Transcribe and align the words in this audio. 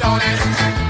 Beefy, 0.00 0.89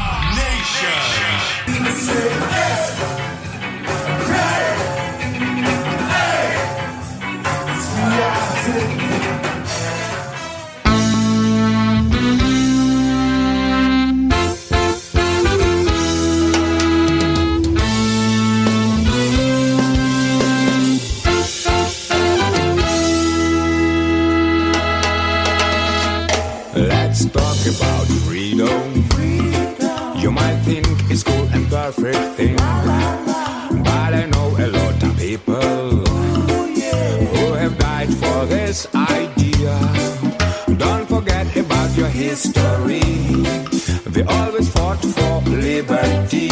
Let's 0.91 2.50
perfect 31.93 32.37
thing, 32.37 32.55
but 32.55 34.13
I 34.13 34.25
know 34.31 34.55
a 34.57 34.67
lot 34.67 35.03
of 35.03 35.17
people 35.17 36.05
who 37.33 37.53
have 37.53 37.77
died 37.77 38.09
for 38.13 38.45
this 38.45 38.87
idea. 38.95 39.75
Don't 40.77 41.05
forget 41.07 41.53
about 41.57 41.97
your 41.97 42.07
history. 42.07 43.01
We 44.15 44.23
always 44.23 44.69
fought 44.71 45.01
for 45.01 45.41
liberty, 45.49 46.49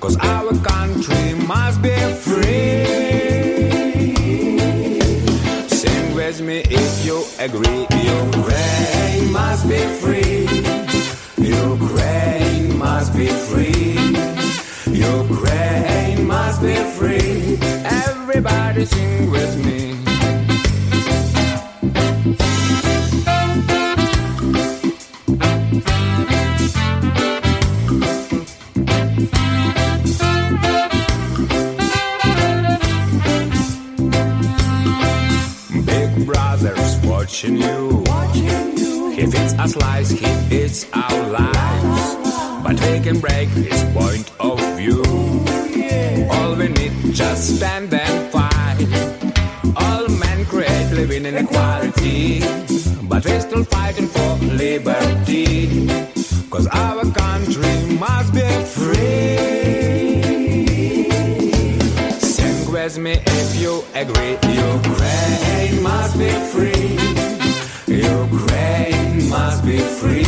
cause 0.00 0.16
our 0.18 0.52
country 0.60 1.34
must 1.46 1.80
be 1.80 1.96
free. 2.26 2.84
Sing 5.68 6.14
with 6.14 6.42
me 6.42 6.58
if 6.68 7.06
you 7.06 7.24
agree. 7.38 7.86
Ukraine 8.20 9.32
must 9.32 9.66
be 9.68 9.78
free. 10.00 10.45
Free. 16.94 17.58
Everybody 17.84 18.84
sing 18.84 19.30
with 19.30 19.56
me. 19.64 19.94
Big 35.84 36.26
brother's 36.26 36.96
watching 37.04 37.56
you. 37.56 38.04
He 39.14 39.22
feeds 39.26 39.54
us 39.54 39.76
lies, 39.76 40.10
he 40.10 40.26
eats 40.50 40.86
our 40.92 41.28
lives. 41.30 42.16
But 42.62 42.80
we 42.80 43.00
can 43.00 43.18
break 43.20 43.48
his 43.48 43.82
point 43.94 44.30
of 44.40 44.65
just 47.36 47.56
stand 47.56 47.92
and 47.92 48.32
fight. 48.32 48.78
All 49.76 50.08
men 50.08 50.44
create 50.46 50.90
living 50.92 51.26
inequality. 51.26 52.40
But 53.10 53.24
we're 53.24 53.40
still 53.40 53.64
fighting 53.64 54.08
for 54.08 54.30
liberty. 54.64 55.86
Cause 56.50 56.66
our 56.68 57.04
country 57.22 57.74
must 58.04 58.32
be 58.32 58.48
free. 58.76 60.16
Sing 62.18 62.72
with 62.72 62.98
me 62.98 63.14
if 63.40 63.60
you 63.60 63.84
agree. 63.94 64.36
Ukraine 64.72 65.82
must 65.82 66.14
be 66.18 66.30
free. 66.52 66.96
Ukraine 67.86 69.28
must 69.28 69.64
be 69.64 69.78
free. 69.98 70.25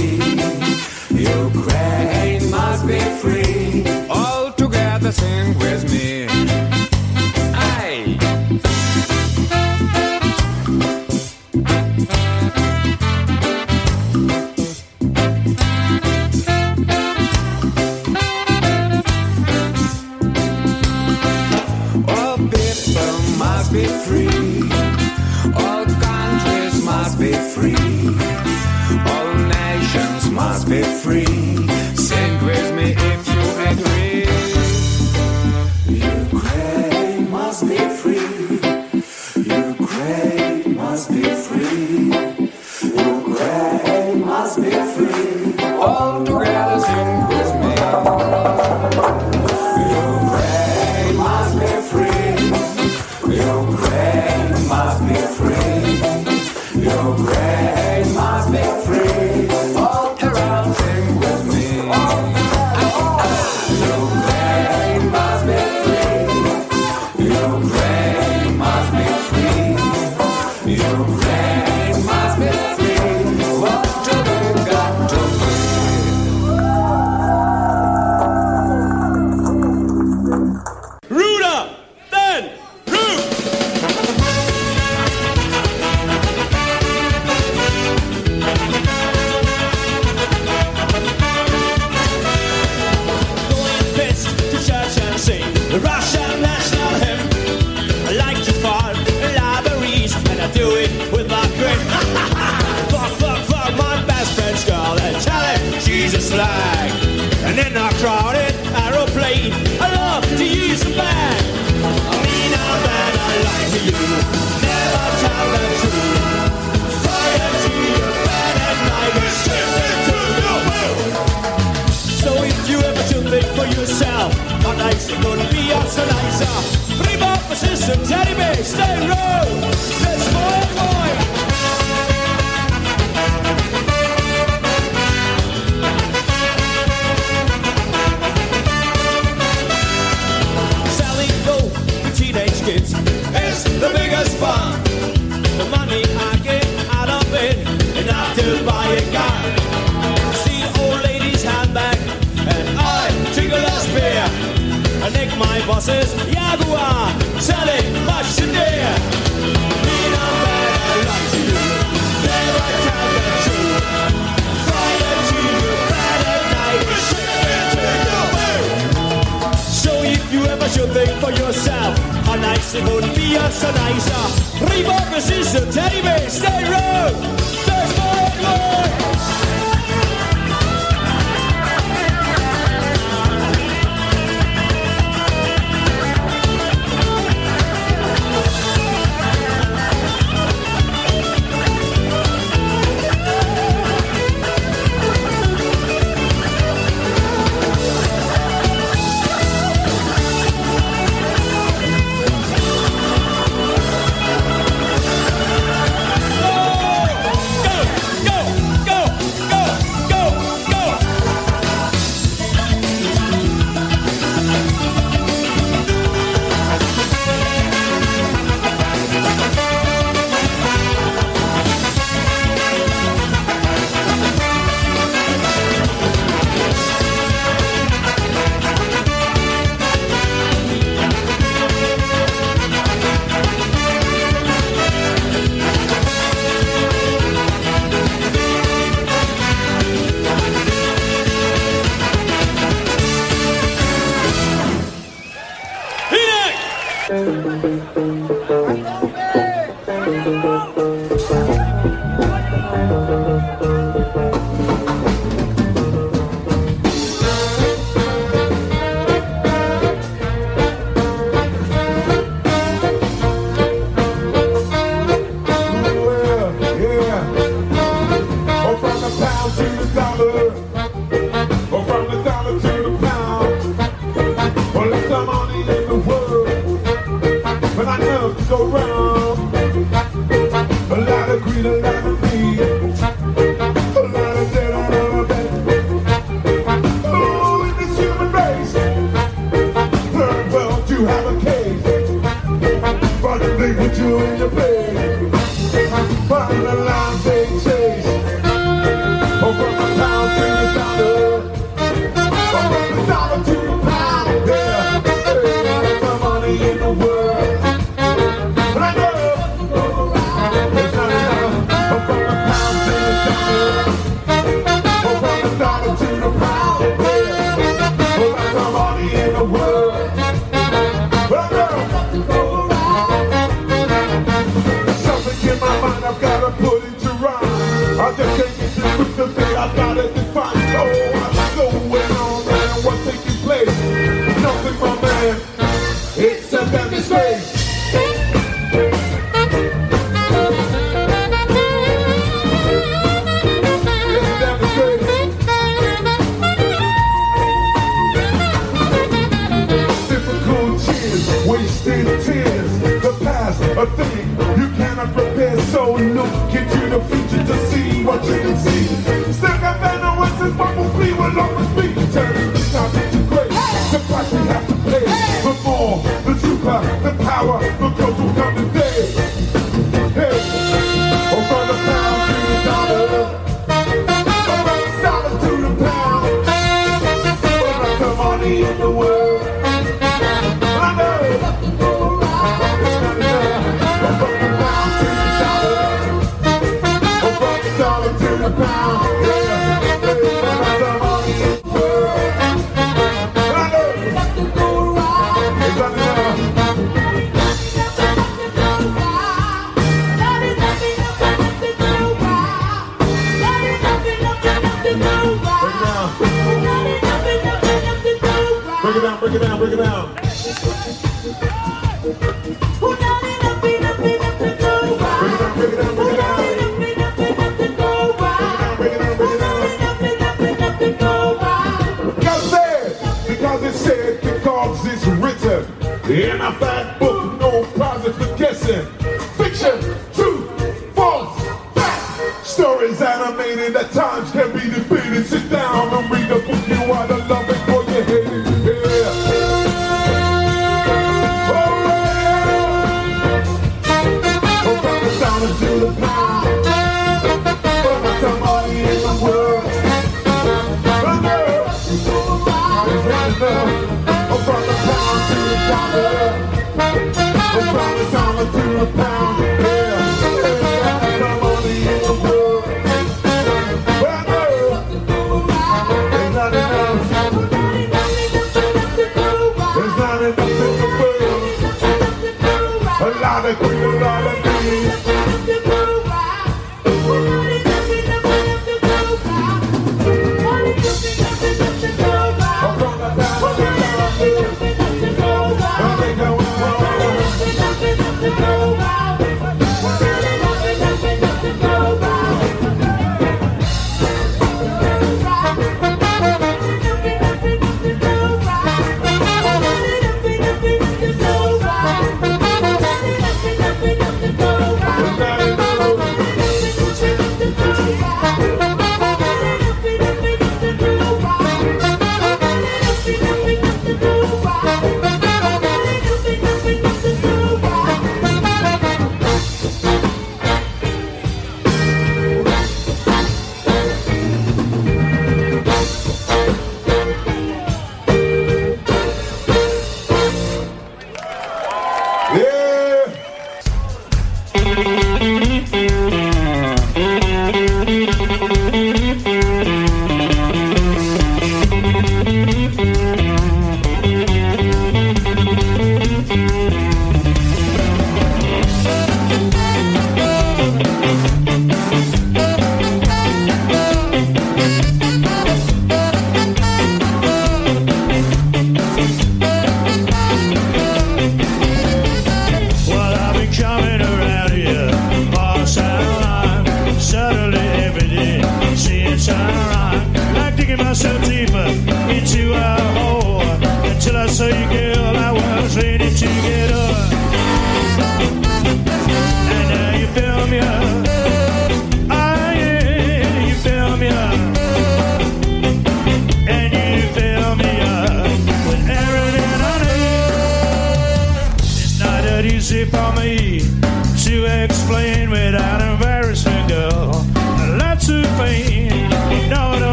were 458.79 459.08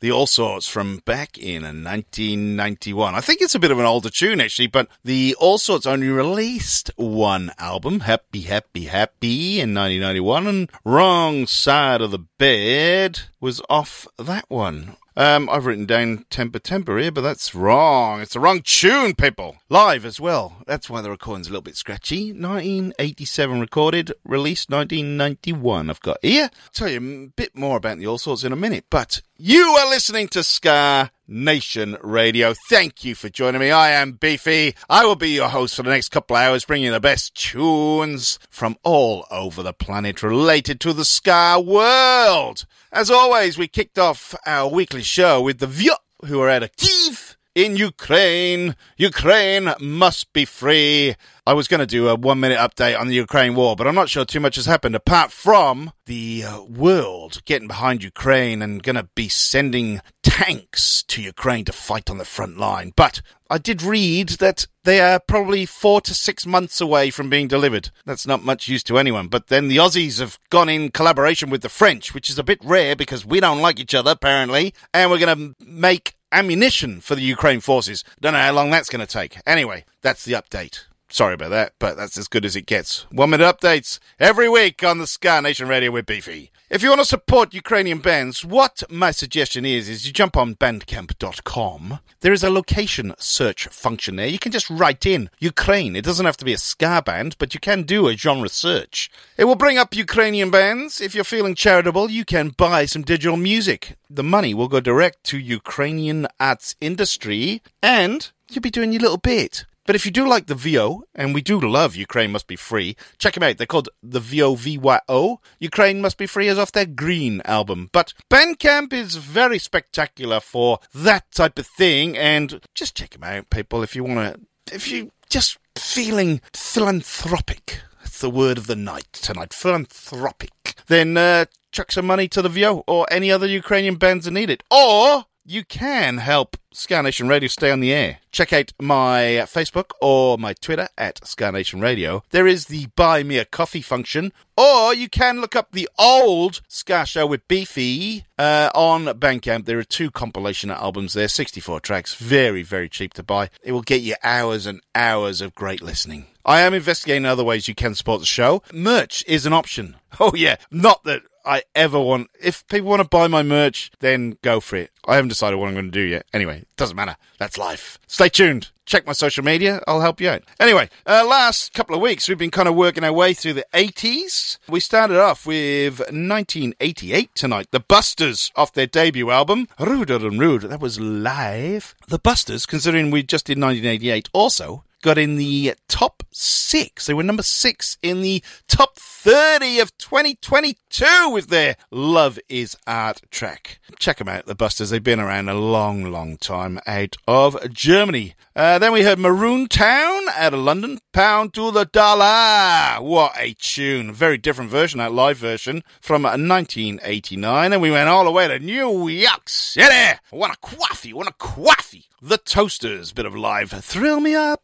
The 0.00 0.08
Allsorts 0.08 0.66
from 0.66 1.02
back 1.04 1.36
in 1.36 1.62
1991. 1.62 3.14
I 3.14 3.20
think 3.20 3.42
it's 3.42 3.54
a 3.54 3.58
bit 3.58 3.70
of 3.70 3.78
an 3.78 3.84
older 3.84 4.08
tune 4.08 4.40
actually, 4.40 4.66
but 4.66 4.88
the 5.04 5.36
Allsorts 5.38 5.86
only 5.86 6.08
released 6.08 6.90
one 6.96 7.52
album, 7.58 8.00
Happy, 8.00 8.40
Happy, 8.40 8.86
Happy, 8.86 9.60
in 9.60 9.74
1991, 9.74 10.46
and 10.46 10.70
Wrong 10.86 11.46
Side 11.46 12.00
of 12.00 12.12
the 12.12 12.18
Bed 12.38 13.20
was 13.40 13.60
off 13.68 14.08
that 14.18 14.46
one. 14.48 14.96
Um, 15.16 15.50
I've 15.50 15.66
written 15.66 15.84
down 15.84 16.24
Temper 16.30 16.60
Temper 16.60 16.96
here, 16.96 17.12
but 17.12 17.20
that's 17.20 17.54
wrong. 17.54 18.22
It's 18.22 18.32
the 18.32 18.40
wrong 18.40 18.62
tune, 18.64 19.14
people. 19.14 19.58
Live 19.68 20.06
as 20.06 20.18
well. 20.18 20.62
That's 20.66 20.88
why 20.88 21.02
the 21.02 21.10
recording's 21.10 21.48
a 21.48 21.50
little 21.50 21.60
bit 21.60 21.76
scratchy. 21.76 22.32
1987 22.32 23.60
recorded, 23.60 24.12
released 24.24 24.70
1991. 24.70 25.90
I've 25.90 26.00
got 26.00 26.16
here. 26.22 26.44
I'll 26.44 26.70
tell 26.72 26.88
you 26.88 26.96
a 26.96 27.36
bit 27.36 27.54
more 27.54 27.76
about 27.76 27.98
the 27.98 28.04
Allsorts 28.04 28.46
in 28.46 28.52
a 28.52 28.56
minute, 28.56 28.86
but 28.88 29.20
you 29.42 29.62
are 29.62 29.88
listening 29.88 30.28
to 30.28 30.44
Ska 30.44 31.10
Nation 31.26 31.96
Radio. 32.02 32.52
Thank 32.68 33.06
you 33.06 33.14
for 33.14 33.30
joining 33.30 33.60
me. 33.60 33.70
I 33.70 33.92
am 33.92 34.12
Beefy. 34.12 34.74
I 34.90 35.06
will 35.06 35.16
be 35.16 35.30
your 35.30 35.48
host 35.48 35.76
for 35.76 35.82
the 35.82 35.88
next 35.88 36.10
couple 36.10 36.36
of 36.36 36.42
hours, 36.42 36.66
bringing 36.66 36.86
you 36.86 36.92
the 36.92 37.00
best 37.00 37.34
tunes 37.34 38.38
from 38.50 38.76
all 38.82 39.26
over 39.30 39.62
the 39.62 39.72
planet 39.72 40.22
related 40.22 40.78
to 40.80 40.92
the 40.92 41.06
Ska 41.06 41.58
world. 41.64 42.66
As 42.92 43.10
always, 43.10 43.56
we 43.56 43.66
kicked 43.66 43.98
off 43.98 44.34
our 44.44 44.68
weekly 44.70 45.02
show 45.02 45.40
with 45.40 45.58
the 45.58 45.66
Vyo, 45.66 45.94
who 46.26 46.38
are 46.42 46.50
out 46.50 46.62
of 46.62 46.76
Kiev 46.76 47.38
in 47.54 47.76
Ukraine. 47.76 48.76
Ukraine 48.96 49.72
must 49.80 50.32
be 50.32 50.44
free. 50.44 51.14
I 51.46 51.52
was 51.52 51.68
going 51.68 51.80
to 51.80 51.86
do 51.86 52.08
a 52.08 52.14
one 52.14 52.38
minute 52.38 52.58
update 52.58 52.98
on 52.98 53.08
the 53.08 53.14
Ukraine 53.14 53.54
war, 53.54 53.74
but 53.74 53.86
I'm 53.86 53.94
not 53.94 54.08
sure 54.08 54.24
too 54.24 54.40
much 54.40 54.56
has 54.56 54.66
happened 54.66 54.94
apart 54.94 55.32
from 55.32 55.92
the 56.06 56.44
uh, 56.44 56.62
world 56.62 57.42
getting 57.44 57.68
behind 57.68 58.04
Ukraine 58.04 58.62
and 58.62 58.82
going 58.82 58.96
to 58.96 59.08
be 59.14 59.28
sending 59.28 60.00
tanks 60.22 61.02
to 61.04 61.22
Ukraine 61.22 61.64
to 61.64 61.72
fight 61.72 62.08
on 62.08 62.18
the 62.18 62.24
front 62.24 62.56
line. 62.58 62.92
But 62.94 63.20
I 63.50 63.58
did 63.58 63.82
read 63.82 64.28
that 64.40 64.68
they 64.84 65.00
are 65.00 65.18
probably 65.18 65.66
four 65.66 66.00
to 66.02 66.14
six 66.14 66.46
months 66.46 66.80
away 66.80 67.10
from 67.10 67.28
being 67.28 67.48
delivered. 67.48 67.90
That's 68.06 68.26
not 68.26 68.44
much 68.44 68.68
use 68.68 68.84
to 68.84 68.98
anyone. 68.98 69.26
But 69.26 69.48
then 69.48 69.66
the 69.66 69.78
Aussies 69.78 70.20
have 70.20 70.38
gone 70.50 70.68
in 70.68 70.92
collaboration 70.92 71.50
with 71.50 71.62
the 71.62 71.68
French, 71.68 72.14
which 72.14 72.30
is 72.30 72.38
a 72.38 72.44
bit 72.44 72.60
rare 72.62 72.94
because 72.94 73.26
we 73.26 73.40
don't 73.40 73.60
like 73.60 73.80
each 73.80 73.94
other, 73.94 74.12
apparently. 74.12 74.72
And 74.94 75.10
we're 75.10 75.18
going 75.18 75.36
to 75.36 75.66
make 75.66 76.14
ammunition 76.32 77.00
for 77.00 77.14
the 77.14 77.22
Ukraine 77.22 77.60
forces. 77.60 78.04
Don't 78.20 78.32
know 78.32 78.38
how 78.40 78.52
long 78.52 78.70
that's 78.70 78.88
going 78.88 79.04
to 79.04 79.12
take. 79.12 79.38
Anyway, 79.46 79.84
that's 80.02 80.24
the 80.24 80.32
update. 80.32 80.84
Sorry 81.08 81.34
about 81.34 81.50
that, 81.50 81.72
but 81.78 81.96
that's 81.96 82.16
as 82.16 82.28
good 82.28 82.44
as 82.44 82.54
it 82.54 82.66
gets. 82.66 83.02
One 83.10 83.30
minute 83.30 83.44
updates 83.44 83.98
every 84.20 84.48
week 84.48 84.84
on 84.84 84.98
the 84.98 85.06
Ska 85.08 85.42
Nation 85.42 85.66
Radio 85.66 85.90
with 85.90 86.06
Beefy. 86.06 86.52
If 86.70 86.84
you 86.84 86.88
want 86.88 87.00
to 87.00 87.04
support 87.04 87.52
Ukrainian 87.52 87.98
bands, 87.98 88.44
what 88.44 88.84
my 88.88 89.10
suggestion 89.10 89.64
is, 89.64 89.88
is 89.88 90.06
you 90.06 90.12
jump 90.12 90.36
on 90.36 90.54
bandcamp.com. 90.54 91.98
There 92.20 92.32
is 92.32 92.44
a 92.44 92.48
location 92.48 93.12
search 93.18 93.66
function 93.66 94.14
there. 94.14 94.28
You 94.28 94.38
can 94.38 94.52
just 94.52 94.70
write 94.70 95.04
in 95.04 95.30
Ukraine. 95.40 95.96
It 95.96 96.04
doesn't 96.04 96.26
have 96.26 96.36
to 96.36 96.44
be 96.44 96.52
a 96.52 96.58
ska 96.58 97.02
band, 97.04 97.34
but 97.40 97.54
you 97.54 97.58
can 97.58 97.82
do 97.82 98.06
a 98.06 98.16
genre 98.16 98.48
search. 98.48 99.10
It 99.36 99.46
will 99.46 99.56
bring 99.56 99.78
up 99.78 99.96
Ukrainian 99.96 100.52
bands. 100.52 101.00
If 101.00 101.12
you're 101.12 101.24
feeling 101.24 101.56
charitable, 101.56 102.08
you 102.08 102.24
can 102.24 102.50
buy 102.50 102.84
some 102.84 103.02
digital 103.02 103.36
music. 103.36 103.96
The 104.08 104.22
money 104.22 104.54
will 104.54 104.68
go 104.68 104.78
direct 104.78 105.24
to 105.24 105.38
Ukrainian 105.38 106.28
arts 106.38 106.76
industry, 106.80 107.62
and 107.82 108.30
you'll 108.48 108.62
be 108.62 108.70
doing 108.70 108.92
your 108.92 109.02
little 109.02 109.18
bit. 109.18 109.64
But 109.90 109.96
if 109.96 110.06
you 110.06 110.12
do 110.12 110.28
like 110.28 110.46
the 110.46 110.54
Vyo, 110.54 111.02
and 111.16 111.34
we 111.34 111.42
do 111.42 111.58
love 111.58 111.96
Ukraine 111.96 112.30
Must 112.30 112.46
Be 112.46 112.54
Free, 112.54 112.94
check 113.18 113.34
them 113.34 113.42
out. 113.42 113.58
They're 113.58 113.66
called 113.66 113.88
the 114.00 114.20
VOVYO. 114.20 115.38
Ukraine 115.58 116.00
Must 116.00 116.16
Be 116.16 116.26
Free 116.26 116.46
is 116.46 116.60
off 116.60 116.70
their 116.70 116.86
Green 116.86 117.42
album. 117.44 117.90
But 117.90 118.14
Bandcamp 118.30 118.92
is 118.92 119.16
very 119.16 119.58
spectacular 119.58 120.38
for 120.38 120.78
that 120.94 121.28
type 121.32 121.58
of 121.58 121.66
thing, 121.66 122.16
and 122.16 122.60
just 122.72 122.96
check 122.96 123.10
them 123.10 123.24
out, 123.24 123.50
people, 123.50 123.82
if 123.82 123.96
you 123.96 124.04
want 124.04 124.36
to, 124.36 124.72
if 124.72 124.88
you 124.92 125.10
just 125.28 125.58
feeling 125.76 126.40
philanthropic. 126.54 127.80
That's 127.98 128.20
the 128.20 128.30
word 128.30 128.58
of 128.58 128.68
the 128.68 128.76
night 128.76 129.12
tonight. 129.12 129.52
Philanthropic. 129.52 130.76
Then 130.86 131.16
uh, 131.16 131.46
chuck 131.72 131.90
some 131.90 132.06
money 132.06 132.28
to 132.28 132.42
the 132.42 132.48
Vyo 132.48 132.84
or 132.86 133.08
any 133.10 133.32
other 133.32 133.48
Ukrainian 133.48 133.96
bands 133.96 134.26
that 134.26 134.30
need 134.30 134.50
it. 134.50 134.62
Or 134.70 135.24
you 135.44 135.64
can 135.64 136.18
help 136.18 136.56
Ska 136.72 137.02
Nation 137.02 137.28
Radio 137.28 137.48
stay 137.48 137.70
on 137.70 137.80
the 137.80 137.92
air. 137.92 138.18
Check 138.30 138.52
out 138.52 138.72
my 138.80 139.42
Facebook 139.46 139.90
or 140.00 140.38
my 140.38 140.52
Twitter 140.54 140.88
at 140.96 141.26
Ska 141.26 141.50
Nation 141.50 141.80
Radio. 141.80 142.22
There 142.30 142.46
is 142.46 142.66
the 142.66 142.86
Buy 142.94 143.22
Me 143.22 143.38
a 143.38 143.44
Coffee 143.44 143.80
function, 143.80 144.32
or 144.56 144.94
you 144.94 145.08
can 145.08 145.40
look 145.40 145.56
up 145.56 145.72
the 145.72 145.88
old 145.98 146.60
Ska 146.68 147.06
Show 147.06 147.26
with 147.26 147.48
Beefy 147.48 148.24
uh, 148.38 148.70
on 148.74 149.06
Bandcamp. 149.06 149.64
There 149.64 149.78
are 149.78 149.84
two 149.84 150.10
compilation 150.10 150.70
albums 150.70 151.14
there, 151.14 151.28
64 151.28 151.80
tracks, 151.80 152.14
very, 152.14 152.62
very 152.62 152.88
cheap 152.88 153.14
to 153.14 153.22
buy. 153.22 153.50
It 153.62 153.72
will 153.72 153.82
get 153.82 154.02
you 154.02 154.14
hours 154.22 154.66
and 154.66 154.80
hours 154.94 155.40
of 155.40 155.54
great 155.54 155.82
listening. 155.82 156.26
I 156.44 156.60
am 156.60 156.74
investigating 156.74 157.26
other 157.26 157.44
ways 157.44 157.68
you 157.68 157.74
can 157.74 157.94
support 157.94 158.20
the 158.20 158.26
show. 158.26 158.62
Merch 158.72 159.24
is 159.26 159.46
an 159.46 159.52
option. 159.52 159.96
Oh, 160.18 160.32
yeah. 160.34 160.56
Not 160.72 161.04
that 161.04 161.22
I 161.50 161.64
ever 161.74 161.98
want. 161.98 162.30
If 162.40 162.64
people 162.68 162.88
want 162.88 163.02
to 163.02 163.08
buy 163.08 163.26
my 163.26 163.42
merch, 163.42 163.90
then 163.98 164.38
go 164.40 164.60
for 164.60 164.76
it. 164.76 164.92
I 165.04 165.16
haven't 165.16 165.30
decided 165.30 165.56
what 165.56 165.66
I'm 165.66 165.74
going 165.74 165.86
to 165.86 165.90
do 165.90 166.00
yet. 166.00 166.24
Anyway, 166.32 166.58
it 166.58 166.76
doesn't 166.76 166.94
matter. 166.94 167.16
That's 167.38 167.58
life. 167.58 167.98
Stay 168.06 168.28
tuned. 168.28 168.70
Check 168.86 169.04
my 169.04 169.12
social 169.12 169.42
media. 169.42 169.82
I'll 169.88 170.00
help 170.00 170.20
you 170.20 170.28
out. 170.28 170.44
Anyway, 170.60 170.88
uh, 171.08 171.26
last 171.28 171.74
couple 171.74 171.96
of 171.96 172.02
weeks, 172.02 172.28
we've 172.28 172.38
been 172.38 172.52
kind 172.52 172.68
of 172.68 172.76
working 172.76 173.02
our 173.02 173.12
way 173.12 173.34
through 173.34 173.54
the 173.54 173.66
80s. 173.74 174.58
We 174.68 174.78
started 174.78 175.18
off 175.18 175.44
with 175.44 175.98
1988 175.98 177.34
tonight. 177.34 177.66
The 177.72 177.80
Busters 177.80 178.52
off 178.54 178.72
their 178.72 178.86
debut 178.86 179.30
album, 179.30 179.66
Ruder 179.80 180.24
and 180.24 180.38
Rude. 180.38 180.62
That 180.62 180.80
was 180.80 181.00
live. 181.00 181.96
The 182.06 182.20
Busters, 182.20 182.64
considering 182.64 183.10
we 183.10 183.24
just 183.24 183.46
did 183.46 183.58
1988, 183.58 184.28
also 184.32 184.84
got 185.02 185.18
in 185.18 185.36
the 185.36 185.74
top 185.88 186.22
six. 186.30 187.06
They 187.06 187.14
were 187.14 187.22
number 187.22 187.42
six 187.42 187.98
in 188.02 188.22
the 188.22 188.42
top 188.68 188.98
30 188.98 189.80
of 189.80 189.96
2022 189.98 191.30
with 191.30 191.48
their 191.48 191.76
Love 191.90 192.38
is 192.48 192.76
Art 192.86 193.22
track. 193.30 193.78
Check 193.98 194.18
them 194.18 194.28
out, 194.28 194.46
the 194.46 194.54
Busters. 194.54 194.90
They've 194.90 195.02
been 195.02 195.20
around 195.20 195.48
a 195.48 195.54
long, 195.54 196.04
long 196.04 196.36
time 196.36 196.80
out 196.86 197.16
of 197.26 197.72
Germany. 197.72 198.34
Uh, 198.56 198.78
then 198.78 198.92
we 198.92 199.02
heard 199.02 199.18
Maroon 199.18 199.68
Town 199.68 200.22
out 200.36 200.54
of 200.54 200.60
London. 200.60 200.98
Pound 201.12 201.54
to 201.54 201.70
the 201.70 201.84
dollar. 201.84 203.02
What 203.02 203.34
a 203.38 203.54
tune. 203.58 204.12
Very 204.12 204.38
different 204.38 204.70
version, 204.70 204.98
that 204.98 205.12
live 205.12 205.36
version 205.38 205.82
from 206.00 206.22
1989. 206.22 207.72
And 207.72 207.82
we 207.82 207.90
went 207.90 208.08
all 208.08 208.24
the 208.24 208.30
way 208.30 208.48
to 208.48 208.58
New 208.58 209.08
York 209.08 209.48
City. 209.48 210.18
Want 210.32 210.54
a 210.54 210.56
coffee? 210.58 211.12
Want 211.12 211.28
a 211.28 211.32
coffee? 211.32 212.06
The 212.22 212.38
Toasters, 212.38 213.12
bit 213.12 213.26
of 213.26 213.34
live. 213.34 213.70
Thrill 213.70 214.20
me 214.20 214.34
up. 214.34 214.62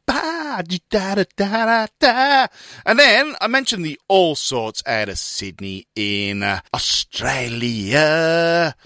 And 2.84 2.98
then 2.98 3.34
I 3.40 3.46
mentioned 3.46 3.84
the 3.84 4.00
Allsorts 4.10 4.82
out 4.86 5.08
of 5.08 5.18
Sydney 5.18 5.86
in 5.94 6.42
Australia. 6.74 8.06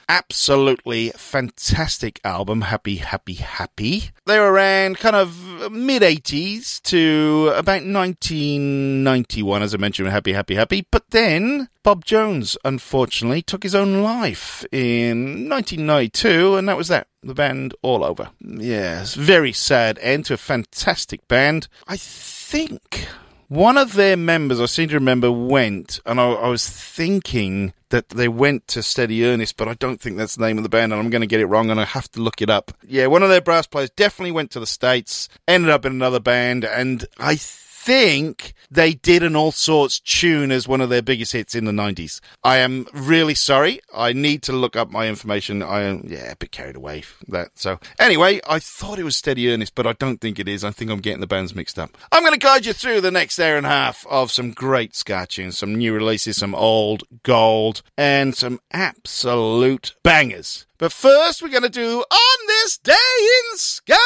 Absolutely 0.09 1.11
fantastic 1.11 2.21
album. 2.25 2.63
Happy, 2.63 2.97
happy, 2.97 3.35
happy. 3.35 4.11
They 4.27 4.39
were 4.39 4.53
around 4.53 4.99
kind 4.99 5.17
of 5.17 5.71
mid 5.73 6.03
80s 6.03 6.81
to 6.83 7.53
about 7.57 7.85
1991, 7.85 9.63
as 9.63 9.75
I 9.75 9.77
mentioned, 9.79 10.09
Happy, 10.09 10.33
Happy, 10.33 10.55
Happy. 10.55 10.87
But 10.91 11.11
then 11.11 11.69
Bob 11.83 12.05
Jones, 12.05 12.57
unfortunately, 12.65 13.43
took 13.43 13.63
his 13.63 13.75
own 13.75 14.03
life 14.03 14.65
in 14.73 15.49
1992, 15.49 16.57
and 16.57 16.69
that 16.69 16.77
was 16.77 16.89
that. 16.89 17.09
The 17.23 17.35
band 17.35 17.75
all 17.83 18.03
over. 18.03 18.31
Yes, 18.41 19.15
very 19.15 19.53
sad 19.53 19.99
end 20.01 20.25
to 20.27 20.35
a 20.35 20.39
fantastic 20.39 21.27
band. 21.29 21.69
I 21.87 21.97
think 21.99 23.07
one 23.51 23.77
of 23.77 23.95
their 23.95 24.17
members, 24.17 24.61
I 24.61 24.67
seem 24.67 24.89
to 24.91 24.95
remember, 24.95 25.31
went, 25.31 25.99
and 26.07 26.21
I, 26.21 26.31
I, 26.31 26.49
was 26.49 26.69
thinking 26.69 27.75
that 27.89 28.11
they 28.11 28.29
went 28.29 28.69
to 28.69 28.83
Steady 28.83 29.25
Earnest, 29.25 29.57
but 29.57 29.67
I 29.67 29.75
don't 29.75 30.01
think 30.01 30.17
that's 30.17 30.37
the 30.37 30.47
name 30.47 30.57
of 30.57 30.63
the 30.63 30.69
band, 30.69 30.93
and 30.93 31.03
I'm 31.03 31.11
going 31.11 31.21
to 31.21 31.27
get 31.27 31.41
it 31.41 31.47
wrong, 31.47 31.69
and 31.69 31.81
I 31.81 31.85
have 31.85 32.09
to 32.13 32.21
look 32.21 32.41
it 32.41 32.49
up. 32.49 32.71
Yeah, 32.87 33.09
one 33.09 33.25
of 33.25 33.29
their 33.29 33.41
brass 33.41 33.67
players 33.67 33.91
definitely 33.91 34.31
went 34.31 34.53
to 34.53 34.61
the 34.61 34.67
States, 34.67 35.29
ended 35.49 35.71
up 35.71 35.85
in 35.85 35.91
another 35.91 36.21
band, 36.21 36.65
and 36.65 37.05
I 37.19 37.35
think 37.81 38.53
they 38.71 38.93
did 38.93 39.23
an 39.23 39.33
Allsorts 39.33 40.03
tune 40.03 40.53
as 40.53 40.69
one 40.69 40.83
of 40.83 40.91
their 40.91 41.01
biggest 41.01 41.33
hits 41.33 41.55
in 41.55 41.65
the 41.65 41.73
90s. 41.73 42.21
I 42.45 42.59
am 42.59 42.87
really 42.93 43.35
sorry. 43.35 43.81
I 43.95 44.13
need 44.13 44.43
to 44.43 44.53
look 44.53 44.77
up 44.77 44.91
my 44.91 45.09
information. 45.09 45.63
I 45.63 45.83
am, 45.83 46.05
yeah, 46.07 46.33
a 46.33 46.37
bit 46.37 46.53
carried 46.53 46.77
away 46.77 47.05
that. 47.29 47.59
So 47.59 47.81
anyway, 47.99 48.41
I 48.47 48.59
thought 48.59 48.99
it 48.99 49.05
was 49.05 49.17
Steady 49.17 49.51
Earnest, 49.51 49.75
but 49.75 49.87
I 49.87 49.95
don't 49.95 50.21
think 50.21 50.39
it 50.39 50.47
is. 50.47 50.63
I 50.63 50.73
think 50.73 50.91
I'm 50.91 51.01
getting 51.01 51.21
the 51.21 51.27
bands 51.27 51.55
mixed 51.55 51.79
up. 51.79 51.97
I'm 52.13 52.23
going 52.23 52.39
to 52.39 52.39
guide 52.39 52.67
you 52.67 52.75
through 52.75 53.01
the 53.01 53.11
next 53.11 53.39
hour 53.39 53.57
and 53.57 53.67
a 53.67 53.71
half 53.71 54.07
of 54.11 54.31
some 54.31 54.51
great 54.51 54.95
ska 54.95 55.27
tunes, 55.27 55.57
some 55.57 55.75
new 55.75 55.95
releases, 55.95 56.37
some 56.37 56.55
old 56.55 57.05
gold, 57.23 57.83
and 57.97 58.37
some 58.37 58.61
absolute 58.73 59.95
bangers. 60.03 60.67
But 60.77 60.93
first, 60.93 61.43
we're 61.43 61.49
going 61.49 61.63
to 61.63 61.69
do 61.69 62.05
On 62.11 62.47
This 62.47 62.79
Day 62.79 62.93
in 62.93 63.59
Ska! 63.59 63.97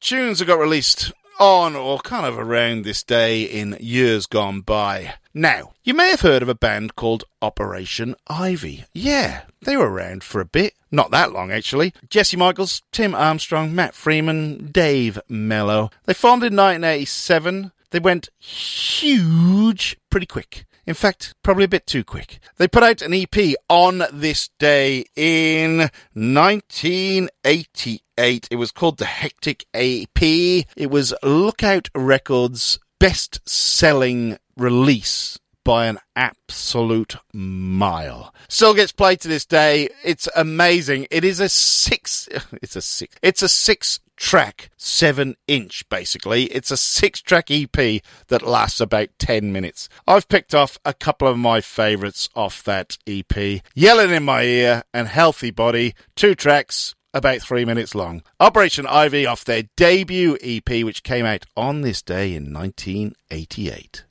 Tunes 0.00 0.38
that 0.38 0.44
got 0.44 0.58
released 0.58 1.12
on 1.40 1.74
or 1.74 1.98
kind 1.98 2.26
of 2.26 2.38
around 2.38 2.84
this 2.84 3.02
day 3.02 3.42
in 3.42 3.76
years 3.80 4.26
gone 4.26 4.60
by. 4.60 5.14
Now, 5.32 5.72
you 5.82 5.94
may 5.94 6.10
have 6.10 6.20
heard 6.20 6.42
of 6.42 6.48
a 6.48 6.54
band 6.54 6.96
called 6.96 7.24
Operation 7.40 8.14
Ivy. 8.28 8.84
Yeah, 8.92 9.42
they 9.62 9.76
were 9.76 9.90
around 9.90 10.22
for 10.22 10.40
a 10.40 10.44
bit. 10.44 10.74
Not 10.90 11.10
that 11.12 11.32
long, 11.32 11.50
actually. 11.50 11.94
Jesse 12.08 12.36
Michaels, 12.36 12.82
Tim 12.92 13.14
Armstrong, 13.14 13.74
Matt 13.74 13.94
Freeman, 13.94 14.70
Dave 14.70 15.18
Mello. 15.28 15.90
They 16.04 16.14
formed 16.14 16.42
in 16.42 16.54
1987. 16.54 17.72
They 17.90 18.00
went 18.00 18.28
huge 18.38 19.96
pretty 20.10 20.26
quick. 20.26 20.66
In 20.90 20.94
fact, 20.94 21.34
probably 21.44 21.66
a 21.66 21.68
bit 21.68 21.86
too 21.86 22.02
quick. 22.02 22.40
They 22.56 22.66
put 22.66 22.82
out 22.82 23.00
an 23.00 23.14
EP 23.14 23.54
on 23.68 24.02
this 24.12 24.50
day 24.58 25.04
in 25.14 25.88
1988. 26.14 28.48
It 28.50 28.56
was 28.56 28.72
called 28.72 28.98
the 28.98 29.04
Hectic 29.04 29.66
EP. 29.72 30.20
It 30.20 30.90
was 30.90 31.14
Lookout 31.22 31.90
Records' 31.94 32.80
best 32.98 33.38
selling 33.48 34.36
release 34.56 35.38
by 35.62 35.86
an 35.86 36.00
absolute 36.16 37.14
mile. 37.32 38.34
Still 38.48 38.74
gets 38.74 38.90
played 38.90 39.20
to 39.20 39.28
this 39.28 39.46
day. 39.46 39.90
It's 40.02 40.28
amazing. 40.34 41.06
It 41.12 41.22
is 41.22 41.38
a 41.38 41.48
six, 41.48 42.28
it's 42.60 42.74
a 42.74 42.82
six, 42.82 43.14
it's 43.22 43.42
a 43.42 43.48
six 43.48 44.00
track, 44.20 44.70
seven 44.76 45.34
inch 45.48 45.88
basically. 45.88 46.44
It's 46.44 46.70
a 46.70 46.76
six 46.76 47.20
track 47.20 47.50
EP 47.50 48.02
that 48.28 48.42
lasts 48.42 48.80
about 48.80 49.08
10 49.18 49.50
minutes. 49.50 49.88
I've 50.06 50.28
picked 50.28 50.54
off 50.54 50.78
a 50.84 50.94
couple 50.94 51.26
of 51.26 51.36
my 51.38 51.60
favourites 51.60 52.28
off 52.36 52.62
that 52.64 52.98
EP. 53.08 53.62
Yelling 53.74 54.10
in 54.10 54.22
My 54.22 54.42
Ear 54.42 54.84
and 54.94 55.08
Healthy 55.08 55.50
Body, 55.50 55.94
two 56.14 56.36
tracks, 56.36 56.94
about 57.12 57.40
three 57.40 57.64
minutes 57.64 57.96
long. 57.96 58.22
Operation 58.38 58.86
Ivy 58.86 59.26
off 59.26 59.44
their 59.44 59.64
debut 59.76 60.38
EP, 60.42 60.84
which 60.84 61.02
came 61.02 61.26
out 61.26 61.44
on 61.56 61.80
this 61.80 62.02
day 62.02 62.34
in 62.34 62.52
1988. 62.52 64.04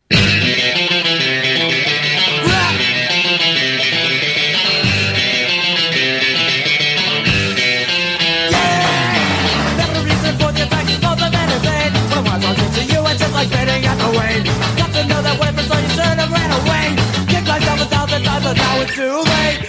Like 13.39 13.47
spitting 13.47 13.85
at 13.85 13.97
the 13.97 14.09
wind. 14.17 14.45
Got 14.77 14.91
to 14.93 15.07
know 15.07 15.21
that 15.21 15.39
weapon, 15.39 15.63
so 15.63 15.77
you 15.79 15.89
should 15.95 16.17
have 16.19 16.31
ran 16.31 16.51
away. 16.59 16.85
Kicked 17.31 17.47
myself 17.47 17.79
a 17.81 17.85
thousand 17.85 18.23
times, 18.23 18.43
but 18.43 18.57
now 18.57 18.81
it's 18.81 18.95
too 18.95 19.15
late. 19.15 19.68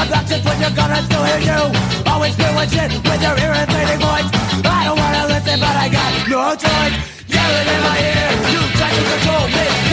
Obnoxious 0.00 0.42
when 0.44 0.60
you're 0.60 0.76
gonna 0.80 1.02
do 1.12 1.18
it, 1.32 1.40
you. 1.44 1.60
Always 2.10 2.34
doing 2.36 2.68
shit 2.72 2.90
with 3.04 3.20
your 3.20 3.36
irritating 3.36 4.00
voice. 4.00 4.28
I 4.64 4.80
don't 4.86 4.98
wanna 4.98 5.24
listen, 5.28 5.60
but 5.60 5.76
I 5.84 5.88
got 5.88 6.10
no 6.28 6.42
choice. 6.56 6.96
Yelling 7.28 7.68
in 7.74 7.80
my 7.84 7.96
ear, 8.08 8.30
you 8.52 8.60
try 8.78 8.90
to 8.96 9.02
control 9.10 9.46
me. 9.56 9.89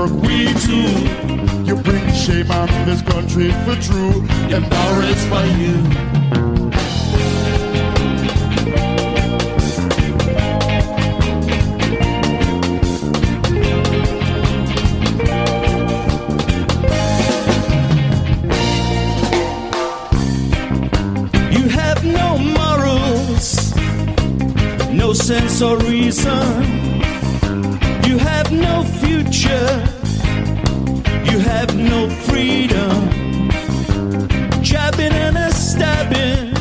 Work 0.00 0.22
we 0.22 0.44
do. 0.54 0.80
You 1.66 1.76
bring 1.76 2.10
shame 2.12 2.50
on 2.50 2.68
this 2.86 3.02
country 3.02 3.50
for 3.64 3.76
true, 3.76 4.22
embarrassed 4.48 5.28
by 5.28 5.44
you. 5.44 5.76
You 21.56 21.68
have 21.68 22.04
no 22.04 22.38
morals, 22.38 23.74
no 24.90 25.12
sense 25.12 25.60
or 25.60 25.76
reason. 25.78 26.80
You 28.08 28.18
have 28.18 28.50
no 28.50 28.82
future, 29.02 29.84
you 31.30 31.38
have 31.38 31.76
no 31.76 32.08
freedom. 32.28 33.10
Jabbing 34.62 35.12
and 35.12 35.36
a 35.36 35.52
stabbing, 35.52 36.54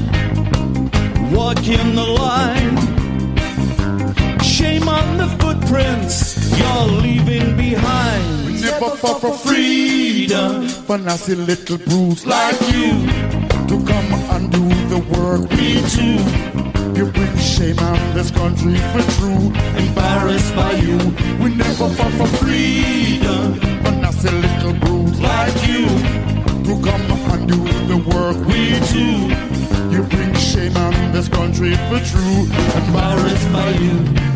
walking 1.32 1.96
the 1.96 2.06
line. 2.24 2.78
Shame 4.42 4.88
on 4.88 5.18
the 5.18 5.28
footprints 5.40 6.58
you're 6.58 6.86
leaving 7.02 7.56
behind. 7.58 8.46
We 8.46 8.62
never 8.62 8.90
fought 8.98 9.22
for 9.22 9.34
freedom, 9.34 10.68
but 10.88 11.02
nasty 11.02 11.36
little 11.36 11.78
brutes 11.78 12.26
like 12.26 12.60
you 12.74 12.92
to 13.70 13.76
come 13.86 14.12
and 14.34 14.52
do 14.52 14.68
the 14.94 15.00
work 15.14 15.50
we 15.52 15.82
do. 15.98 16.10
You 16.98 17.06
bring 17.12 17.38
shame 17.38 17.80
on 17.80 18.14
this 18.14 18.30
country 18.32 18.76
for 18.92 19.02
true, 19.18 19.54
embarrassed 19.78 20.54
by 20.56 20.74
you. 20.74 20.98
We 21.42 21.56
never 21.56 21.88
fought 21.90 22.14
for 22.20 22.28
freedom, 22.44 23.60
nasty 24.24 24.36
little 24.36 24.74
brutes 24.74 25.20
like 25.20 25.68
you 25.68 25.88
to 26.64 26.82
come 26.84 27.12
and 27.32 27.48
do 27.48 27.58
the 27.88 27.98
work 27.98 28.38
we 28.48 28.80
do. 28.92 29.96
You 29.96 30.04
bring 30.04 30.34
shame 30.36 30.76
on 30.76 31.12
this 31.12 31.30
country 31.30 31.76
for 31.76 32.00
true, 32.00 32.44
embarrassed 32.76 33.52
by 33.54 33.70
you. 33.72 34.29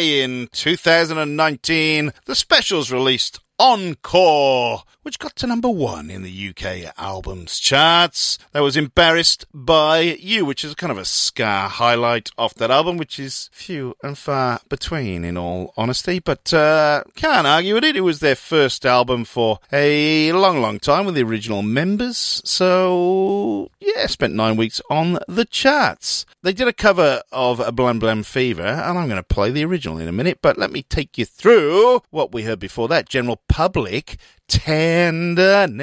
In 0.00 0.48
2019, 0.52 2.12
the 2.26 2.34
specials 2.34 2.90
released 2.90 3.40
Encore, 3.58 4.82
which 5.02 5.18
got 5.18 5.34
to 5.36 5.46
number 5.46 5.68
one 5.68 6.10
in 6.10 6.22
the 6.22 6.48
UK 6.48 6.92
albums 6.98 7.58
charts. 7.58 8.38
That 8.52 8.60
was 8.60 8.76
Embarrassed 8.76 9.46
by 9.54 10.00
You, 10.00 10.44
which 10.44 10.64
is 10.64 10.74
kind 10.74 10.90
of 10.90 10.98
a 10.98 11.04
ska 11.04 11.68
highlight 11.68 12.30
off 12.36 12.54
that 12.54 12.70
album, 12.70 12.96
which 12.96 13.18
is 13.18 13.48
few 13.52 13.96
and 14.02 14.16
far 14.16 14.60
between, 14.68 15.24
in 15.24 15.36
all 15.36 15.72
honesty. 15.76 16.18
But 16.18 16.52
uh, 16.52 17.04
can't 17.14 17.46
argue 17.46 17.74
with 17.74 17.84
it. 17.84 17.96
It 17.96 18.02
was 18.02 18.20
their 18.20 18.36
first 18.36 18.84
album 18.84 19.24
for 19.24 19.58
a 19.72 20.32
long, 20.32 20.60
long 20.60 20.78
time 20.78 21.06
with 21.06 21.14
the 21.14 21.22
original 21.22 21.62
members. 21.62 22.42
So, 22.44 23.70
yeah, 23.80 24.06
spent 24.06 24.34
nine 24.34 24.56
weeks 24.56 24.80
on 24.90 25.18
the 25.28 25.44
charts. 25.44 26.26
They 26.42 26.52
did 26.52 26.68
a 26.68 26.72
cover 26.72 27.22
of 27.32 27.60
a 27.60 27.72
Blam 27.72 27.98
Blam 27.98 28.22
Fever, 28.22 28.62
and 28.62 28.98
I'm 28.98 29.08
going 29.08 29.16
to 29.16 29.22
play 29.22 29.50
the 29.50 29.64
original 29.64 29.98
in 29.98 30.08
a 30.08 30.12
minute, 30.12 30.38
but 30.40 30.58
let 30.58 30.72
me 30.72 30.82
take 30.82 31.18
you 31.18 31.24
through 31.24 32.02
what 32.10 32.32
we 32.32 32.42
heard 32.42 32.58
before 32.58 32.88
that. 32.88 33.08
General 33.08 33.40
Public 33.48 34.18
tenderness. 34.50 35.78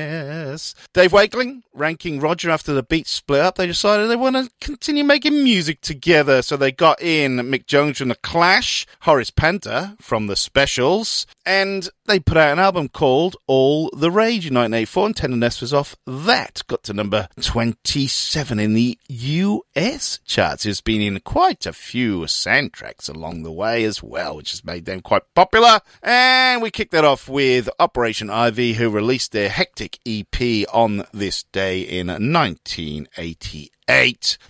Dave 0.94 1.14
Wakeling 1.14 1.64
ranking 1.74 2.20
Roger 2.20 2.50
after 2.50 2.74
the 2.74 2.84
Beats 2.84 3.10
split 3.12 3.40
up. 3.40 3.56
They 3.56 3.66
decided 3.66 4.10
they 4.10 4.18
want 4.18 4.36
to 4.36 4.52
continue 4.60 5.06
making 5.06 5.42
music 5.42 5.80
together, 5.82 6.42
so 6.42 6.58
they 6.58 6.74
got 6.74 7.02
in 7.02 7.38
Mick 7.38 7.66
Jones 7.66 7.98
from 8.00 8.10
The 8.10 8.16
Clash, 8.16 8.86
Horace 9.02 9.32
Panter 9.32 9.96
from 10.02 10.28
The 10.28 10.36
Specials, 10.36 11.26
and 11.46 11.90
they 12.08 12.20
put 12.20 12.38
out 12.38 12.54
an 12.54 12.60
album 12.60 12.90
called 12.90 13.36
All 13.46 13.90
the 13.92 14.10
Rage 14.10 14.48
in 14.48 14.56
1984, 14.56 15.06
and 15.06 15.16
Tenderness 15.16 15.62
was 15.62 15.74
off 15.74 15.96
that. 16.06 16.64
Got 16.68 16.84
to 16.84 16.94
number 16.94 17.28
27 17.40 18.60
in 18.60 18.74
the 18.74 18.98
US 19.08 20.20
charts. 20.26 20.66
It's 20.66 20.82
been 20.82 21.02
in 21.02 21.20
quite 21.20 21.66
a 21.66 21.74
few 21.74 22.22
soundtracks 22.22 23.14
along 23.14 23.44
the 23.44 23.52
way 23.52 23.84
as 23.84 24.02
well, 24.02 24.38
which 24.38 24.52
has 24.52 24.64
made 24.64 24.86
them 24.86 25.02
quite 25.02 25.24
popular. 25.36 25.82
And 26.02 26.62
we 26.62 26.72
kicked 26.72 26.94
that 26.94 27.06
off 27.06 27.30
with 27.30 27.70
Operation 27.80 28.30
Ivy, 28.30 28.74
who 28.74 28.90
released 28.90 29.34
their 29.34 29.50
Hectic 29.50 30.00
EP 30.06 30.66
on 30.74 31.04
this 31.14 31.44
day 31.44 31.82
in 31.82 32.08
1988. 32.08 33.77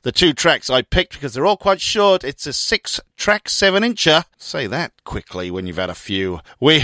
The 0.02 0.12
two 0.12 0.34
tracks 0.34 0.70
I 0.70 0.82
picked 0.82 1.14
because 1.14 1.34
they're 1.34 1.46
all 1.46 1.58
quite 1.58 1.80
short. 1.80 2.24
It's 2.24 2.48
a 2.48 2.54
six 2.54 3.00
track 3.18 3.50
seven 3.50 3.84
incher. 3.84 4.26
Say 4.38 4.68
that 4.68 4.94
quickly 5.04 5.52
when 5.52 5.68
you've 5.68 5.78
had 5.78 5.90
a 5.90 5.96
few. 5.96 6.40
We 6.60 6.80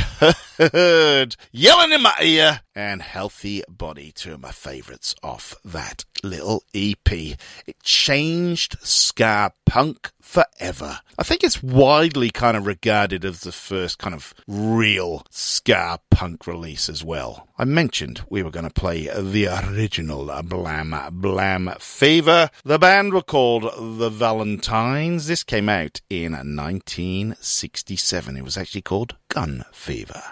heard 0.57 1.35
Yelling 1.51 1.91
in 1.91 2.01
My 2.01 2.15
Ear 2.21 2.61
and 2.75 3.01
Healthy 3.01 3.63
Body, 3.67 4.11
two 4.11 4.33
of 4.33 4.41
my 4.41 4.51
favourites 4.51 5.15
off 5.23 5.55
that 5.65 6.05
little 6.23 6.63
EP. 6.73 7.11
It 7.11 7.83
changed 7.83 8.77
ska 8.81 9.51
punk 9.65 10.11
forever. 10.21 10.99
I 11.19 11.23
think 11.23 11.43
it's 11.43 11.61
widely 11.61 12.31
kind 12.31 12.57
of 12.57 12.65
regarded 12.65 13.23
as 13.23 13.41
the 13.41 13.51
first 13.51 13.99
kind 13.99 14.15
of 14.15 14.33
real 14.47 15.23
ska 15.29 15.99
punk 16.09 16.47
release 16.47 16.89
as 16.89 17.03
well. 17.03 17.47
I 17.57 17.65
mentioned 17.65 18.23
we 18.29 18.41
were 18.41 18.49
going 18.49 18.67
to 18.67 18.73
play 18.73 19.07
the 19.07 19.47
original 19.47 20.25
Blam 20.43 20.95
Blam 21.11 21.73
Fever. 21.79 22.49
The 22.63 22.79
band 22.79 23.13
were 23.13 23.21
called 23.21 23.99
The 23.99 24.09
Valentines. 24.09 25.27
This 25.27 25.43
came 25.43 25.69
out 25.69 26.01
in 26.09 26.31
1967. 26.31 28.37
It 28.37 28.43
was 28.43 28.57
actually 28.57 28.81
called 28.81 29.15
Gun 29.29 29.65
Fever. 29.71 30.23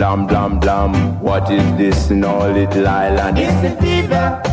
Blam 0.00 0.26
blam 0.26 0.58
blam. 0.58 1.20
What 1.20 1.50
is 1.50 1.76
this 1.76 2.10
in 2.10 2.24
all 2.24 2.48
little 2.48 2.88
island? 2.88 3.38
It's 3.38 3.60
the 3.60 3.70
fever. 3.82 4.49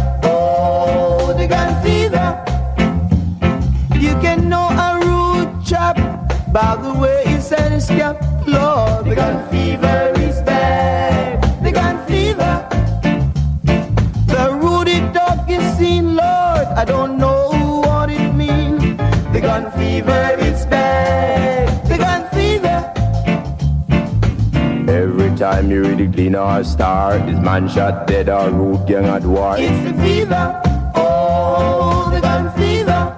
This 27.26 27.40
man 27.40 27.68
shot 27.70 28.08
dead 28.08 28.30
or 28.30 28.50
root 28.50 28.88
gang 28.88 29.06
at 29.06 29.24
war. 29.24 29.56
It's 29.58 29.92
the 29.92 29.94
fever. 30.02 30.62
Oh, 30.96 32.10
the 32.14 32.22
gun 32.22 32.52
fever. 32.58 33.16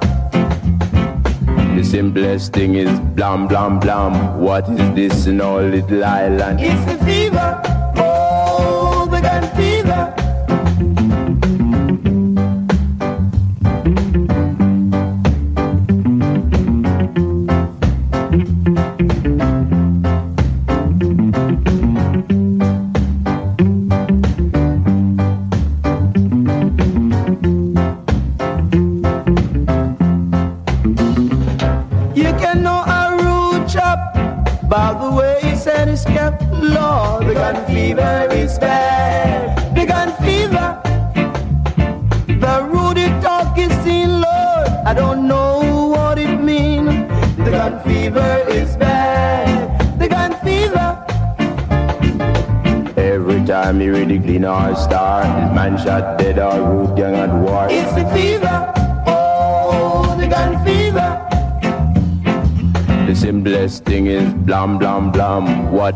The 1.75 1.83
simplest 1.83 2.53
thing 2.53 2.75
is 2.75 2.99
blam 3.15 3.47
blam 3.47 3.79
blam. 3.79 4.39
What 4.39 4.69
is 4.69 4.95
this 4.95 5.27
in 5.27 5.41
all 5.41 5.61
little 5.61 6.03
island? 6.03 6.59
It's 6.61 6.85
the 6.85 6.97
fever. 7.05 7.28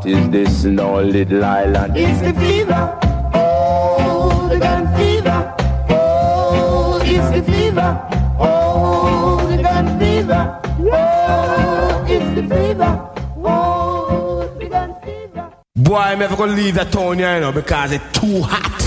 What 0.04 0.12
is 0.12 0.30
this 0.32 0.66
in 0.66 0.82
all 0.82 1.02
little 1.02 1.46
island? 1.46 1.96
It's 1.96 2.20
the 2.20 2.34
fever. 2.34 3.00
Oh, 3.34 4.50
the 4.50 4.60
gun 4.60 4.86
fever. 4.98 5.56
Oh, 5.90 7.00
it's 7.02 7.30
the 7.32 7.42
fever. 7.50 8.08
Oh, 8.38 9.48
the 9.50 9.64
gun 9.64 9.98
fever. 9.98 10.62
Oh, 10.92 12.06
it's 12.06 12.36
the 12.36 12.44
fever. 12.54 13.12
Oh, 13.38 14.54
the 14.60 14.68
gun 14.68 14.94
fever. 15.04 15.54
Boy, 15.74 15.96
I'm 15.96 16.20
never 16.20 16.36
gonna 16.36 16.52
leave 16.52 16.76
that 16.76 16.92
town 16.92 17.20
you 17.20 17.24
know, 17.24 17.54
because 17.54 17.94
it's 17.94 18.20
too 18.20 18.42
hot. 18.42 18.83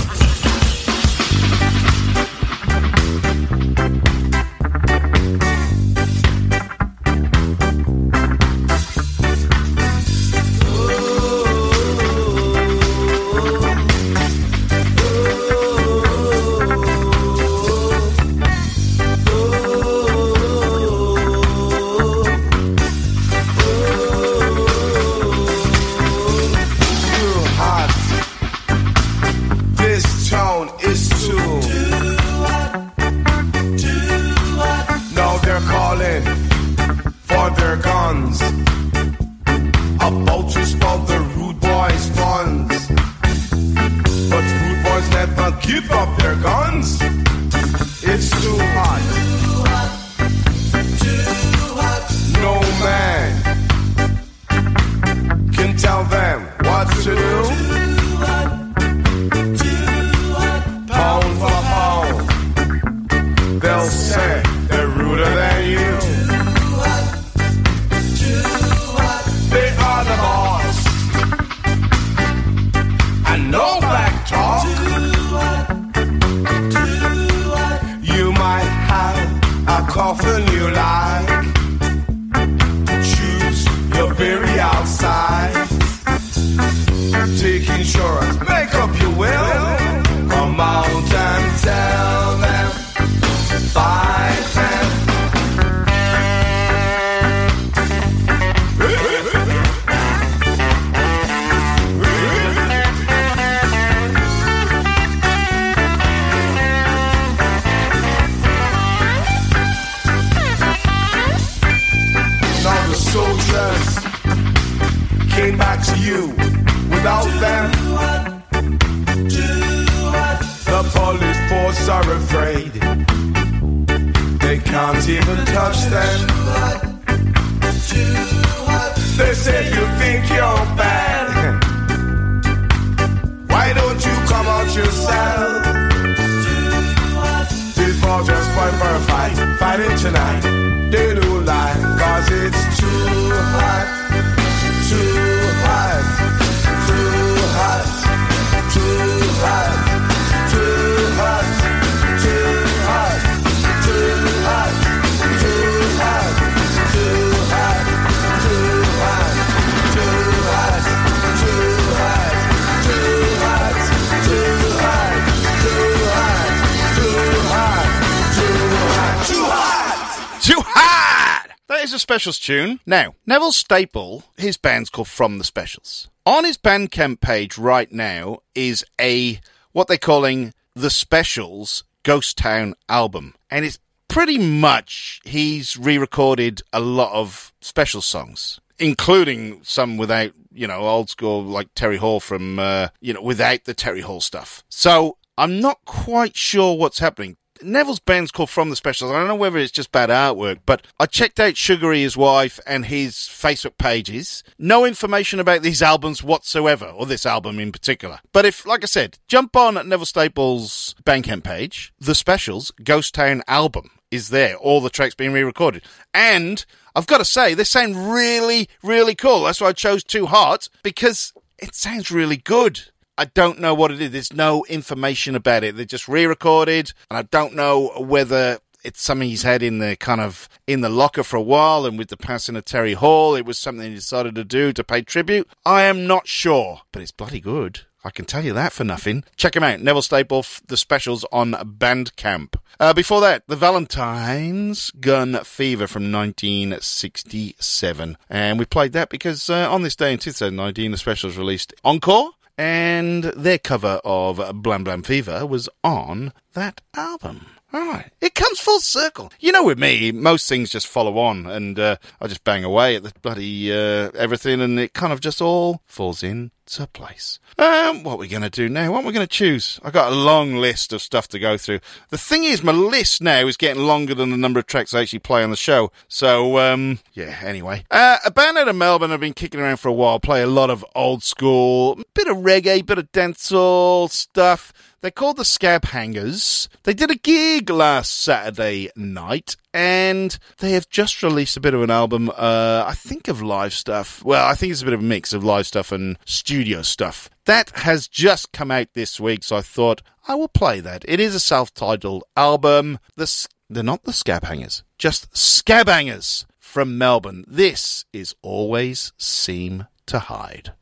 Specials 172.27 172.39
tune. 172.39 172.79
Now, 172.85 173.15
Neville 173.25 173.53
Staple, 173.53 174.23
his 174.35 174.57
band's 174.57 174.89
called 174.89 175.07
From 175.07 175.37
the 175.37 175.45
Specials. 175.45 176.09
On 176.25 176.43
his 176.43 176.57
Bandcamp 176.57 177.21
page 177.21 177.57
right 177.57 177.89
now 177.89 178.39
is 178.53 178.83
a, 178.99 179.39
what 179.71 179.87
they're 179.87 179.97
calling 179.97 180.53
the 180.75 180.89
Specials 180.89 181.85
Ghost 182.03 182.37
Town 182.37 182.75
album. 182.89 183.33
And 183.49 183.63
it's 183.63 183.79
pretty 184.09 184.37
much, 184.37 185.21
he's 185.23 185.77
re-recorded 185.77 186.61
a 186.73 186.81
lot 186.81 187.13
of 187.13 187.53
special 187.61 188.01
songs, 188.01 188.59
including 188.77 189.63
some 189.63 189.95
without, 189.95 190.33
you 190.51 190.67
know, 190.67 190.81
old 190.81 191.09
school 191.09 191.41
like 191.41 191.73
Terry 191.75 191.97
Hall 191.97 192.19
from, 192.19 192.59
uh, 192.59 192.89
you 192.99 193.13
know, 193.13 193.21
without 193.21 193.63
the 193.63 193.73
Terry 193.73 194.01
Hall 194.01 194.19
stuff. 194.19 194.65
So 194.67 195.17
I'm 195.37 195.61
not 195.61 195.79
quite 195.85 196.35
sure 196.35 196.75
what's 196.75 196.99
happening. 196.99 197.37
Neville's 197.61 197.99
band's 197.99 198.31
called 198.31 198.49
From 198.49 198.69
the 198.69 198.75
Specials. 198.75 199.11
I 199.11 199.19
don't 199.19 199.27
know 199.27 199.35
whether 199.35 199.57
it's 199.57 199.71
just 199.71 199.91
bad 199.91 200.09
artwork, 200.09 200.59
but 200.65 200.85
I 200.99 201.05
checked 201.05 201.39
out 201.39 201.57
Sugary, 201.57 202.01
his 202.01 202.17
wife, 202.17 202.59
and 202.65 202.85
his 202.85 203.13
Facebook 203.13 203.77
pages. 203.77 204.43
No 204.57 204.85
information 204.85 205.39
about 205.39 205.61
these 205.61 205.81
albums 205.81 206.23
whatsoever, 206.23 206.85
or 206.85 207.05
this 207.05 207.25
album 207.25 207.59
in 207.59 207.71
particular. 207.71 208.19
But 208.33 208.45
if, 208.45 208.65
like 208.65 208.83
I 208.83 208.87
said, 208.87 209.19
jump 209.27 209.55
on 209.55 209.75
Neville 209.75 210.05
Staples' 210.05 210.95
Bandcamp 211.03 211.43
page, 211.43 211.93
the 211.99 212.15
Specials 212.15 212.71
Ghost 212.83 213.15
Town 213.15 213.43
album 213.47 213.91
is 214.09 214.29
there. 214.29 214.55
All 214.55 214.79
the 214.79 214.89
tracks 214.89 215.15
being 215.15 215.33
re-recorded. 215.33 215.83
And 216.13 216.65
I've 216.95 217.07
got 217.07 217.17
to 217.17 217.25
say, 217.25 217.53
they 217.53 217.63
sound 217.63 218.11
really, 218.11 218.69
really 218.81 219.15
cool. 219.15 219.43
That's 219.43 219.61
why 219.61 219.67
I 219.67 219.73
chose 219.73 220.03
Too 220.03 220.27
Hot, 220.27 220.69
because 220.83 221.33
it 221.59 221.75
sounds 221.75 222.11
really 222.11 222.37
good. 222.37 222.81
I 223.17 223.25
don't 223.25 223.59
know 223.59 223.73
what 223.73 223.91
it 223.91 224.01
is. 224.01 224.11
There's 224.11 224.33
no 224.33 224.65
information 224.65 225.35
about 225.35 225.63
it. 225.63 225.75
They're 225.75 225.85
just 225.85 226.07
re-recorded, 226.07 226.93
and 227.09 227.17
I 227.17 227.23
don't 227.23 227.55
know 227.55 227.91
whether 227.97 228.59
it's 228.83 229.01
something 229.01 229.27
he's 229.27 229.43
had 229.43 229.63
in 229.63 229.79
the 229.79 229.95
kind 229.97 230.21
of 230.21 230.47
in 230.67 230.81
the 230.81 230.89
locker 230.89 231.23
for 231.23 231.37
a 231.37 231.41
while. 231.41 231.85
And 231.85 231.97
with 231.97 232.09
the 232.09 232.17
passing 232.17 232.55
of 232.55 232.65
Terry 232.65 232.93
Hall, 232.93 233.35
it 233.35 233.45
was 233.45 233.57
something 233.57 233.89
he 233.89 233.95
decided 233.95 234.35
to 234.35 234.43
do 234.43 234.71
to 234.71 234.83
pay 234.83 235.01
tribute. 235.01 235.49
I 235.65 235.83
am 235.83 236.07
not 236.07 236.27
sure, 236.27 236.81
but 236.91 237.01
it's 237.01 237.11
bloody 237.11 237.39
good. 237.39 237.81
I 238.03 238.09
can 238.09 238.25
tell 238.25 238.45
you 238.45 238.53
that 238.53 238.71
for 238.71 238.85
nothing. 238.85 239.25
Check 239.35 239.55
him 239.55 239.63
out, 239.63 239.81
Neville 239.81 240.01
Staple, 240.01 240.45
the 240.67 240.77
specials 240.77 241.25
on 241.29 241.51
Bandcamp. 241.51 242.55
Uh, 242.79 242.93
before 242.93 243.19
that, 243.21 243.43
The 243.47 243.57
Valentine's 243.57 244.91
Gun 244.91 245.43
Fever 245.43 245.87
from 245.87 246.11
1967. 246.11 248.17
And 248.29 248.59
we 248.59 248.65
played 248.65 248.93
that 248.93 249.09
because 249.09 249.49
uh, 249.49 249.69
on 249.69 249.81
this 249.81 249.97
day 249.97 250.13
in 250.13 250.19
2019, 250.19 250.91
the 250.91 250.97
specials 250.97 251.37
released 251.37 251.73
Encore, 251.83 252.29
and 252.57 253.23
their 253.23 253.59
cover 253.59 254.01
of 254.03 254.61
Blam 254.61 254.83
Blam 254.83 255.03
Fever 255.03 255.45
was 255.45 255.69
on 255.83 256.33
that 256.53 256.81
album. 256.95 257.45
Alright. 257.73 258.11
It 258.21 258.33
comes 258.33 258.59
full 258.59 258.79
circle. 258.79 259.31
You 259.39 259.51
know, 259.51 259.63
with 259.63 259.77
me, 259.77 260.11
most 260.11 260.47
things 260.47 260.69
just 260.69 260.87
follow 260.87 261.17
on, 261.17 261.45
and 261.45 261.77
uh, 261.77 261.97
I 262.21 262.27
just 262.27 262.43
bang 262.43 262.63
away 262.63 262.95
at 262.95 263.03
the 263.03 263.11
bloody 263.21 263.71
uh, 263.71 264.11
everything, 264.15 264.61
and 264.61 264.79
it 264.79 264.93
kind 264.93 265.11
of 265.11 265.19
just 265.19 265.41
all 265.41 265.81
falls 265.85 266.23
into 266.67 266.87
place. 266.87 267.39
Um, 267.57 268.03
what 268.03 268.15
are 268.15 268.17
we 268.17 268.27
going 268.27 268.43
to 268.43 268.49
do 268.49 268.67
now? 268.69 268.91
What 268.91 269.03
are 269.03 269.07
we 269.07 269.13
going 269.13 269.25
to 269.25 269.27
choose? 269.27 269.79
I've 269.83 269.93
got 269.93 270.11
a 270.11 270.15
long 270.15 270.55
list 270.55 270.93
of 270.93 271.01
stuff 271.01 271.27
to 271.29 271.39
go 271.39 271.57
through. 271.57 271.79
The 272.09 272.17
thing 272.17 272.43
is, 272.43 272.61
my 272.63 272.73
list 272.73 273.21
now 273.21 273.47
is 273.47 273.57
getting 273.57 273.83
longer 273.83 274.13
than 274.13 274.29
the 274.29 274.37
number 274.37 274.59
of 274.59 274.67
tracks 274.67 274.93
I 274.93 275.01
actually 275.01 275.19
play 275.19 275.43
on 275.43 275.49
the 275.49 275.55
show. 275.55 275.91
So, 276.07 276.59
um, 276.59 276.99
yeah, 277.13 277.39
anyway. 277.41 277.85
Uh, 277.89 278.17
a 278.25 278.31
band 278.31 278.57
out 278.57 278.67
of 278.67 278.75
Melbourne 278.75 279.11
have 279.11 279.21
been 279.21 279.33
kicking 279.33 279.59
around 279.59 279.77
for 279.77 279.87
a 279.87 279.93
while, 279.93 280.19
play 280.19 280.41
a 280.41 280.47
lot 280.47 280.69
of 280.69 280.85
old 280.93 281.23
school, 281.23 281.99
bit 282.13 282.27
of 282.27 282.37
reggae, 282.37 282.85
bit 282.85 282.97
of 282.97 283.11
dancehall 283.11 284.09
stuff. 284.09 284.73
They're 285.01 285.11
called 285.11 285.37
the 285.37 285.43
Skabhangers. 285.43 286.67
They 286.83 286.93
did 286.93 287.11
a 287.11 287.15
gig 287.15 287.69
last 287.69 288.19
Saturday 288.19 288.89
night, 288.95 289.55
and 289.71 290.37
they 290.57 290.71
have 290.71 290.89
just 290.89 291.21
released 291.21 291.55
a 291.55 291.61
bit 291.61 291.75
of 291.75 291.83
an 291.83 291.91
album, 291.91 292.31
uh, 292.35 292.83
I 292.85 292.95
think 292.95 293.27
of 293.27 293.39
live 293.39 293.73
stuff. 293.73 294.23
Well, 294.25 294.43
I 294.43 294.55
think 294.55 294.71
it's 294.71 294.81
a 294.81 294.85
bit 294.85 294.95
of 294.95 295.01
a 295.01 295.03
mix 295.03 295.33
of 295.33 295.43
live 295.43 295.67
stuff 295.67 295.91
and 295.91 296.17
studio 296.25 296.56
stuff. 296.83 297.29
That 297.45 297.71
has 297.71 298.07
just 298.07 298.51
come 298.51 298.71
out 298.71 298.93
this 298.93 299.19
week, 299.19 299.43
so 299.43 299.57
I 299.57 299.61
thought 299.61 300.01
I 300.27 300.35
will 300.35 300.47
play 300.47 300.79
that. 300.79 301.05
It 301.07 301.19
is 301.19 301.35
a 301.35 301.39
self-titled 301.39 302.23
album. 302.35 302.99
The, 303.15 303.47
they're 303.69 303.83
not 303.83 304.03
the 304.03 304.11
Skabhangers, 304.11 304.83
just 304.97 305.31
Skabhangers 305.33 306.45
from 306.59 306.97
Melbourne. 306.97 307.45
This 307.47 308.05
is 308.11 308.35
Always 308.41 309.13
Seem 309.17 309.87
to 310.07 310.19
Hide. 310.19 310.73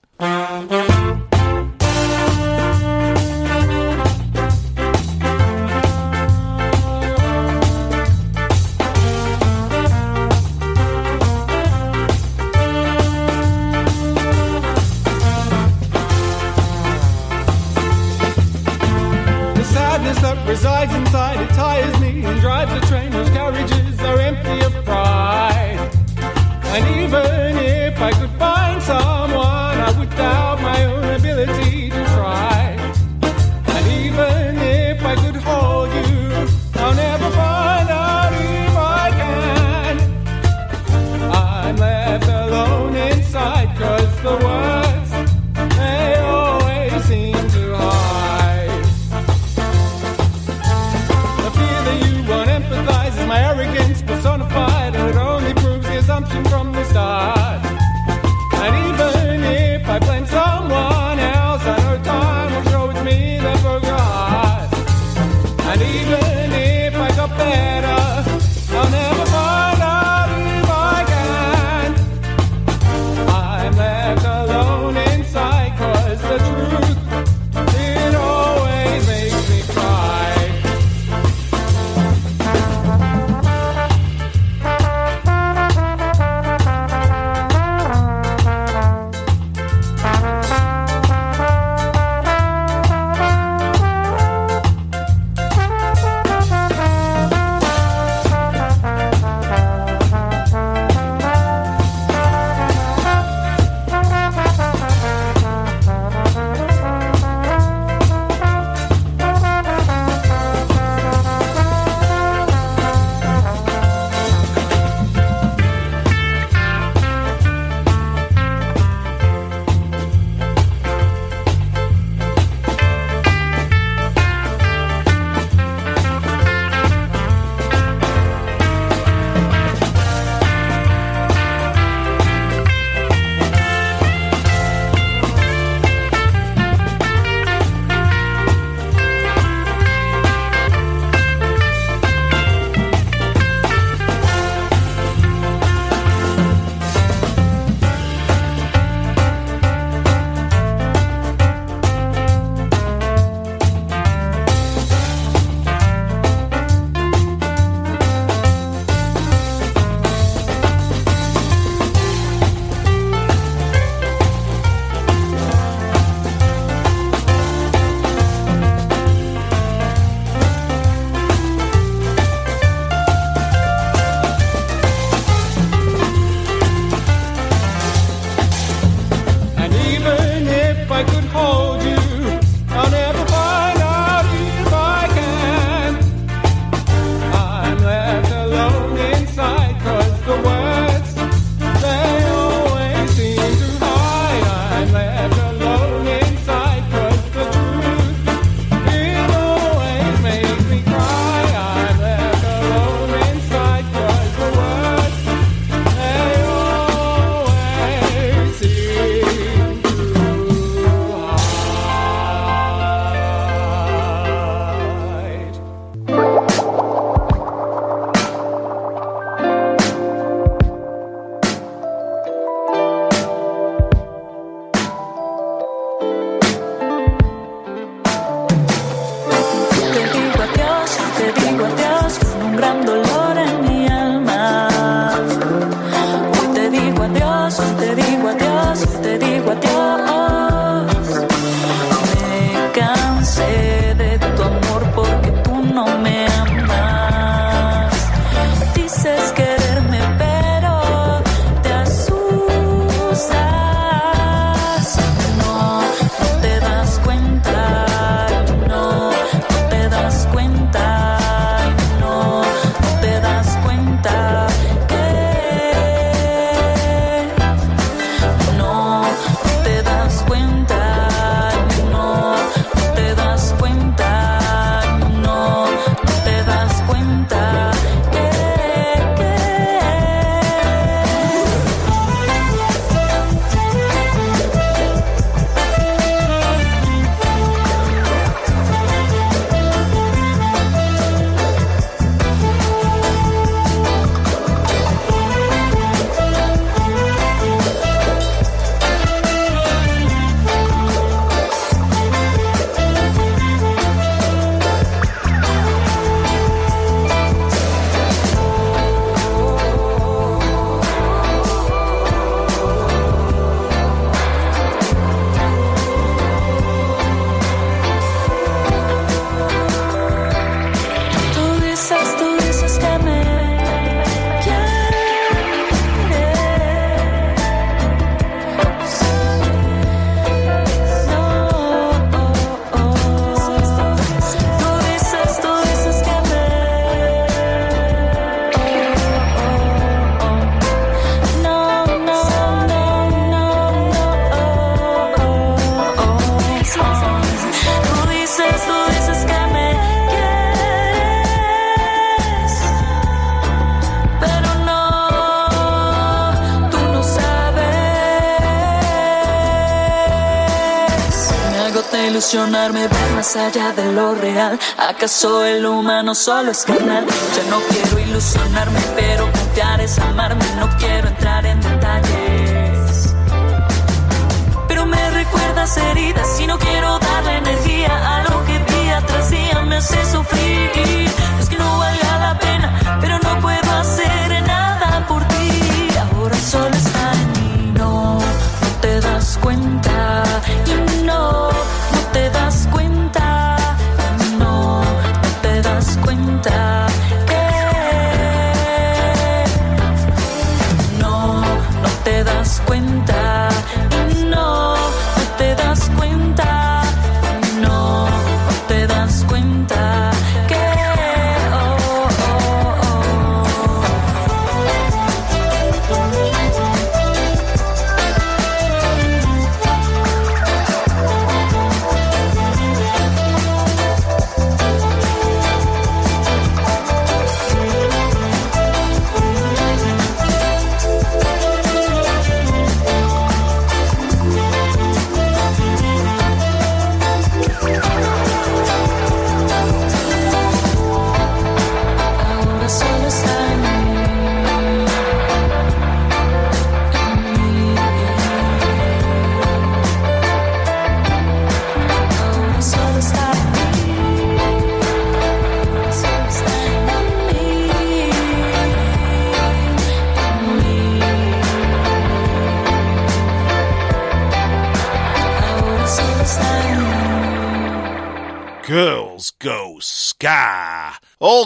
Ilusionarme, 362.36 362.81
ver 362.81 363.11
más 363.15 363.33
allá 363.38 363.71
de 363.71 363.93
lo 363.93 364.13
real. 364.13 364.59
¿Acaso 364.77 365.45
el 365.45 365.65
humano 365.65 366.13
solo 366.13 366.51
es 366.51 366.65
carnal? 366.65 367.05
Ya 367.05 367.49
no 367.49 367.61
quiero 367.69 367.97
ilusionarme, 367.97 368.79
pero 368.93 369.31
confiar 369.31 369.79
es 369.79 369.97
amarme. 369.99 370.55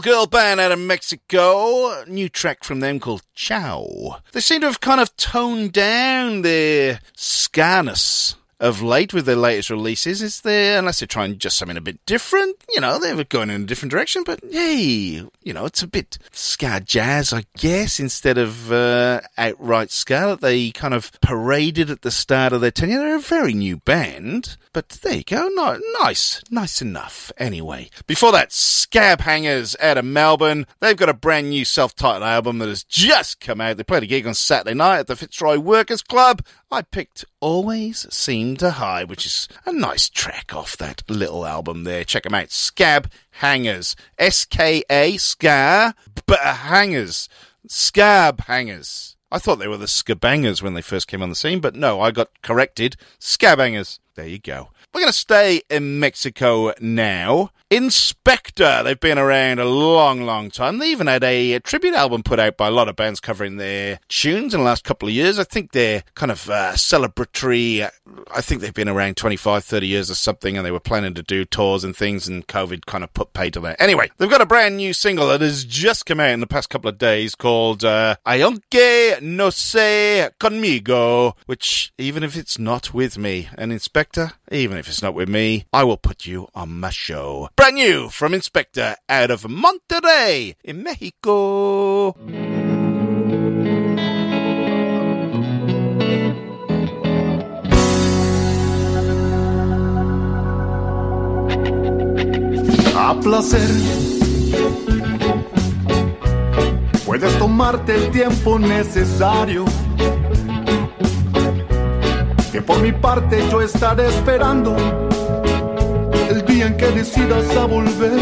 Girl 0.02 0.28
band 0.28 0.62
out 0.62 0.72
of 0.72 0.80
Mexico. 0.80 2.04
New 2.06 2.30
track 2.30 2.64
from 2.64 2.80
them 2.80 3.00
called 3.00 3.24
Ciao. 3.34 4.22
They 4.32 4.40
seem 4.40 4.62
to 4.62 4.68
have 4.68 4.80
kind 4.80 5.02
of 5.02 5.16
toned 5.18 5.74
down 5.74 6.42
their 6.42 7.02
scarness 7.18 8.36
of 8.60 8.82
late 8.82 9.14
with 9.14 9.26
their 9.26 9.36
latest 9.36 9.70
releases. 9.70 10.22
Is 10.22 10.42
there, 10.42 10.80
unless 10.80 11.00
they're 11.00 11.08
trying 11.08 11.38
just 11.38 11.58
something 11.58 11.78
a 11.78 11.82
bit 11.82 12.06
different, 12.06 12.58
you 12.70 12.82
know, 12.82 13.00
they're 13.00 13.24
going 13.24 13.50
in 13.50 13.64
a 13.64 13.66
different 13.66 13.92
direction, 13.92 14.24
but 14.26 14.40
hey, 14.52 15.24
you 15.44 15.54
know, 15.54 15.66
it's 15.66 15.84
a 15.84 15.88
bit 15.88 16.18
ska 16.32 16.82
jazz, 16.82 17.34
I 17.34 17.46
guess, 17.58 18.00
instead 18.00 18.38
of 18.38 18.72
uh, 18.72 19.22
outright 19.38 19.92
ska 19.92 20.28
that 20.28 20.42
they 20.42 20.72
kind 20.72 20.94
of 20.94 21.12
paraded 21.22 21.90
at 21.90 22.02
the 22.02 22.12
start 22.12 22.54
of 22.54 22.62
their 22.62 22.72
tenure. 22.72 23.00
They're 23.00 23.16
a 23.16 23.22
very 23.22 23.54
new 23.54 23.78
band, 23.78 24.58
but 24.74 24.90
there 24.90 25.16
you 25.16 25.24
go. 25.24 25.48
No, 25.54 25.80
nice, 26.02 26.42
nice 26.52 26.82
enough. 26.82 27.32
Anyway, 27.38 27.90
before 28.08 28.32
that, 28.32 28.50
Skabhangers 28.50 29.76
out 29.80 29.98
of 29.98 30.06
Melbourne. 30.06 30.68
They've 30.80 30.96
got 30.96 31.10
a 31.10 31.14
brand 31.14 31.50
new 31.50 31.66
self-titled 31.66 32.24
album 32.24 32.60
that 32.60 32.70
has 32.70 32.84
just 32.84 33.40
come 33.40 33.62
out. 33.62 33.78
They 33.78 33.84
played 33.84 34.04
a 34.04 34.08
gig 34.08 34.28
on 34.28 34.34
Saturday 34.34 34.76
night 34.76 35.00
at 35.00 35.08
the 35.08 35.16
Fitzroy 35.16 35.58
Workers 35.58 36.02
Club. 36.02 36.46
I 36.72 36.84
picked 36.84 37.26
Always 37.40 38.06
Seem 38.14 38.58
to 38.58 38.72
Hide, 38.72 39.10
which 39.10 39.26
is 39.26 39.48
a 39.66 39.74
nice 39.74 40.10
track 40.10 40.54
off 40.54 40.78
that 40.78 41.02
little 41.10 41.46
album 41.46 41.84
there. 41.84 42.04
Check 42.04 42.24
them 42.24 42.36
out. 42.36 42.52
Scab 42.52 43.10
Hangers. 43.32 43.96
S-K-A, 44.18 45.18
Ska, 45.18 45.96
B- 46.28 46.36
Hangers. 46.40 47.28
Skabhangers. 47.68 49.16
I 49.32 49.38
thought 49.38 49.60
they 49.60 49.68
were 49.68 49.78
the 49.78 49.86
Scabangers 49.86 50.62
when 50.62 50.74
they 50.74 50.82
first 50.82 51.08
came 51.08 51.22
on 51.22 51.30
the 51.30 51.36
scene, 51.36 51.60
but 51.60 51.76
no, 51.76 52.02
I 52.02 52.12
got 52.12 52.30
corrected. 52.42 52.96
Scabangers. 53.20 54.00
There 54.20 54.28
you 54.28 54.38
go. 54.38 54.68
We're 54.94 55.00
going 55.00 55.14
to 55.14 55.18
stay 55.18 55.62
in 55.70 55.98
Mexico 56.02 56.74
now. 56.82 57.52
Inspector, 57.72 58.84
they've 58.84 59.00
been 59.00 59.20
around 59.20 59.60
a 59.60 59.66
long, 59.66 60.24
long 60.24 60.50
time. 60.50 60.80
They 60.80 60.90
even 60.90 61.06
had 61.06 61.24
a, 61.24 61.60
tribute 61.60 61.94
album 61.94 62.24
put 62.24 62.40
out 62.40 62.58
by 62.58 62.68
a 62.68 62.72
lot 62.72 62.90
of 62.90 62.96
bands 62.96 63.20
covering 63.20 63.58
their 63.58 64.00
tunes 64.08 64.56
in 64.56 64.62
the 64.62 64.66
last 64.66 64.84
couple 64.84 65.08
of 65.08 65.14
years. 65.14 65.38
I 65.38 65.44
think 65.44 65.72
they're 65.72 66.04
kind 66.16 66.32
of 66.32 66.50
uh, 66.50 66.72
celebratory. 66.74 67.88
I 68.34 68.42
think 68.42 68.62
they've 68.62 68.74
been 68.74 68.90
around 68.90 69.18
25, 69.18 69.64
30 69.64 69.86
years 69.86 70.10
or 70.10 70.16
something, 70.16 70.58
and 70.58 70.66
they 70.66 70.72
were 70.72 70.80
planning 70.80 71.14
to 71.14 71.22
do 71.22 71.46
tours 71.46 71.84
and 71.84 71.96
things, 71.96 72.28
and 72.28 72.48
COVID 72.48 72.88
kind 72.88 73.04
of 73.04 73.14
put 73.14 73.34
pay 73.34 73.52
to 73.52 73.60
that. 73.60 73.80
Anyway, 73.80 74.10
they've 74.18 74.32
got 74.32 74.42
a 74.42 74.48
brand 74.48 74.78
new 74.78 74.92
single 74.92 75.28
that 75.28 75.42
has 75.42 75.64
just 75.64 76.08
come 76.08 76.20
out 76.20 76.32
in 76.32 76.40
the 76.40 76.48
past 76.48 76.72
couple 76.72 76.90
of 76.90 76.98
days 76.98 77.36
called 77.36 77.86
uh, 77.86 78.16
Aunque 78.26 79.22
no 79.22 79.52
sea 79.52 80.30
conmigo, 80.40 81.36
which, 81.46 81.94
even 82.00 82.24
if 82.24 82.36
it's 82.36 82.58
not 82.58 82.96
with 82.96 83.20
me, 83.20 83.48
and 83.56 83.72
Inspector, 83.72 84.32
even 84.52 84.78
if 84.78 84.88
it's 84.88 85.04
not 85.04 85.14
with 85.14 85.30
me, 85.30 85.66
I 85.72 85.84
will 85.84 85.98
put 85.98 86.26
you 86.26 86.48
on 86.56 86.80
my 86.80 86.90
show. 86.90 87.50
Brand 87.60 87.76
new 87.76 88.08
from 88.08 88.34
Inspector 88.34 88.96
out 89.10 89.32
of 89.32 89.44
Monterrey 89.44 90.56
in 90.64 90.82
Mexico. 90.82 92.16
A 102.96 103.20
placer. 103.22 103.60
Puedes 107.06 107.38
tomarte 107.40 107.94
el 107.94 108.10
tiempo 108.12 108.58
necesario. 108.58 109.66
Que 112.54 112.62
por 112.62 112.80
mi 112.80 112.94
parte 112.94 113.44
yo 113.52 113.62
estaré 113.62 114.08
esperando 114.08 115.09
que 116.78 116.88
decidas 116.88 117.56
a 117.56 117.66
volver 117.66 118.20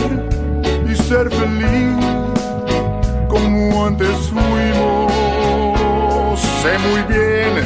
y 0.90 0.96
ser 0.96 1.30
feliz 1.30 1.96
como 3.28 3.86
antes 3.86 4.10
fuimos. 4.30 5.12
Sé 6.62 6.78
muy 6.80 7.02
bien 7.04 7.66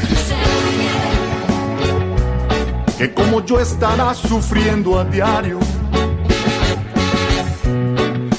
que 2.98 3.14
como 3.14 3.44
yo 3.46 3.60
estarás 3.60 4.18
sufriendo 4.18 5.00
a 5.00 5.04
diario 5.04 5.60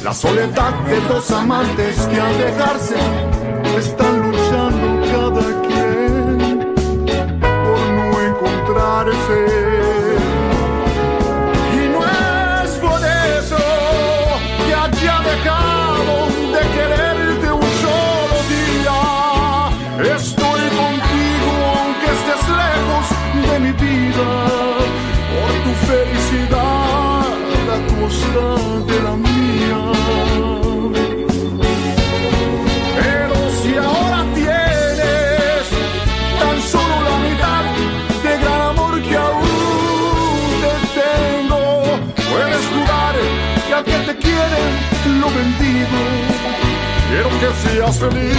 la 0.03 0.13
soledad 0.13 0.73
de 0.87 1.01
dos 1.09 1.31
amantes 1.31 1.97
que 2.03 2.21
al 2.21 2.39
dejarse 2.39 2.97
están 3.79 4.31
luchando 4.31 5.07
cada 5.13 5.63
quien 5.63 6.75
por 7.41 7.81
no 7.97 8.21
encontrarse. 8.21 9.62
De 28.13 29.03
la 29.03 29.17
mía. 29.17 29.81
Pero 33.01 33.37
si 33.63 33.77
ahora 33.77 34.21
tienes 34.35 35.65
tan 36.41 36.57
solo 36.73 36.95
la 37.09 37.17
mitad 37.27 37.65
de 38.25 38.33
gran 38.43 38.61
amor 38.73 39.03
que 39.03 39.17
aún 39.17 40.47
te 40.63 40.73
tengo, 41.01 41.61
puedes 42.31 42.65
jugar 42.73 43.15
que 43.67 43.91
que 43.91 43.99
te 44.07 44.15
quiere 44.19 44.63
lo 45.21 45.29
bendigo. 45.31 46.01
Quiero 47.09 47.31
que 47.41 47.49
seas 47.63 47.99
feliz, 47.99 48.37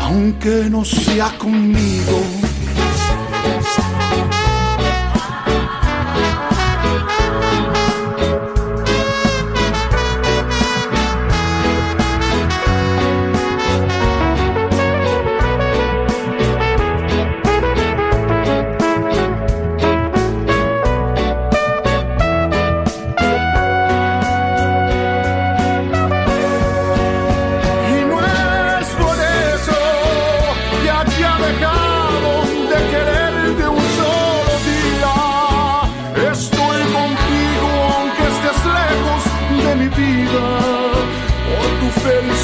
aunque 0.00 0.68
no 0.70 0.84
sea 0.84 1.28
conmigo. 1.38 2.37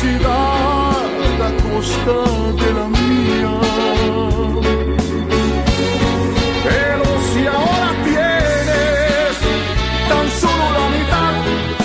Felicidad 0.04 1.04
a 1.40 1.50
costa 1.62 2.18
de 2.60 2.68
la 2.78 2.86
mía. 2.88 3.54
Pero 6.64 7.06
si 7.30 7.40
ahora 7.46 7.90
tienes 8.04 9.34
tan 10.08 10.26
solo 10.40 10.64
la 10.78 10.86
mitad 10.96 11.34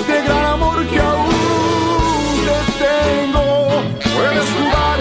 de 0.07 0.17
gran 0.26 0.45
amor 0.45 0.78
que 0.88 0.99
aún 0.99 2.36
te 2.47 2.57
tengo, 2.84 3.45
puedes 4.15 4.47
jugar 4.57 4.99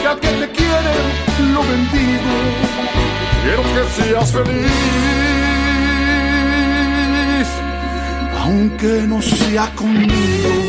que 0.00 0.06
al 0.08 0.18
que 0.20 0.28
te 0.28 0.48
quiere 0.58 0.94
lo 1.54 1.60
bendigo. 1.72 2.32
Quiero 3.42 3.62
que 3.62 3.82
seas 4.02 4.28
feliz, 4.32 4.68
aunque 8.42 8.92
no 9.06 9.22
sea 9.22 9.70
conmigo. 9.74 10.67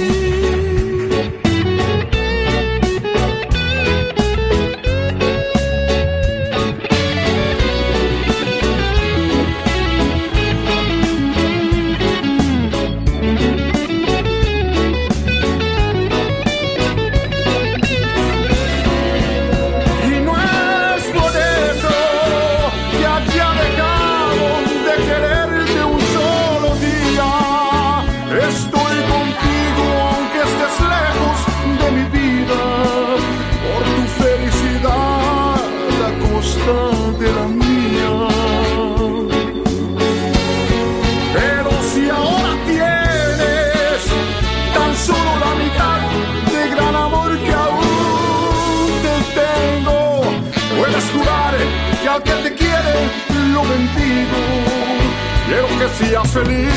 Quiero 55.50 55.68
que 55.80 55.90
seas 55.98 56.32
feliz, 56.32 56.70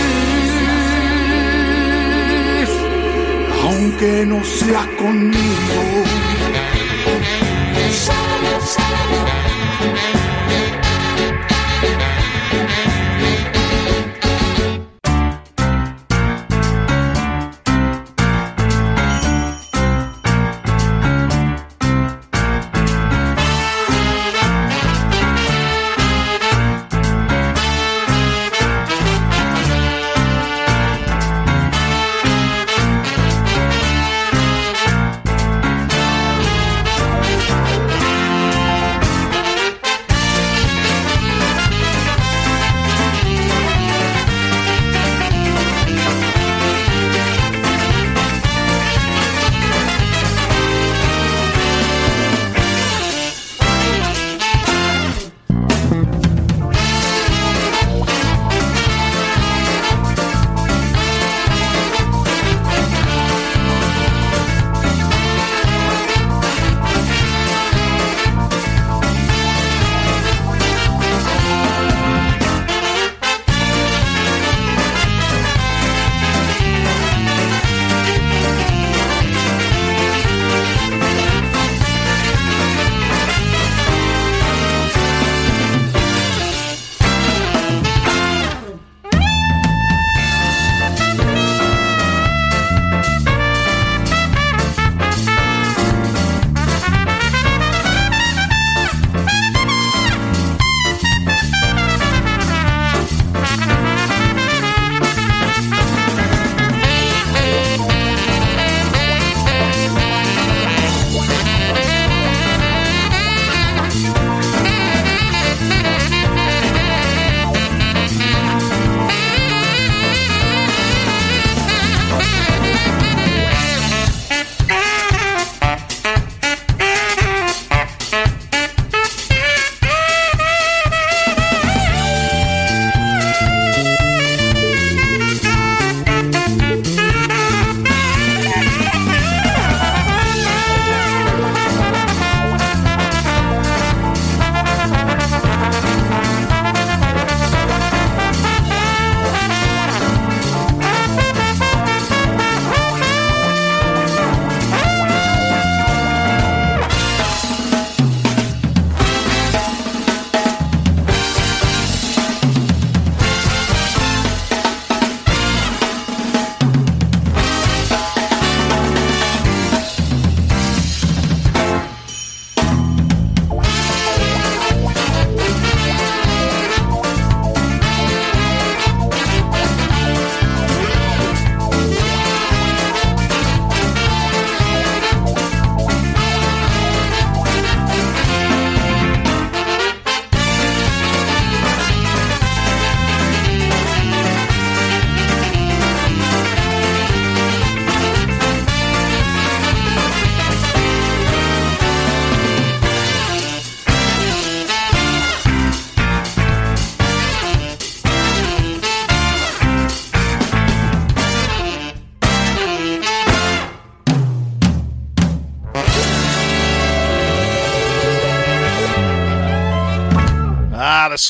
aunque 3.65 4.25
no 4.25 4.43
sea 4.43 4.89
conmigo. 4.97 6.03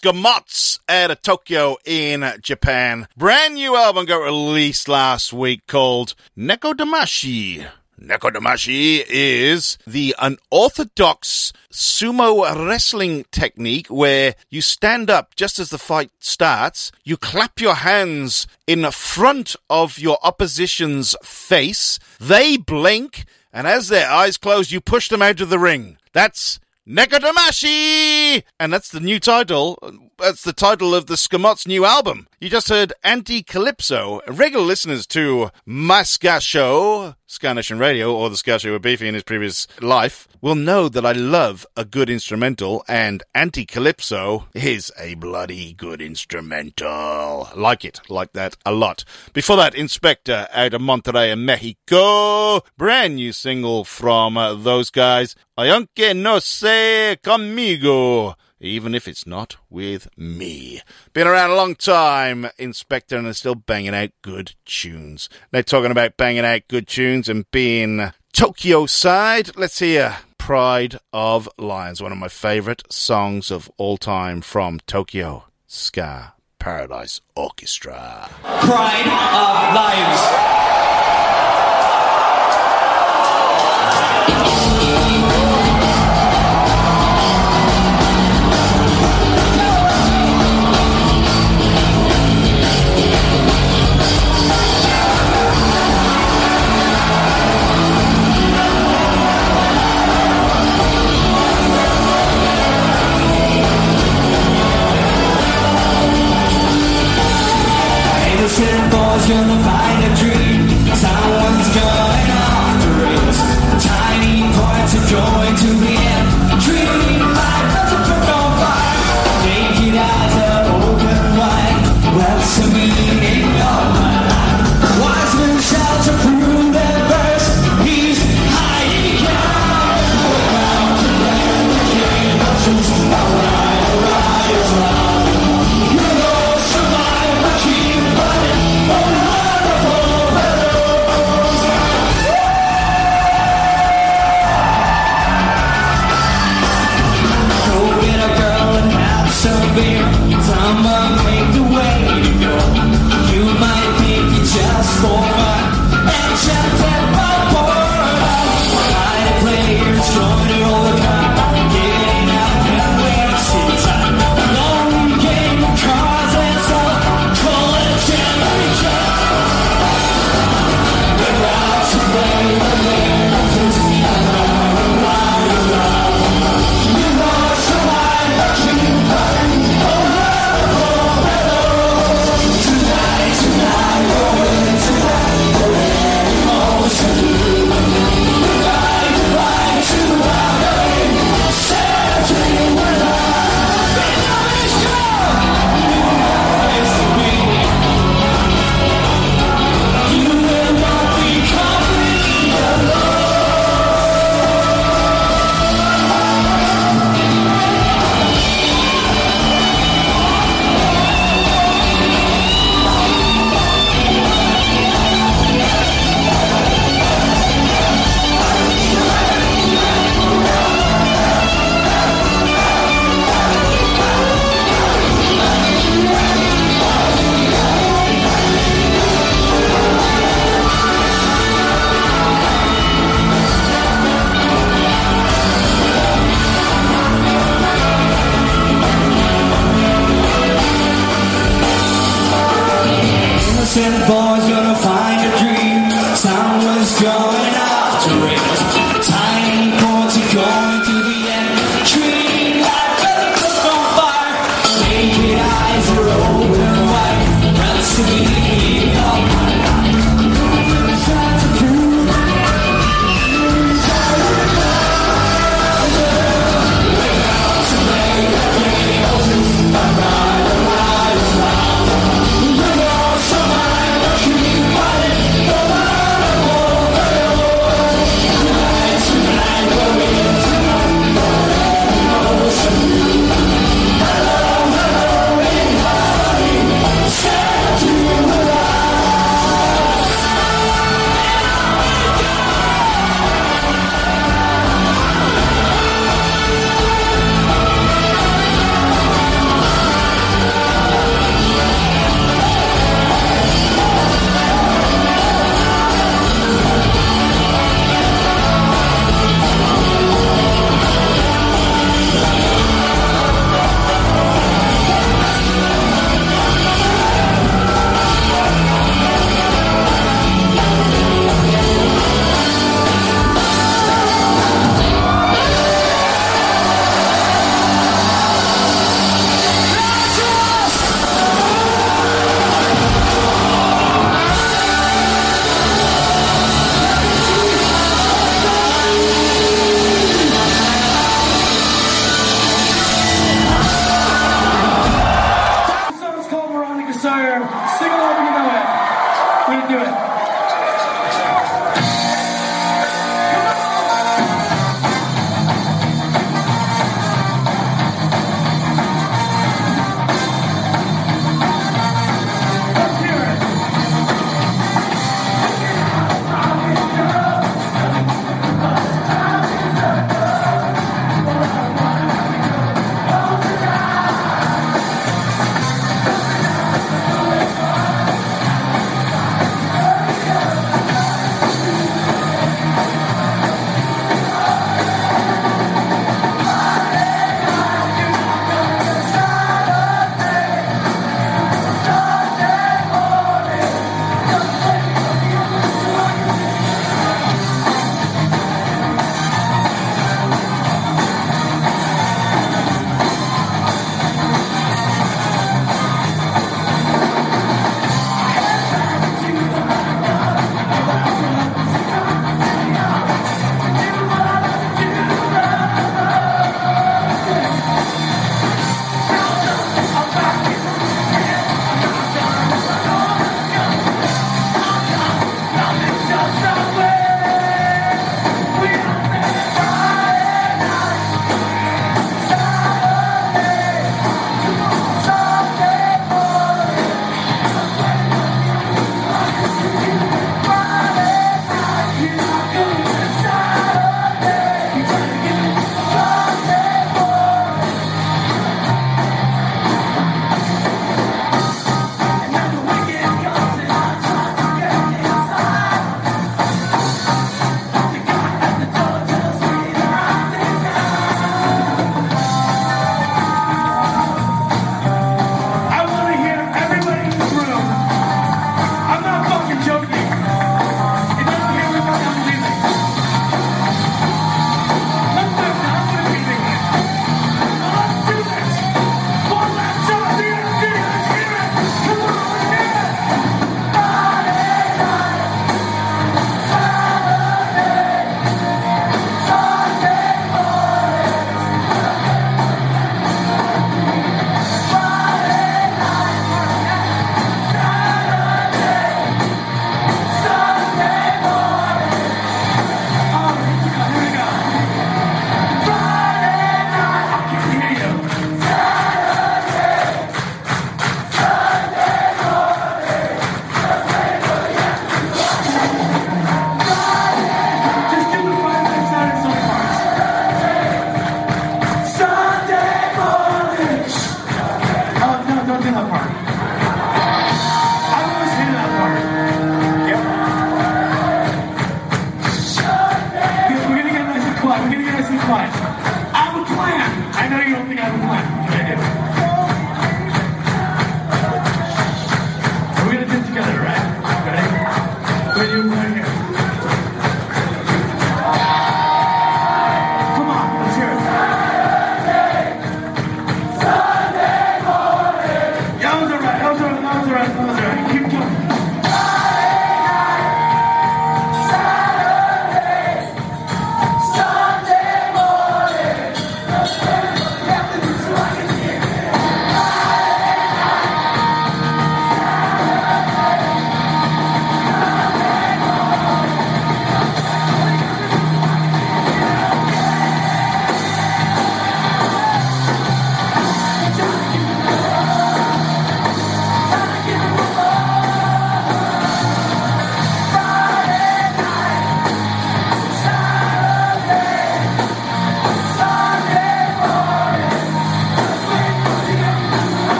Skamotts 0.00 0.78
out 0.88 1.10
of 1.10 1.20
Tokyo 1.20 1.76
in 1.84 2.24
Japan. 2.40 3.06
Brand 3.18 3.54
new 3.54 3.76
album 3.76 4.06
got 4.06 4.24
released 4.24 4.88
last 4.88 5.30
week 5.30 5.66
called 5.66 6.14
Nekodamashi. 6.38 7.68
Nekodamashi 8.00 9.04
is 9.06 9.76
the 9.86 10.16
unorthodox 10.18 11.52
sumo 11.70 12.66
wrestling 12.66 13.26
technique 13.30 13.88
where 13.88 14.36
you 14.48 14.62
stand 14.62 15.10
up 15.10 15.34
just 15.36 15.58
as 15.58 15.68
the 15.68 15.76
fight 15.76 16.10
starts, 16.18 16.90
you 17.04 17.18
clap 17.18 17.60
your 17.60 17.74
hands 17.74 18.46
in 18.66 18.90
front 18.92 19.54
of 19.68 19.98
your 19.98 20.16
opposition's 20.22 21.14
face, 21.22 21.98
they 22.18 22.56
blink, 22.56 23.26
and 23.52 23.66
as 23.66 23.88
their 23.88 24.08
eyes 24.08 24.38
close, 24.38 24.72
you 24.72 24.80
push 24.80 25.10
them 25.10 25.20
out 25.20 25.42
of 25.42 25.50
the 25.50 25.58
ring. 25.58 25.98
That's 26.12 26.58
Nekodamashi! 26.88 28.42
And 28.58 28.72
that's 28.72 28.90
the 28.90 29.00
new 29.00 29.20
title. 29.20 29.78
That's 30.20 30.42
the 30.42 30.52
title 30.52 30.94
of 30.94 31.06
the 31.06 31.14
Skamotts' 31.14 31.66
new 31.66 31.86
album. 31.86 32.28
You 32.40 32.50
just 32.50 32.68
heard 32.68 32.92
Anti 33.02 33.42
Calypso. 33.42 34.20
Regular 34.28 34.66
listeners 34.66 35.06
to 35.08 35.50
my 35.64 36.02
Ska 36.02 36.40
Show, 36.42 37.14
Ska 37.26 37.54
Nation 37.54 37.78
Radio, 37.78 38.14
or 38.14 38.28
the 38.28 38.36
Ska 38.36 38.58
Show 38.58 38.74
with 38.74 38.82
Beefy 38.82 39.08
in 39.08 39.14
his 39.14 39.22
previous 39.22 39.66
life, 39.80 40.28
will 40.42 40.56
know 40.56 40.90
that 40.90 41.06
I 41.06 41.12
love 41.12 41.64
a 41.74 41.86
good 41.86 42.10
instrumental, 42.10 42.84
and 42.86 43.22
Anti 43.34 43.64
Calypso 43.64 44.46
is 44.54 44.92
a 44.98 45.14
bloody 45.14 45.72
good 45.72 46.02
instrumental. 46.02 47.48
Like 47.56 47.86
it, 47.86 48.02
like 48.10 48.34
that 48.34 48.56
a 48.66 48.72
lot. 48.72 49.04
Before 49.32 49.56
that, 49.56 49.74
Inspector 49.74 50.48
out 50.52 50.74
of 50.74 50.82
Monterrey, 50.82 51.38
Mexico. 51.38 52.60
Brand 52.76 53.16
new 53.16 53.32
single 53.32 53.84
from 53.84 54.36
uh, 54.36 54.52
those 54.52 54.90
guys. 54.90 55.34
Aunque 55.56 56.14
no 56.14 56.40
sea 56.40 57.16
conmigo 57.22 58.34
even 58.60 58.94
if 58.94 59.08
it's 59.08 59.26
not 59.26 59.56
with 59.68 60.08
me. 60.16 60.80
Been 61.12 61.26
around 61.26 61.50
a 61.50 61.56
long 61.56 61.74
time, 61.74 62.48
Inspector, 62.58 63.16
and 63.16 63.26
is 63.26 63.38
still 63.38 63.54
banging 63.54 63.94
out 63.94 64.10
good 64.22 64.54
tunes. 64.64 65.28
Now, 65.52 65.62
talking 65.62 65.90
about 65.90 66.16
banging 66.16 66.44
out 66.44 66.68
good 66.68 66.86
tunes 66.86 67.28
and 67.28 67.50
being 67.50 68.12
Tokyo 68.32 68.86
side, 68.86 69.56
let's 69.56 69.78
hear 69.78 70.18
Pride 70.38 70.98
of 71.12 71.48
Lions, 71.58 72.02
one 72.02 72.12
of 72.12 72.18
my 72.18 72.28
favourite 72.28 72.82
songs 72.92 73.50
of 73.50 73.70
all 73.76 73.96
time 73.96 74.40
from 74.40 74.80
Tokyo 74.86 75.44
Ska 75.66 76.34
Paradise 76.60 77.22
Orchestra. 77.34 78.28
Pride 78.42 79.06
of 79.06 79.74
Lions. 79.74 80.49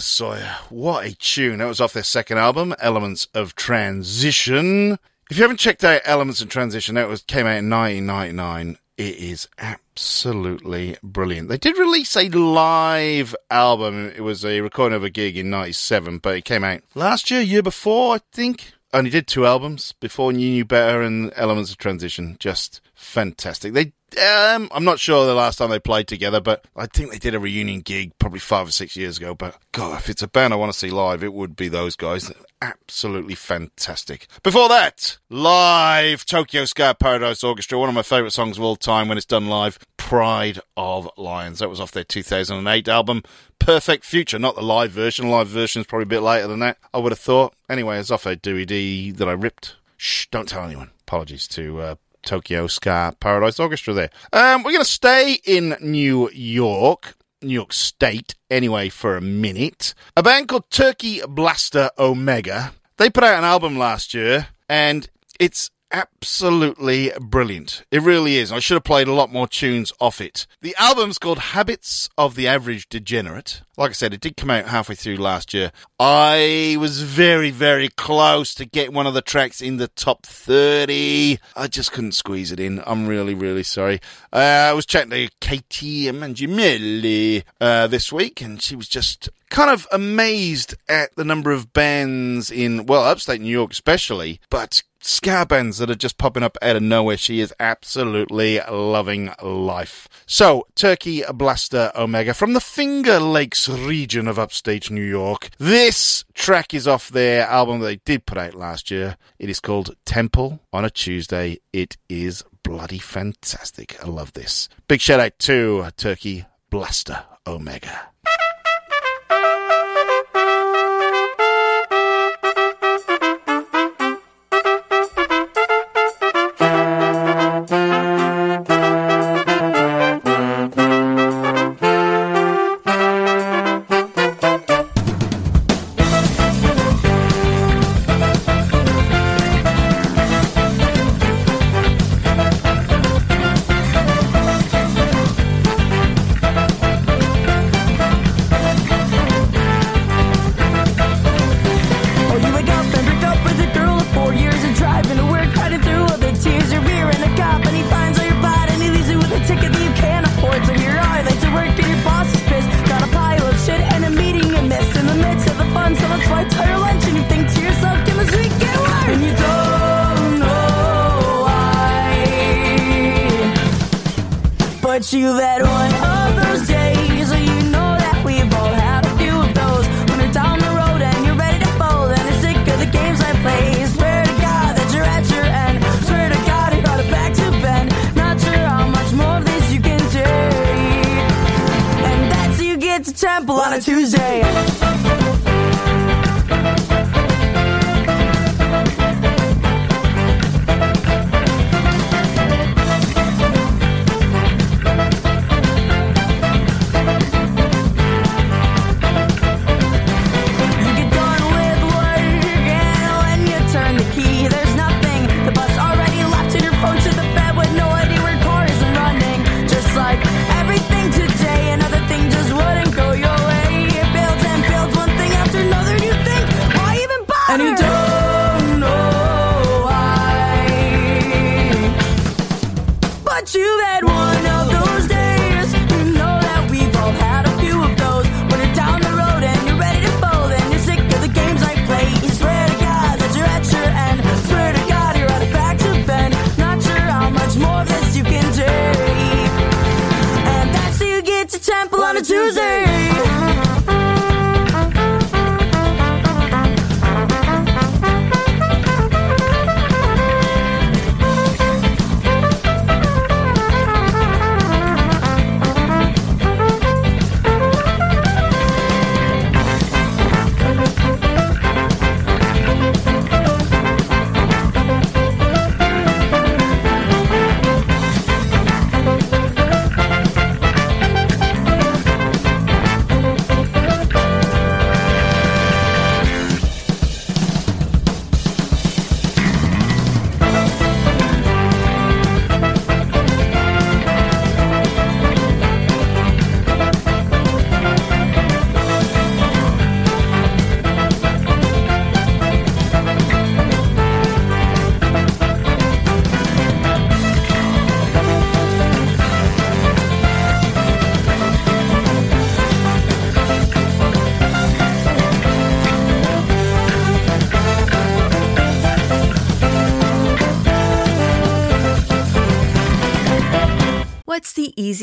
Sawyer, 0.00 0.56
what 0.68 1.06
a 1.06 1.14
tune. 1.14 1.58
That 1.58 1.66
was 1.66 1.80
off 1.80 1.92
their 1.92 2.02
second 2.02 2.38
album, 2.38 2.74
Elements 2.80 3.28
of 3.34 3.54
Transition. 3.54 4.98
If 5.30 5.36
you 5.36 5.42
haven't 5.42 5.58
checked 5.58 5.84
out 5.84 6.02
Elements 6.04 6.40
of 6.42 6.48
Transition, 6.48 6.94
that 6.96 7.08
was 7.08 7.22
came 7.22 7.46
out 7.46 7.58
in 7.58 7.70
1999. 7.70 8.78
It 8.96 9.16
is 9.16 9.48
absolutely 9.58 10.96
brilliant. 11.02 11.48
They 11.48 11.56
did 11.56 11.78
release 11.78 12.16
a 12.16 12.28
live 12.28 13.34
album. 13.50 14.12
It 14.14 14.22
was 14.22 14.44
a 14.44 14.60
recording 14.60 14.96
of 14.96 15.04
a 15.04 15.10
gig 15.10 15.38
in 15.38 15.48
97, 15.48 16.18
but 16.18 16.36
it 16.36 16.44
came 16.44 16.64
out 16.64 16.82
last 16.94 17.30
year, 17.30 17.40
year 17.40 17.62
before, 17.62 18.16
I 18.16 18.20
think. 18.32 18.72
only 18.92 19.10
did 19.10 19.26
two 19.26 19.46
albums 19.46 19.94
before 20.00 20.32
You 20.32 20.50
Knew 20.50 20.64
Better 20.64 21.00
and 21.00 21.32
Elements 21.36 21.70
of 21.70 21.78
Transition. 21.78 22.36
Just 22.40 22.80
fantastic. 23.00 23.72
They, 23.72 23.92
um, 24.22 24.68
I'm 24.72 24.84
not 24.84 24.98
sure 24.98 25.26
the 25.26 25.34
last 25.34 25.56
time 25.56 25.70
they 25.70 25.78
played 25.78 26.06
together, 26.06 26.40
but 26.40 26.64
I 26.76 26.86
think 26.86 27.10
they 27.10 27.18
did 27.18 27.34
a 27.34 27.40
reunion 27.40 27.80
gig 27.80 28.12
probably 28.18 28.38
five 28.38 28.68
or 28.68 28.70
six 28.70 28.96
years 28.96 29.18
ago. 29.18 29.34
But 29.34 29.56
God, 29.72 30.00
if 30.00 30.08
it's 30.08 30.22
a 30.22 30.28
band 30.28 30.52
I 30.52 30.56
want 30.56 30.72
to 30.72 30.78
see 30.78 30.90
live, 30.90 31.24
it 31.24 31.32
would 31.32 31.56
be 31.56 31.68
those 31.68 31.96
guys. 31.96 32.30
Absolutely 32.62 33.34
fantastic. 33.34 34.26
Before 34.42 34.68
that, 34.68 35.18
live 35.28 36.26
Tokyo 36.26 36.64
Ska 36.66 36.94
Paradise 37.00 37.42
Orchestra, 37.42 37.78
one 37.78 37.88
of 37.88 37.94
my 37.94 38.02
favourite 38.02 38.32
songs 38.32 38.58
of 38.58 38.64
all 38.64 38.76
time 38.76 39.08
when 39.08 39.16
it's 39.16 39.26
done 39.26 39.48
live, 39.48 39.78
Pride 39.96 40.60
of 40.76 41.08
Lions. 41.16 41.60
That 41.60 41.70
was 41.70 41.80
off 41.80 41.92
their 41.92 42.04
2008 42.04 42.86
album, 42.88 43.22
Perfect 43.58 44.04
Future, 44.04 44.38
not 44.38 44.56
the 44.56 44.62
live 44.62 44.90
version. 44.90 45.26
The 45.26 45.32
Live 45.32 45.48
version 45.48 45.80
is 45.80 45.86
probably 45.86 46.04
a 46.04 46.06
bit 46.06 46.20
later 46.20 46.48
than 46.48 46.60
that, 46.60 46.78
I 46.92 46.98
would 46.98 47.12
have 47.12 47.18
thought. 47.18 47.54
Anyway, 47.68 47.98
it's 47.98 48.10
off 48.10 48.26
a 48.26 48.36
DVD 48.36 49.16
that 49.16 49.28
I 49.28 49.32
ripped. 49.32 49.76
Shh, 49.96 50.26
don't 50.30 50.48
tell 50.48 50.64
anyone. 50.64 50.90
Apologies 51.02 51.46
to 51.48 51.80
uh, 51.80 51.94
Tokyo 52.22 52.66
Ska 52.66 53.14
Paradise 53.20 53.58
Orchestra 53.60 53.94
there. 53.94 54.10
Um, 54.32 54.62
we're 54.62 54.72
going 54.72 54.84
to 54.84 54.90
stay 54.90 55.40
in 55.44 55.76
New 55.80 56.30
York. 56.32 57.14
New 57.42 57.54
York 57.54 57.72
State, 57.72 58.34
anyway, 58.50 58.90
for 58.90 59.16
a 59.16 59.20
minute. 59.22 59.94
A 60.14 60.22
band 60.22 60.48
called 60.48 60.70
Turkey 60.70 61.22
Blaster 61.26 61.90
Omega. 61.98 62.74
They 62.98 63.08
put 63.08 63.24
out 63.24 63.38
an 63.38 63.44
album 63.44 63.78
last 63.78 64.12
year, 64.12 64.48
and 64.68 65.08
it's 65.38 65.70
absolutely 65.92 67.12
brilliant. 67.20 67.84
It 67.90 68.02
really 68.02 68.36
is. 68.36 68.52
I 68.52 68.58
should 68.58 68.74
have 68.74 68.84
played 68.84 69.08
a 69.08 69.12
lot 69.12 69.32
more 69.32 69.48
tunes 69.48 69.92
off 70.00 70.20
it. 70.20 70.46
The 70.60 70.74
album's 70.78 71.18
called 71.18 71.38
Habits 71.38 72.08
of 72.16 72.34
the 72.34 72.46
Average 72.46 72.88
Degenerate. 72.88 73.62
Like 73.76 73.90
I 73.90 73.94
said, 73.94 74.12
it 74.12 74.20
did 74.20 74.36
come 74.36 74.50
out 74.50 74.66
halfway 74.66 74.94
through 74.94 75.16
last 75.16 75.54
year. 75.54 75.72
I 75.98 76.76
was 76.78 77.02
very, 77.02 77.50
very 77.50 77.88
close 77.88 78.54
to 78.56 78.66
getting 78.66 78.94
one 78.94 79.06
of 79.06 79.14
the 79.14 79.22
tracks 79.22 79.62
in 79.62 79.78
the 79.78 79.88
top 79.88 80.26
30. 80.26 81.38
I 81.56 81.66
just 81.66 81.92
couldn't 81.92 82.12
squeeze 82.12 82.52
it 82.52 82.60
in. 82.60 82.82
I'm 82.86 83.06
really, 83.06 83.34
really 83.34 83.62
sorry. 83.62 84.00
Uh, 84.32 84.36
I 84.36 84.72
was 84.74 84.86
chatting 84.86 85.10
to 85.10 85.30
Katie 85.40 86.04
Mangiamelli 86.06 87.44
uh, 87.60 87.86
this 87.86 88.12
week, 88.12 88.40
and 88.42 88.60
she 88.60 88.76
was 88.76 88.88
just 88.88 89.30
kind 89.48 89.70
of 89.70 89.88
amazed 89.90 90.74
at 90.88 91.14
the 91.16 91.24
number 91.24 91.50
of 91.50 91.72
bands 91.72 92.50
in, 92.50 92.86
well, 92.86 93.02
upstate 93.04 93.40
New 93.40 93.48
York 93.48 93.72
especially, 93.72 94.40
but 94.50 94.82
ska 95.00 95.46
bands 95.46 95.78
that 95.78 95.90
are 95.90 95.94
just 95.94 96.18
popping 96.18 96.42
up 96.42 96.56
out 96.62 96.76
of 96.76 96.82
nowhere. 96.82 97.16
She 97.16 97.40
is 97.40 97.54
absolutely 97.58 98.60
loving 98.60 99.30
life. 99.42 100.08
So, 100.26 100.66
Turkey 100.74 101.22
Blaster 101.32 101.90
Omega 101.94 102.34
from 102.34 102.52
the 102.52 102.60
Finger 102.60 103.18
Lakes 103.18 103.68
region 103.68 104.28
of 104.28 104.38
upstate 104.38 104.90
New 104.90 105.02
York. 105.02 105.50
This 105.58 106.24
track 106.34 106.74
is 106.74 106.86
off 106.86 107.08
their 107.08 107.46
album 107.46 107.80
they 107.80 107.96
did 107.96 108.26
put 108.26 108.38
out 108.38 108.54
last 108.54 108.90
year. 108.90 109.16
It 109.38 109.50
is 109.50 109.60
called 109.60 109.96
Temple 110.04 110.60
on 110.72 110.84
a 110.84 110.90
Tuesday. 110.90 111.58
It 111.72 111.96
is 112.08 112.44
bloody 112.62 112.98
fantastic. 112.98 114.02
I 114.04 114.08
love 114.08 114.32
this. 114.34 114.68
Big 114.88 115.00
shout 115.00 115.20
out 115.20 115.38
to 115.40 115.90
Turkey 115.96 116.44
Blaster 116.70 117.24
Omega. 117.46 118.09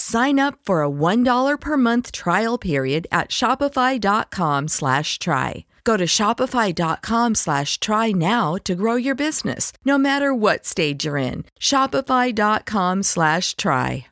Sign 0.00 0.38
up 0.40 0.58
for 0.62 0.82
a 0.82 0.88
$1 0.88 1.60
per 1.60 1.76
month 1.76 2.10
trial 2.10 2.56
period 2.56 3.06
at 3.12 3.28
shopify.com 3.28 4.68
slash 4.68 5.18
try. 5.18 5.66
Go 5.84 5.98
to 5.98 6.06
shopify.com 6.06 7.34
slash 7.34 7.78
try 7.80 8.10
now 8.10 8.54
to 8.64 8.74
grow 8.74 8.94
your 8.94 9.14
business, 9.14 9.74
no 9.84 9.98
matter 9.98 10.32
what 10.32 10.64
stage 10.64 11.04
you're 11.04 11.18
in. 11.18 11.44
Shopify.com 11.60 13.02
slash 13.02 13.54
try. 13.56 14.06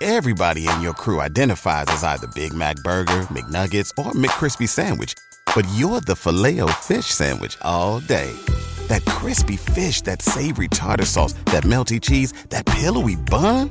Everybody 0.00 0.66
in 0.66 0.80
your 0.80 0.94
crew 0.94 1.20
identifies 1.20 1.84
as 1.88 2.02
either 2.02 2.26
Big 2.34 2.52
Mac 2.52 2.74
Burger, 2.76 3.20
McNuggets, 3.28 3.90
or 3.98 4.12
McCrispy 4.12 4.68
Sandwich. 4.68 5.14
But 5.54 5.68
you're 5.76 6.00
the 6.00 6.16
filet 6.16 6.58
fish 6.80 7.06
Sandwich 7.06 7.56
all 7.62 8.00
day. 8.00 8.32
That 8.88 9.04
crispy 9.04 9.56
fish, 9.56 10.00
that 10.02 10.22
savory 10.22 10.68
tartar 10.68 11.04
sauce, 11.04 11.34
that 11.52 11.62
melty 11.64 12.00
cheese, 12.00 12.32
that 12.48 12.66
pillowy 12.66 13.14
bun. 13.14 13.70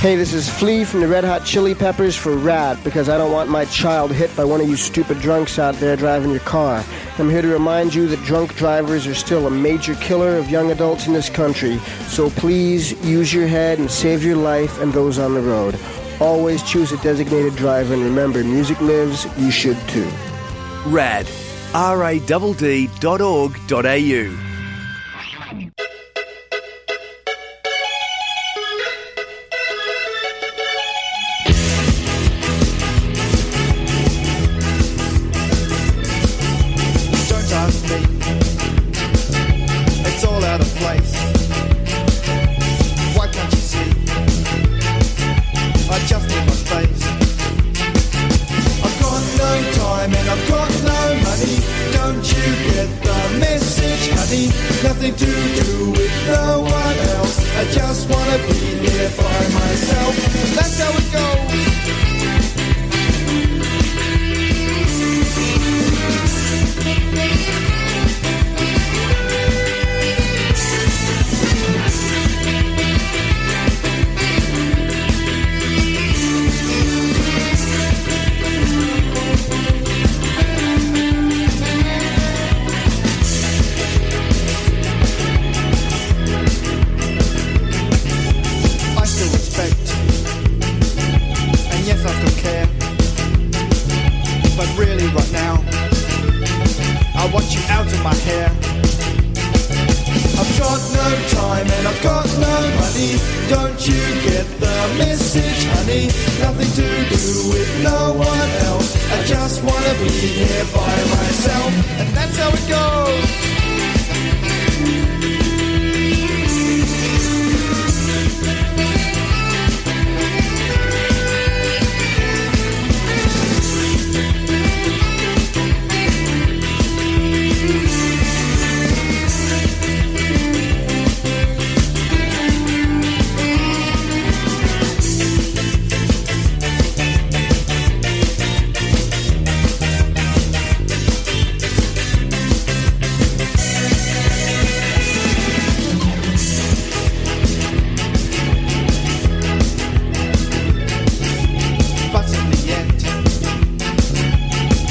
Hey, 0.00 0.14
this 0.14 0.32
is 0.32 0.48
Flea 0.48 0.84
from 0.84 1.00
the 1.00 1.08
Red 1.08 1.24
Hot 1.24 1.44
Chili 1.44 1.74
Peppers 1.74 2.14
for 2.14 2.36
RADD 2.36 2.84
because 2.84 3.08
I 3.08 3.18
don't 3.18 3.32
want 3.32 3.50
my 3.50 3.64
child 3.64 4.12
hit 4.12 4.34
by 4.36 4.44
one 4.44 4.60
of 4.60 4.68
you 4.68 4.76
stupid 4.76 5.18
drunks 5.18 5.58
out 5.58 5.74
there 5.74 5.96
driving 5.96 6.30
your 6.30 6.38
car. 6.38 6.84
I'm 7.18 7.28
here 7.28 7.42
to 7.42 7.48
remind 7.48 7.92
you 7.92 8.06
that 8.06 8.24
drunk 8.24 8.54
drivers 8.54 9.08
are 9.08 9.14
still 9.14 9.48
a 9.48 9.50
major 9.50 9.96
killer 9.96 10.36
of 10.36 10.48
young 10.48 10.70
adults 10.70 11.08
in 11.08 11.14
this 11.14 11.28
country, 11.28 11.78
so 12.06 12.30
please 12.30 12.92
use 13.04 13.34
your 13.34 13.48
head 13.48 13.80
and 13.80 13.90
save 13.90 14.22
your 14.22 14.36
life 14.36 14.80
and 14.80 14.92
those 14.92 15.18
on 15.18 15.34
the 15.34 15.40
road. 15.40 15.76
Always 16.20 16.62
choose 16.62 16.92
a 16.92 16.96
designated 16.98 17.56
driver 17.56 17.92
and 17.92 18.04
remember, 18.04 18.44
music 18.44 18.80
lives, 18.80 19.26
you 19.36 19.50
should 19.50 19.78
too. 19.88 20.08
RADD. 20.86 21.26
R-A-D-D 21.74 22.90
dot 23.00 23.20
org 23.20 23.58
dot 23.66 23.84
au. 23.84 24.47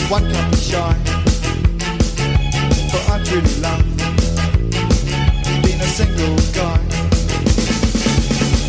One 0.09 0.23
can't 0.31 0.51
be 0.51 0.57
shy. 0.57 0.93
For 2.91 3.01
I 3.11 3.21
truly 3.25 3.55
love 3.59 3.83
being 5.63 5.81
a 5.81 5.89
single 5.99 6.37
guy. 6.55 6.79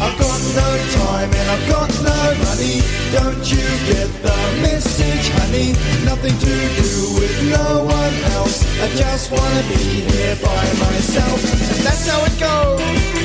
I've 0.02 0.18
got 0.18 0.40
no 0.58 0.68
time 0.98 1.30
and 1.32 1.50
I've 1.54 1.68
got 1.68 1.90
no 2.02 2.18
money. 2.42 2.82
Don't 3.12 3.44
you 3.52 3.66
get 3.86 4.10
the 4.22 4.36
message, 4.62 5.28
honey? 5.38 5.72
Nothing 6.04 6.36
to 6.38 6.54
do 6.82 6.90
with 7.20 7.36
no 7.50 7.84
one 7.84 8.14
else. 8.34 8.64
I 8.82 8.88
just 8.96 9.30
wanna 9.30 9.62
be 9.68 10.02
here 10.10 10.36
by 10.42 10.64
myself, 10.82 11.38
and 11.70 11.86
that's 11.86 12.08
how 12.08 12.24
it 12.24 12.38
goes. 12.40 13.17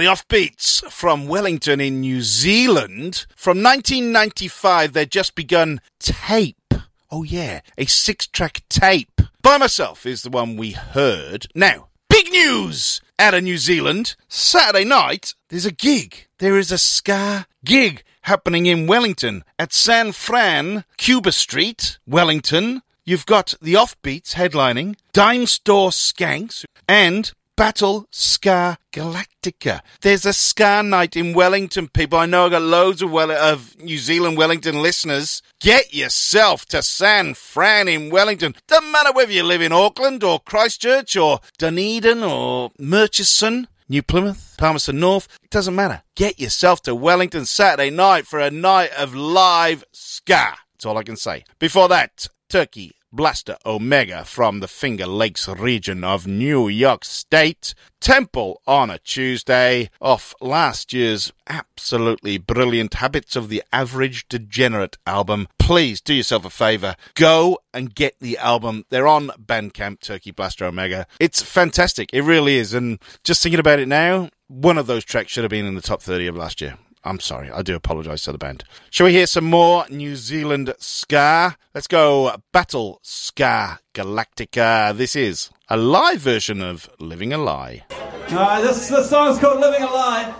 The 0.00 0.06
offbeats 0.06 0.82
from 0.90 1.28
Wellington 1.28 1.78
in 1.78 2.00
New 2.00 2.22
Zealand. 2.22 3.26
From 3.36 3.62
1995, 3.62 4.94
they'd 4.94 5.10
just 5.10 5.34
begun 5.34 5.82
Tape. 5.98 6.72
Oh, 7.10 7.22
yeah, 7.22 7.60
a 7.76 7.84
six 7.84 8.26
track 8.26 8.62
tape. 8.70 9.20
By 9.42 9.58
Myself 9.58 10.06
is 10.06 10.22
the 10.22 10.30
one 10.30 10.56
we 10.56 10.70
heard. 10.70 11.48
Now, 11.54 11.88
big 12.08 12.30
news 12.30 13.02
out 13.18 13.34
of 13.34 13.42
New 13.42 13.58
Zealand. 13.58 14.16
Saturday 14.26 14.86
night, 14.86 15.34
there's 15.50 15.66
a 15.66 15.70
gig. 15.70 16.28
There 16.38 16.56
is 16.56 16.72
a 16.72 16.78
ska 16.78 17.46
gig 17.62 18.02
happening 18.22 18.64
in 18.64 18.86
Wellington 18.86 19.44
at 19.58 19.74
San 19.74 20.12
Fran, 20.12 20.84
Cuba 20.96 21.30
Street, 21.30 21.98
Wellington. 22.06 22.80
You've 23.04 23.26
got 23.26 23.52
the 23.60 23.74
Offbeats 23.74 24.32
headlining, 24.32 24.96
Dimestore 25.12 25.90
Skanks, 25.90 26.64
and 26.88 27.32
Battleska 27.60 28.78
Galactica. 28.90 29.82
There's 30.00 30.24
a 30.24 30.32
ska 30.32 30.82
night 30.82 31.14
in 31.14 31.34
Wellington, 31.34 31.88
people. 31.88 32.18
I 32.18 32.24
know 32.24 32.46
I 32.46 32.48
got 32.48 32.62
loads 32.62 33.02
of, 33.02 33.10
well- 33.10 33.30
of 33.30 33.78
New 33.78 33.98
Zealand 33.98 34.38
Wellington 34.38 34.80
listeners. 34.80 35.42
Get 35.60 35.92
yourself 35.92 36.64
to 36.68 36.82
San 36.82 37.34
Fran 37.34 37.86
in 37.86 38.08
Wellington. 38.08 38.54
Doesn't 38.66 38.90
matter 38.90 39.12
whether 39.12 39.32
you 39.32 39.42
live 39.42 39.60
in 39.60 39.72
Auckland 39.72 40.24
or 40.24 40.40
Christchurch 40.40 41.18
or 41.18 41.40
Dunedin 41.58 42.22
or 42.22 42.70
Murchison. 42.78 43.68
New 43.90 44.02
Plymouth, 44.02 44.54
Palmerston 44.56 44.98
North, 44.98 45.28
it 45.42 45.50
doesn't 45.50 45.74
matter. 45.74 46.00
Get 46.16 46.40
yourself 46.40 46.80
to 46.84 46.94
Wellington 46.94 47.44
Saturday 47.44 47.90
night 47.90 48.26
for 48.26 48.38
a 48.38 48.50
night 48.50 48.92
of 48.96 49.14
live 49.14 49.84
ska. 49.92 50.54
That's 50.72 50.86
all 50.86 50.96
I 50.96 51.02
can 51.02 51.16
say. 51.18 51.44
Before 51.58 51.88
that, 51.88 52.26
Turkey 52.48 52.92
Blaster 53.12 53.56
Omega 53.66 54.24
from 54.24 54.60
the 54.60 54.68
Finger 54.68 55.06
Lakes 55.06 55.48
region 55.48 56.04
of 56.04 56.26
New 56.26 56.68
York 56.68 57.04
State. 57.04 57.74
Temple 58.00 58.62
on 58.66 58.88
a 58.88 58.98
Tuesday 58.98 59.90
off 60.00 60.34
last 60.40 60.92
year's 60.92 61.32
absolutely 61.48 62.38
brilliant 62.38 62.94
Habits 62.94 63.34
of 63.34 63.48
the 63.48 63.62
Average 63.72 64.28
Degenerate 64.28 64.96
album. 65.06 65.48
Please 65.58 66.00
do 66.00 66.14
yourself 66.14 66.44
a 66.44 66.50
favor. 66.50 66.94
Go 67.14 67.58
and 67.74 67.94
get 67.94 68.14
the 68.20 68.38
album. 68.38 68.84
They're 68.90 69.08
on 69.08 69.28
Bandcamp, 69.30 70.00
Turkey 70.00 70.30
Blaster 70.30 70.64
Omega. 70.64 71.06
It's 71.18 71.42
fantastic. 71.42 72.10
It 72.12 72.22
really 72.22 72.56
is. 72.56 72.74
And 72.74 73.00
just 73.24 73.42
thinking 73.42 73.60
about 73.60 73.80
it 73.80 73.88
now, 73.88 74.30
one 74.46 74.78
of 74.78 74.86
those 74.86 75.04
tracks 75.04 75.32
should 75.32 75.44
have 75.44 75.50
been 75.50 75.66
in 75.66 75.74
the 75.74 75.82
top 75.82 76.00
30 76.00 76.28
of 76.28 76.36
last 76.36 76.60
year. 76.60 76.76
I'm 77.04 77.20
sorry. 77.20 77.50
I 77.50 77.62
do 77.62 77.74
apologise 77.74 78.24
to 78.24 78.32
the 78.32 78.38
band. 78.38 78.64
Shall 78.90 79.06
we 79.06 79.12
hear 79.12 79.26
some 79.26 79.44
more 79.44 79.86
New 79.88 80.16
Zealand 80.16 80.74
ska? 80.78 81.56
Let's 81.74 81.86
go 81.86 82.36
Battleska 82.52 83.78
Galactica. 83.94 84.96
This 84.96 85.16
is 85.16 85.50
a 85.68 85.76
live 85.76 86.20
version 86.20 86.60
of 86.60 86.90
Living 86.98 87.32
a 87.32 87.38
Lie. 87.38 87.84
Alright, 88.30 88.62
this, 88.62 88.88
this 88.88 89.10
song's 89.10 89.38
called 89.38 89.60
Living 89.60 89.82
a 89.82 89.90
Lie. 89.90 90.34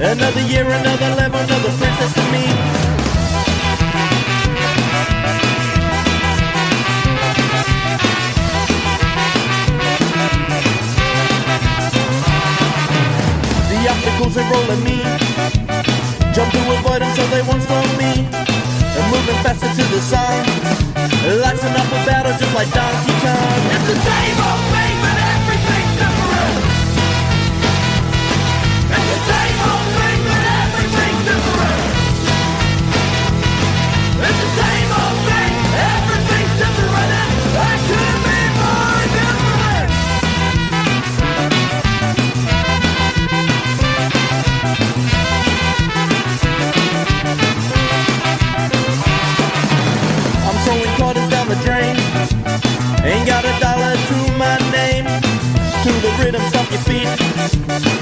Another 0.00 0.42
year, 0.42 0.64
another 0.64 1.17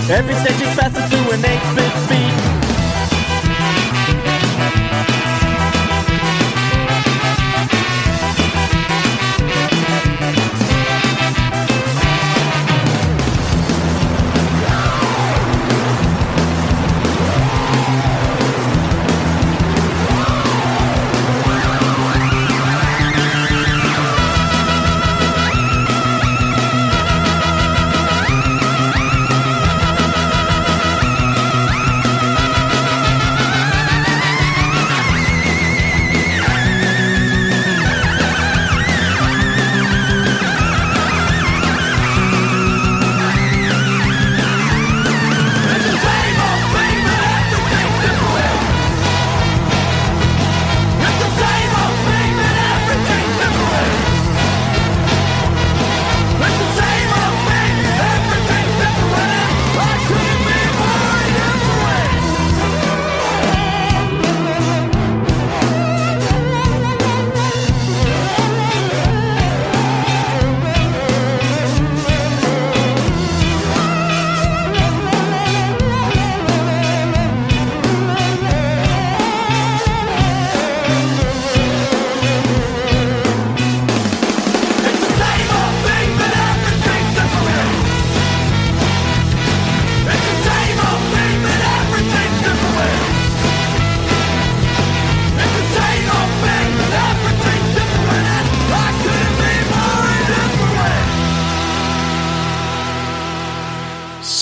Every 0.08 0.34
stage 0.34 0.62
is 0.62 0.72
faster 0.76 1.02
to 1.02 1.30
an 1.32 1.42
8-bit 1.42 1.85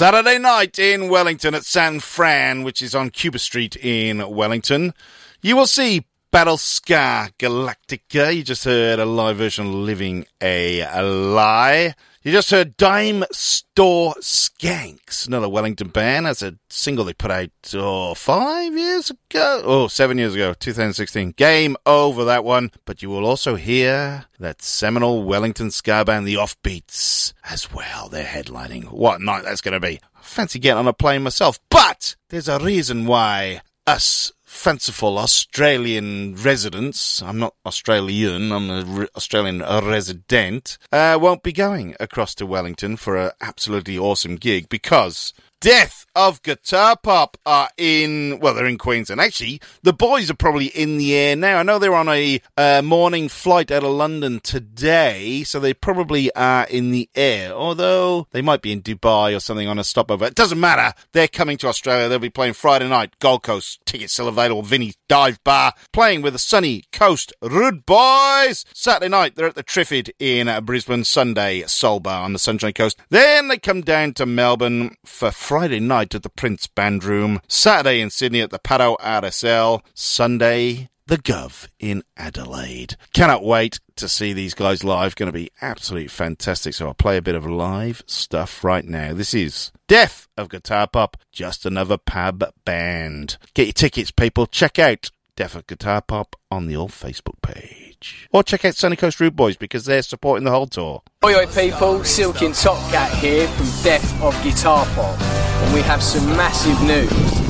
Saturday 0.04 0.38
night 0.38 0.78
in 0.78 1.08
Wellington 1.08 1.54
at 1.54 1.64
San 1.64 1.98
Fran, 1.98 2.62
which 2.62 2.82
is 2.82 2.94
on 2.94 3.08
Cuba 3.08 3.38
Street 3.38 3.74
in 3.74 4.18
Wellington. 4.28 4.92
You 5.40 5.56
will 5.56 5.66
see 5.66 6.04
Battleska 6.34 7.30
Galactica. 7.38 8.34
You 8.34 8.42
just 8.42 8.64
heard 8.64 8.98
a 8.98 9.04
live 9.04 9.36
version 9.36 9.68
of 9.68 9.72
Living 9.72 10.26
a 10.40 10.84
Lie. 11.00 11.94
You 12.24 12.32
just 12.32 12.50
heard 12.50 12.76
Dimestore 12.76 14.16
Skanks, 14.16 15.28
another 15.28 15.48
Wellington 15.48 15.90
band. 15.90 16.26
That's 16.26 16.42
a 16.42 16.56
single 16.68 17.04
they 17.04 17.12
put 17.12 17.30
out 17.30 17.50
oh, 17.74 18.14
five 18.14 18.76
years 18.76 19.10
ago. 19.10 19.62
Oh, 19.64 19.86
seven 19.86 20.18
years 20.18 20.34
ago, 20.34 20.54
2016. 20.54 21.34
Game 21.36 21.76
over 21.86 22.24
that 22.24 22.42
one. 22.44 22.72
But 22.84 23.00
you 23.00 23.10
will 23.10 23.26
also 23.26 23.54
hear 23.54 24.24
that 24.40 24.60
seminal 24.60 25.22
Wellington 25.22 25.70
ska 25.70 26.04
band, 26.04 26.26
The 26.26 26.34
Offbeats, 26.34 27.32
as 27.48 27.72
well. 27.72 28.08
They're 28.08 28.24
headlining. 28.24 28.90
What 28.90 29.20
night 29.20 29.44
that's 29.44 29.60
going 29.60 29.74
to 29.74 29.78
be. 29.78 30.00
Fancy 30.20 30.58
getting 30.58 30.78
on 30.78 30.88
a 30.88 30.92
plane 30.92 31.22
myself. 31.22 31.60
But 31.70 32.16
there's 32.30 32.48
a 32.48 32.58
reason 32.58 33.06
why 33.06 33.60
us 33.86 34.32
fanciful 34.54 35.18
Australian 35.18 36.36
residents, 36.36 37.20
I'm 37.20 37.38
not 37.38 37.54
Australian, 37.66 38.52
I'm 38.52 38.70
an 38.70 39.08
Australian 39.16 39.60
resident, 39.60 40.78
uh, 40.92 41.18
won't 41.20 41.42
be 41.42 41.52
going 41.52 41.96
across 41.98 42.34
to 42.36 42.46
Wellington 42.46 42.96
for 42.96 43.16
an 43.16 43.32
absolutely 43.40 43.98
awesome 43.98 44.36
gig 44.36 44.68
because 44.68 45.34
Death 45.60 46.04
of 46.14 46.42
Guitar 46.42 46.96
Pop 47.02 47.38
are 47.46 47.70
in, 47.78 48.38
well, 48.40 48.54
they're 48.54 48.66
in 48.66 48.78
Queensland. 48.78 49.20
Actually, 49.20 49.60
the 49.82 49.94
boys 49.94 50.30
are 50.30 50.34
probably 50.34 50.66
in 50.66 50.98
the 50.98 51.14
air 51.14 51.34
now. 51.34 51.58
I 51.58 51.62
know 51.62 51.78
they're 51.78 51.94
on 51.94 52.08
a 52.08 52.40
uh, 52.56 52.82
morning 52.82 53.28
flight 53.28 53.70
out 53.70 53.82
of 53.82 53.90
London 53.90 54.40
today, 54.40 55.42
so 55.42 55.58
they 55.58 55.72
probably 55.72 56.34
are 56.34 56.64
in 56.64 56.90
the 56.90 57.08
air. 57.14 57.52
Although 57.52 58.28
they 58.32 58.42
might 58.42 58.60
be 58.60 58.72
in 58.72 58.82
Dubai 58.82 59.34
or 59.34 59.40
something 59.40 59.66
on 59.66 59.78
a 59.78 59.84
stopover. 59.84 60.26
It 60.26 60.34
doesn't 60.34 60.60
matter. 60.60 60.92
They're 61.12 61.28
coming 61.28 61.56
to 61.58 61.68
Australia. 61.68 62.08
They'll 62.08 62.18
be 62.18 62.28
playing 62.28 62.52
Friday 62.52 62.88
night, 62.88 63.18
Gold 63.18 63.42
Coast. 63.42 63.80
Tickets 63.86 64.12
still 64.12 64.28
available. 64.28 64.62
Vinny's 64.62 64.98
Dive 65.08 65.42
Bar. 65.44 65.72
Playing 65.92 66.20
with 66.20 66.34
the 66.34 66.38
Sunny 66.38 66.84
Coast 66.92 67.32
Rude 67.40 67.86
Boys. 67.86 68.66
Saturday 68.74 69.08
night, 69.08 69.34
they're 69.34 69.48
at 69.48 69.54
the 69.54 69.64
Triffid 69.64 70.10
in 70.18 70.46
uh, 70.46 70.60
Brisbane. 70.60 71.04
Sunday, 71.04 71.62
Solbar 71.66 72.22
on 72.22 72.32
the 72.32 72.38
Sunshine 72.38 72.72
Coast. 72.72 72.98
Then 73.08 73.48
they 73.48 73.56
come 73.56 73.80
down 73.80 74.12
to 74.14 74.26
Melbourne 74.26 74.96
for 75.06 75.30
Friday 75.30 75.53
night 75.54 76.14
at 76.14 76.22
the 76.22 76.30
Prince 76.30 76.66
Band 76.66 77.04
Room, 77.04 77.40
Saturday 77.46 78.00
in 78.00 78.10
Sydney 78.10 78.40
at 78.40 78.50
the 78.50 78.58
Pato 78.58 78.98
RSL, 78.98 79.82
Sunday 79.94 80.88
the 81.06 81.16
Gov 81.18 81.68
in 81.78 82.02
Adelaide. 82.16 82.96
Cannot 83.12 83.44
wait 83.44 83.78
to 83.96 84.08
see 84.08 84.32
these 84.32 84.54
guys 84.54 84.82
live. 84.82 85.14
Going 85.14 85.28
to 85.28 85.32
be 85.32 85.50
absolutely 85.62 86.08
fantastic. 86.08 86.74
So 86.74 86.88
I'll 86.88 86.94
play 86.94 87.16
a 87.16 87.22
bit 87.22 87.34
of 87.34 87.46
live 87.46 88.02
stuff 88.06 88.64
right 88.64 88.84
now. 88.84 89.14
This 89.14 89.34
is 89.34 89.70
Death 89.86 90.26
of 90.36 90.48
Guitar 90.48 90.86
Pop, 90.86 91.16
just 91.30 91.66
another 91.66 91.98
pub 91.98 92.44
band. 92.64 93.36
Get 93.54 93.66
your 93.66 93.72
tickets, 93.74 94.10
people. 94.10 94.46
Check 94.46 94.78
out 94.78 95.10
Death 95.36 95.54
of 95.54 95.66
Guitar 95.66 96.02
Pop 96.02 96.36
on 96.50 96.66
the 96.66 96.76
old 96.76 96.90
Facebook 96.90 97.40
page. 97.42 97.83
Or 98.32 98.42
check 98.42 98.64
out 98.64 98.74
Sunny 98.74 98.96
Coast 98.96 99.20
Rude 99.20 99.36
Boys 99.36 99.56
because 99.56 99.84
they're 99.84 100.02
supporting 100.02 100.44
the 100.44 100.50
whole 100.50 100.66
tour. 100.66 101.02
Oi 101.24 101.34
oi 101.34 101.46
people, 101.46 102.04
Silky 102.04 102.46
and 102.46 102.54
Top 102.54 102.78
Cat 102.90 103.12
here 103.18 103.46
from 103.48 103.66
Death 103.82 104.22
of 104.22 104.40
Guitar 104.42 104.86
Pop 104.94 105.20
and 105.20 105.74
we 105.74 105.80
have 105.82 106.02
some 106.02 106.26
massive 106.36 106.80
news. 106.82 107.44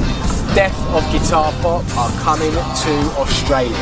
Death 0.55 0.78
of 0.90 1.02
Guitar 1.10 1.51
Pop 1.62 1.85
are 1.97 2.10
coming 2.20 2.52
to 2.52 3.18
Australia. 3.18 3.74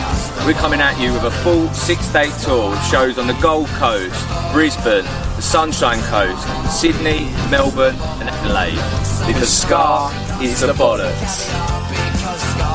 We're 0.46 0.54
coming 0.54 0.80
at 0.80 0.98
you 0.98 1.12
with 1.12 1.24
a 1.24 1.30
full 1.30 1.68
six-day 1.68 2.30
tour 2.42 2.70
with 2.70 2.82
shows 2.86 3.18
on 3.18 3.26
the 3.26 3.38
Gold 3.42 3.66
Coast, 3.76 4.26
Brisbane, 4.52 5.04
the 5.36 5.42
Sunshine 5.42 6.00
Coast, 6.04 6.80
Sydney, 6.80 7.24
Melbourne 7.50 7.96
and 8.20 8.30
Adelaide. 8.30 8.80
Because 9.26 9.52
Ska 9.52 10.08
is 10.42 10.60
the 10.60 10.72
bollocks. 10.72 12.71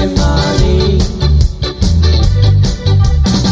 and 0.00 0.16
Molly. 0.16 0.98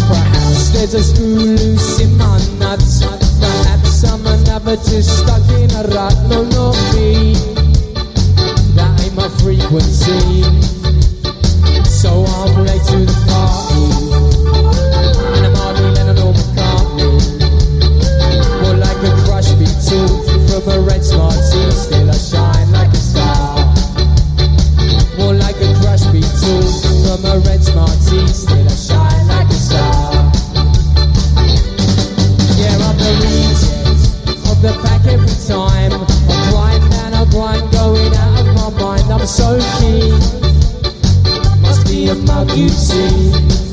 Perhaps 0.09 0.71
there's 0.73 0.95
a 0.95 1.03
screw 1.03 1.35
loose 1.35 2.01
in 2.01 2.17
my 2.17 2.39
nuts. 2.59 3.05
Perhaps 3.05 4.05
I'm 4.05 4.27
another 4.27 4.77
just 4.77 5.11
stuck 5.19 5.47
in 5.51 5.71
a 5.73 5.83
rut. 5.95 6.17
No, 6.29 6.43
not 6.45 6.77
me. 6.95 7.35
That 8.77 8.93
ain't 9.05 9.15
my 9.15 9.29
frequency. 9.43 10.43
So 11.85 12.25
I'm 12.25 12.48
out, 42.39 42.57
you 42.57 42.69
see. 42.69 43.68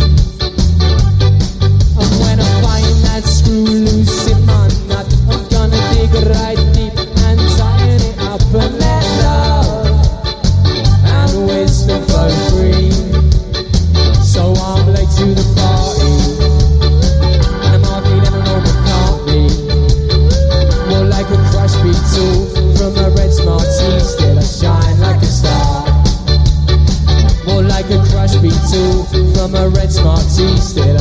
Nazi 30.06 30.56
stare 30.62 30.95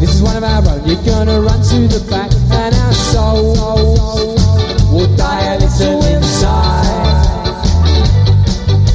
This 0.00 0.14
is 0.14 0.22
one 0.22 0.34
of 0.34 0.42
our 0.42 0.66
own. 0.66 0.88
You're 0.88 1.04
gonna 1.04 1.42
run 1.42 1.60
to 1.60 1.78
the 1.86 2.00
back, 2.08 2.32
and 2.32 2.74
our 2.74 2.92
soul 3.12 3.52
oh, 3.58 3.94
oh, 4.00 4.94
will 4.94 5.14
die 5.14 5.44
a 5.52 5.58
little 5.60 6.02
inside. 6.02 7.20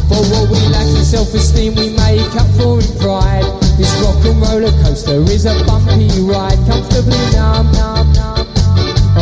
For 0.09 0.17
what 0.33 0.49
we 0.49 0.57
lack 0.73 0.87
in 0.97 1.05
self-esteem, 1.05 1.75
we 1.75 1.89
make 1.89 2.35
up 2.35 2.49
for 2.57 2.81
in 2.81 2.89
pride. 2.97 3.45
This 3.77 3.93
rock 4.01 4.17
and 4.25 4.41
roller 4.41 4.73
coaster 4.81 5.21
is 5.29 5.45
a 5.45 5.53
bumpy 5.65 6.09
ride, 6.25 6.57
comfortably 6.65 7.21
numb, 7.37 7.71
numb, 7.73 8.11
numb 8.13 8.47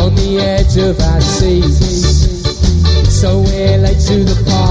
on 0.00 0.14
the 0.14 0.40
edge 0.40 0.78
of 0.78 0.98
our 0.98 1.20
seats. 1.20 1.84
So 3.12 3.40
we're 3.40 3.76
late 3.76 4.00
to 4.08 4.24
the 4.24 4.42
party. 4.48 4.63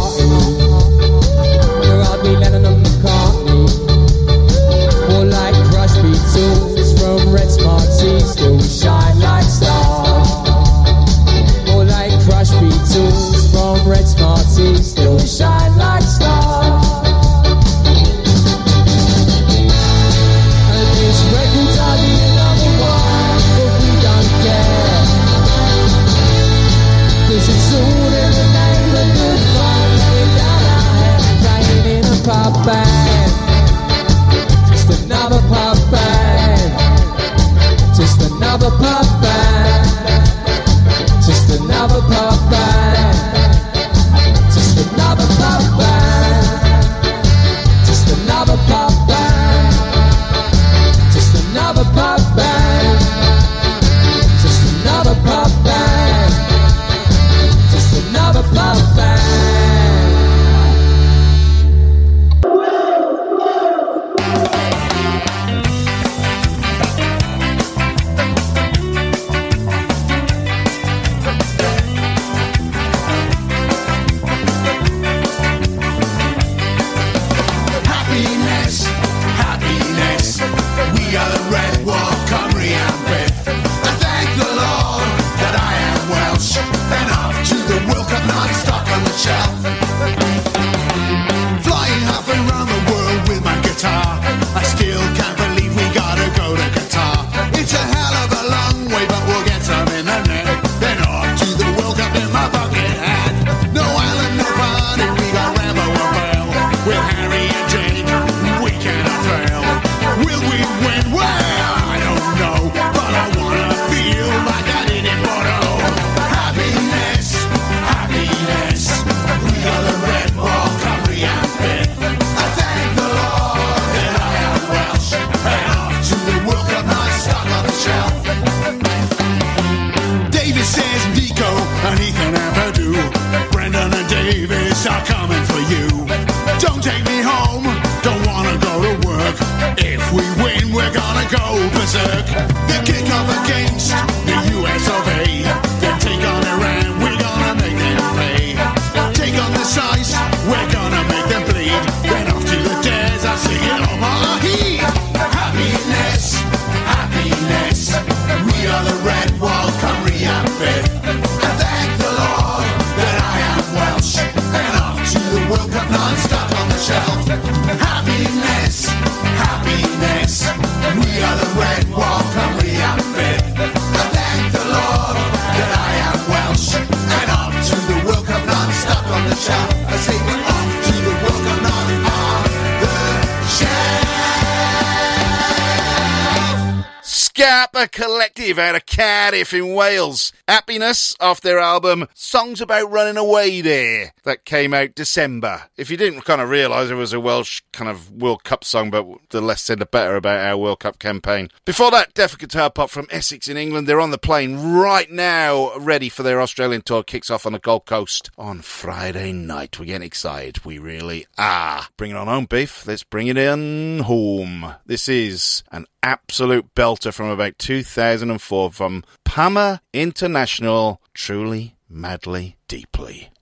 Cardiff 189.23 189.53
in 189.53 189.73
Wales. 189.73 190.33
Happiness 190.49 191.15
off 191.21 191.39
their 191.39 191.57
album 191.57 192.09
Songs 192.13 192.59
About 192.59 192.91
Running 192.91 193.15
Away 193.15 193.61
There 193.61 194.11
that 194.25 194.43
came 194.43 194.73
out 194.73 194.95
December. 194.95 195.63
If 195.77 195.89
you 195.89 195.95
didn't 195.95 196.25
kind 196.25 196.41
of 196.41 196.49
realise 196.49 196.89
it 196.89 196.95
was 196.95 197.13
a 197.13 197.21
Welsh 197.21 197.52
kind 197.73 197.89
of 197.89 198.11
World 198.11 198.43
Cup 198.43 198.63
song, 198.63 198.89
but 198.89 199.05
the 199.29 199.41
less 199.41 199.61
said 199.61 199.79
the 199.79 199.85
better 199.85 200.15
about 200.15 200.45
our 200.45 200.57
World 200.57 200.79
Cup 200.79 200.99
campaign. 200.99 201.49
Before 201.65 201.91
that, 201.91 202.13
Deaf 202.13 202.37
Guitar 202.37 202.69
Pop 202.69 202.89
from 202.89 203.07
Essex 203.09 203.47
in 203.47 203.57
England. 203.57 203.87
They're 203.87 203.99
on 203.99 204.11
the 204.11 204.17
plane 204.17 204.73
right 204.77 205.09
now, 205.11 205.75
ready 205.77 206.09
for 206.09 206.23
their 206.23 206.41
Australian 206.41 206.83
tour. 206.83 207.03
Kicks 207.03 207.29
off 207.29 207.45
on 207.45 207.53
the 207.53 207.59
Gold 207.59 207.85
Coast 207.85 208.29
on 208.37 208.61
Friday 208.61 209.33
night. 209.33 209.79
We're 209.79 209.85
getting 209.85 210.05
excited. 210.05 210.63
We 210.63 210.77
really 210.77 211.25
are. 211.37 211.87
Bring 211.97 212.11
it 212.11 212.17
on 212.17 212.27
home, 212.27 212.45
beef. 212.45 212.87
Let's 212.87 213.03
bring 213.03 213.27
it 213.27 213.37
in 213.37 213.99
home. 213.99 214.75
This 214.85 215.09
is 215.09 215.63
an 215.71 215.85
absolute 216.01 216.73
belter 216.75 217.13
from 217.13 217.29
about 217.29 217.57
2004 217.57 218.71
from 218.71 219.03
Pama 219.25 219.81
International. 219.91 221.01
Truly, 221.13 221.75
madly, 221.89 222.57
deeply. 222.67 223.32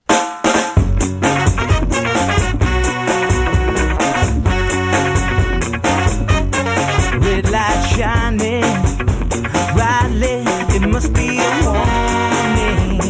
shining 7.96 8.62
brightly. 9.74 10.44
It 10.76 10.86
must 10.88 11.12
be 11.12 11.38
a 11.38 11.50
warning. 11.64 13.02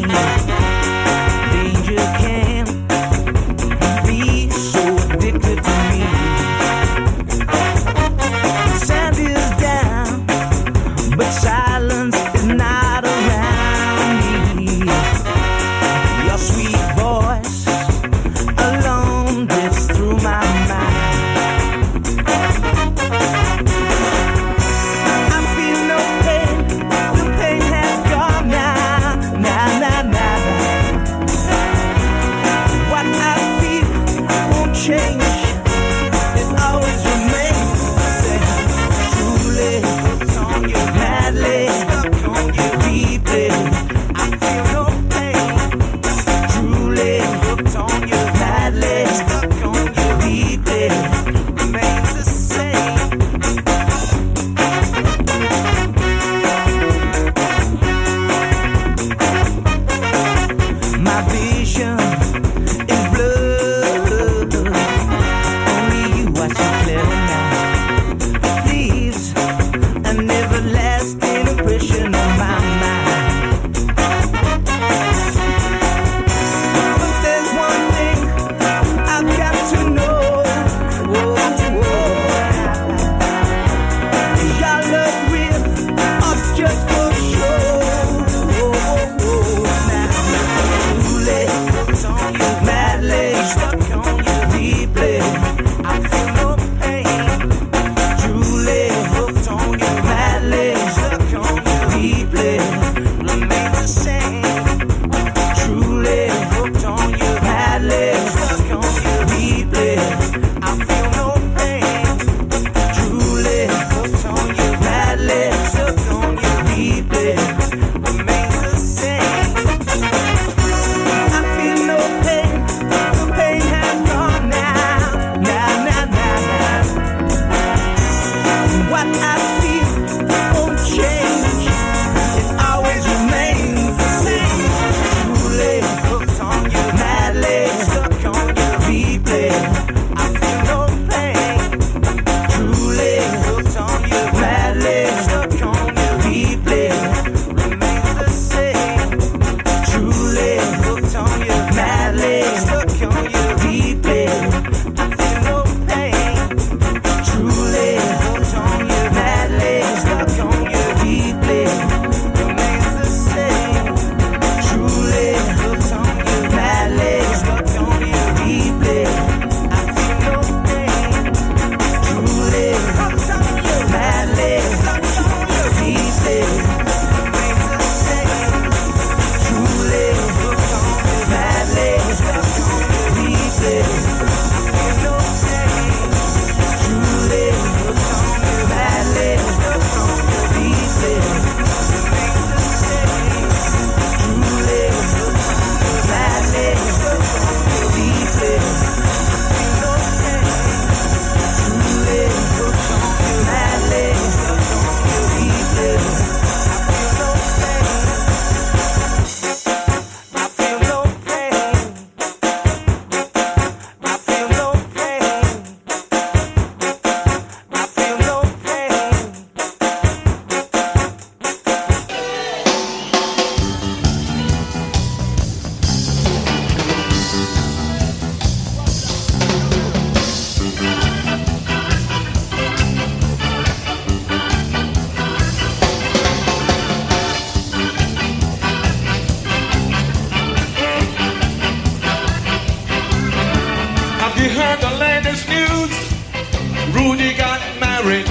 Rudy 247.02 247.34
got 247.34 247.60
married 247.80 248.28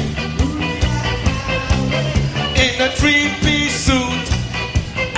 in 2.55 2.81
a 2.81 2.89
three-piece 2.95 3.75
suit 3.87 4.25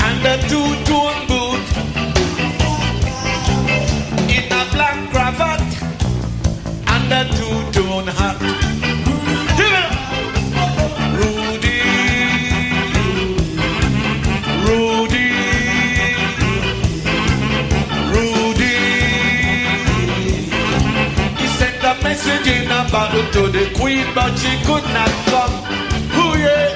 and 0.07 0.25
a 0.25 0.37
two-tone 0.49 1.27
boot. 1.29 1.65
In 4.35 4.45
a 4.51 4.63
black 4.73 4.97
cravat 5.11 5.61
and 6.93 7.13
a 7.13 7.23
two-tone 7.37 8.07
hat. 8.07 8.62
Bottle 22.93 23.25
to 23.31 23.47
the 23.49 23.73
queen, 23.73 24.05
but 24.13 24.37
she 24.37 24.55
could 24.67 24.83
not 24.93 25.09
come. 25.25 25.53
Ooh, 26.13 26.37
yeah. 26.37 26.69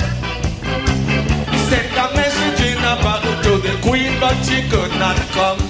He 1.52 1.58
sent 1.70 1.94
a 1.94 2.16
message 2.16 2.60
in 2.72 2.78
a 2.80 2.96
bottle 3.04 3.36
to 3.44 3.58
the 3.62 3.78
queen, 3.84 4.20
but 4.20 4.34
she 4.44 4.68
could 4.68 4.90
not 4.98 5.16
come. 5.38 5.67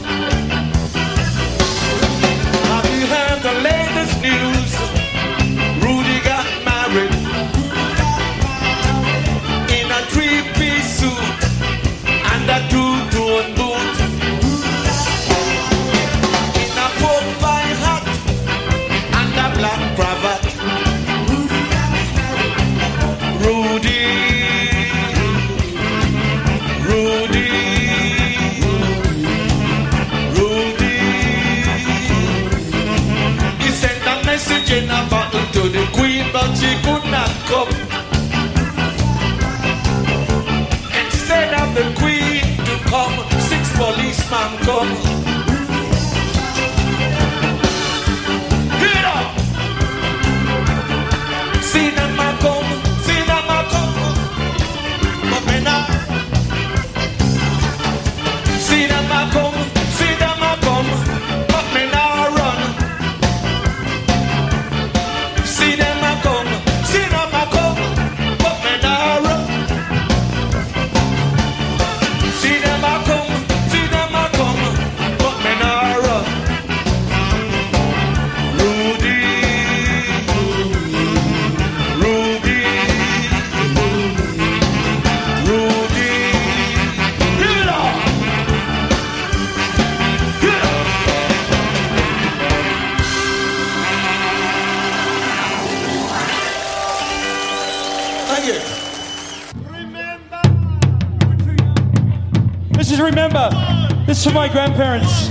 This 104.38 104.46
is 104.46 104.52
for 104.52 104.62
my 104.62 104.68
grandparents. 104.68 105.30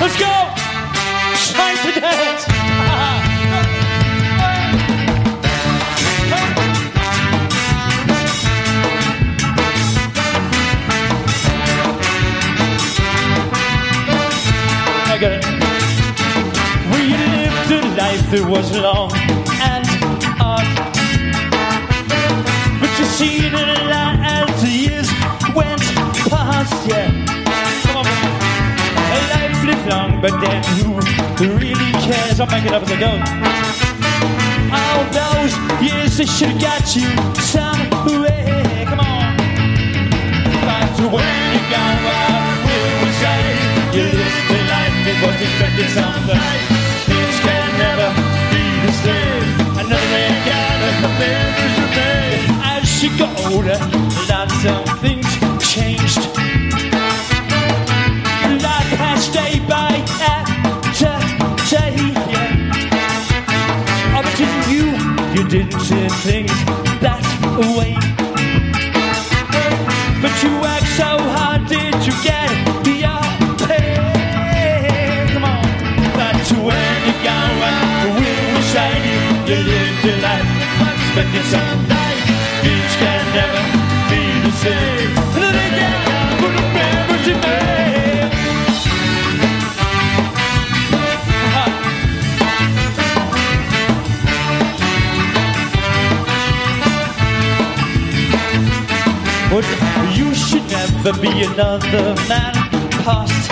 Let's 0.00 0.18
go! 0.18 0.26
Time 1.54 1.76
to 1.76 2.00
dance! 2.00 2.48
It. 15.24 15.44
We 16.90 17.02
lived 17.14 17.70
a 17.70 17.80
life 17.96 18.30
that 18.32 18.44
was 18.44 18.76
long 18.76 19.21
but 30.22 30.40
then 30.40 30.62
who 30.78 31.58
really 31.58 31.90
cares? 31.98 32.38
Make 32.38 32.64
it 32.64 32.72
up 32.72 32.84
as 32.84 32.92
I 32.92 32.98
go. 33.02 33.10
All 34.70 35.02
those 35.10 35.52
years 35.82 36.16
they 36.16 36.26
should 36.26 36.54
have 36.54 36.62
got 36.62 36.94
you 36.94 37.10
somewhere. 37.42 38.86
Come 38.86 39.00
on. 39.00 39.34
But 40.62 40.94
when 41.10 41.26
you 41.50 41.62
go 41.74 41.86
out, 42.06 42.54
we 43.02 43.10
say 43.18 43.42
you 43.98 44.04
lived 44.14 44.46
a 44.46 44.60
life 44.70 44.96
that 45.02 45.18
was 45.26 45.38
expected 45.42 45.90
someday. 45.90 46.54
Things 47.10 47.36
can 47.42 47.68
never 47.82 48.08
be 48.54 48.62
the 48.86 48.92
same. 49.02 49.46
Another 49.74 50.08
man 50.14 50.34
got 50.46 50.78
a 50.86 51.10
memories 51.18 51.74
remain. 51.82 52.46
As 52.62 52.86
she 52.86 53.10
got 53.18 53.34
older, 53.50 53.78
lots 54.30 54.62
of 54.70 54.86
things 55.02 55.26
changed. 55.66 56.41
Didn't 65.52 65.80
see 65.80 66.08
things 66.24 66.50
that 67.04 67.20
way. 67.76 67.92
But 70.22 70.32
you 70.42 70.48
worked 70.64 70.88
so 70.96 71.20
hard, 71.36 71.68
did 71.68 71.92
you 72.06 72.14
get 72.24 72.48
your 72.88 73.20
pay? 73.68 75.28
Come 75.34 75.44
on, 75.44 75.60
that's 76.16 76.52
when 76.52 76.96
you 77.04 77.14
go 77.20 77.36
and 77.68 78.16
we 78.16 78.32
will 78.48 78.64
say 78.72 78.96
you, 79.04 79.60
lived 79.60 80.04
your 80.08 80.20
life, 80.24 80.48
expecting 80.88 81.46
someday 81.52 82.14
things 82.64 82.94
can 82.96 83.22
never 83.36 83.62
be 84.08 84.48
the 84.48 84.52
same. 84.56 84.91
Never 101.04 101.20
be 101.20 101.42
another 101.42 102.14
man 102.28 102.54
past. 103.02 103.50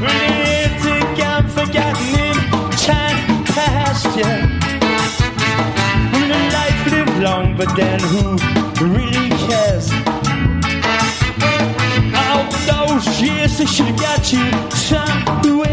Lived 0.00 0.86
again, 0.86 1.48
forgotten 1.48 2.18
in 2.18 2.36
time 2.82 3.44
past, 3.44 4.06
yeah. 4.16 4.50
Life 6.52 6.90
lived 6.90 7.18
long, 7.22 7.56
but 7.56 7.68
then 7.76 8.00
who 8.00 8.36
really 8.84 9.28
cares? 9.46 9.90
All 12.26 12.44
those 12.66 13.06
years 13.22 13.58
they 13.58 13.66
should 13.66 13.86
have 13.86 14.00
got 14.00 14.32
you 14.32 14.50
somewhere. 14.74 15.70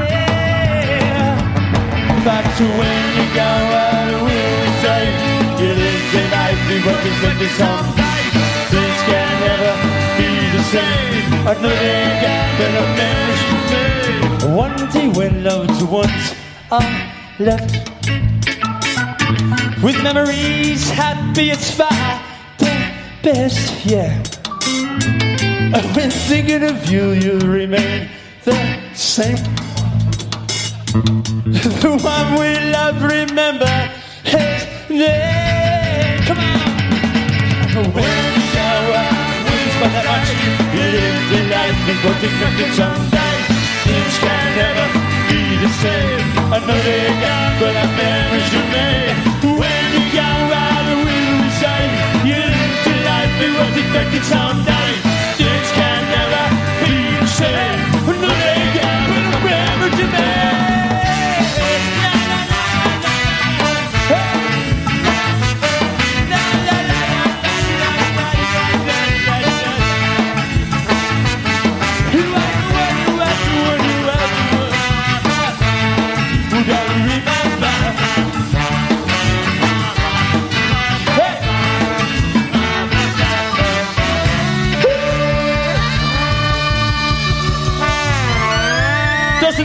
Back 2.23 2.45
to 2.57 2.65
when 2.77 3.03
you 3.17 3.25
go 3.33 3.51
out, 3.87 4.11
we'll 4.25 4.73
say 4.83 5.01
you 5.59 5.73
lived 5.73 6.13
your 6.13 6.27
life, 6.29 6.59
you 6.69 6.79
were 6.85 6.99
expected 7.07 7.49
someday. 7.57 8.10
Same. 10.71 11.33
Another 11.45 11.67
day 11.67 12.03
again, 12.15 12.47
but 12.57 12.71
a 12.79 12.85
memories 12.95 13.43
remain. 13.51 14.55
One 14.55 14.77
day 14.89 15.07
when 15.09 15.43
loved 15.43 15.81
ones 15.81 16.33
are 16.71 17.13
left 17.39 17.89
with 19.83 20.01
memories 20.01 20.89
happy, 20.91 21.49
it's 21.49 21.71
far 21.75 22.21
the 22.57 22.71
best, 23.21 23.85
yeah. 23.85 24.23
When 25.93 26.09
thinking 26.09 26.63
of 26.63 26.89
you, 26.89 27.11
you 27.11 27.39
remain 27.39 28.07
the 28.45 28.55
same. 28.93 29.43
The 31.83 31.99
one 32.01 32.39
we 32.39 32.71
love, 32.71 33.03
remember 33.03 33.91
his 34.23 34.65
name. 34.89 36.23
Come 36.23 36.39
on. 36.39 37.93
When 37.93 38.30
out, 39.81 39.91
that 39.91 40.05
much. 40.05 40.29
You 40.77 40.83
live 40.93 41.21
the 41.31 41.39
life 41.49 41.89
and 41.89 41.99
what 42.05 42.19
expected 42.21 42.71
someday. 42.77 43.35
Things 43.85 44.15
can 44.21 44.47
never 44.53 44.85
be 45.29 45.41
the 45.57 45.71
same. 45.81 46.25
they 46.85 47.09
can, 47.17 47.49
but 47.57 47.73
I 47.73 47.85
memories 47.97 48.49
remain. 48.53 49.13
When 49.57 49.83
you 49.93 50.03
young, 50.13 50.41
right, 50.53 50.85
the 50.85 50.97
will 51.01 51.33
we 51.41 51.49
say, 51.61 51.81
you 52.29 52.37
live 52.37 52.75
to 52.85 52.93
life, 53.09 53.33
you 53.41 53.51
was 53.57 53.73
expected 53.81 54.23
someday. 54.29 54.89
Things 55.39 55.69
can 55.73 56.01
never 56.13 56.43
be 56.85 56.95
the 57.17 57.29
same. 57.29 57.79
No, 58.21 58.29
they 58.29 58.61
can, 58.77 58.99
but 59.09 59.23
I 59.25 59.37
memories 59.41 59.95
remain. 59.97 60.61
We 60.67 60.70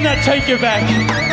That 0.07 0.23
take 0.23 0.47
you 0.47 0.57
back? 0.57 1.26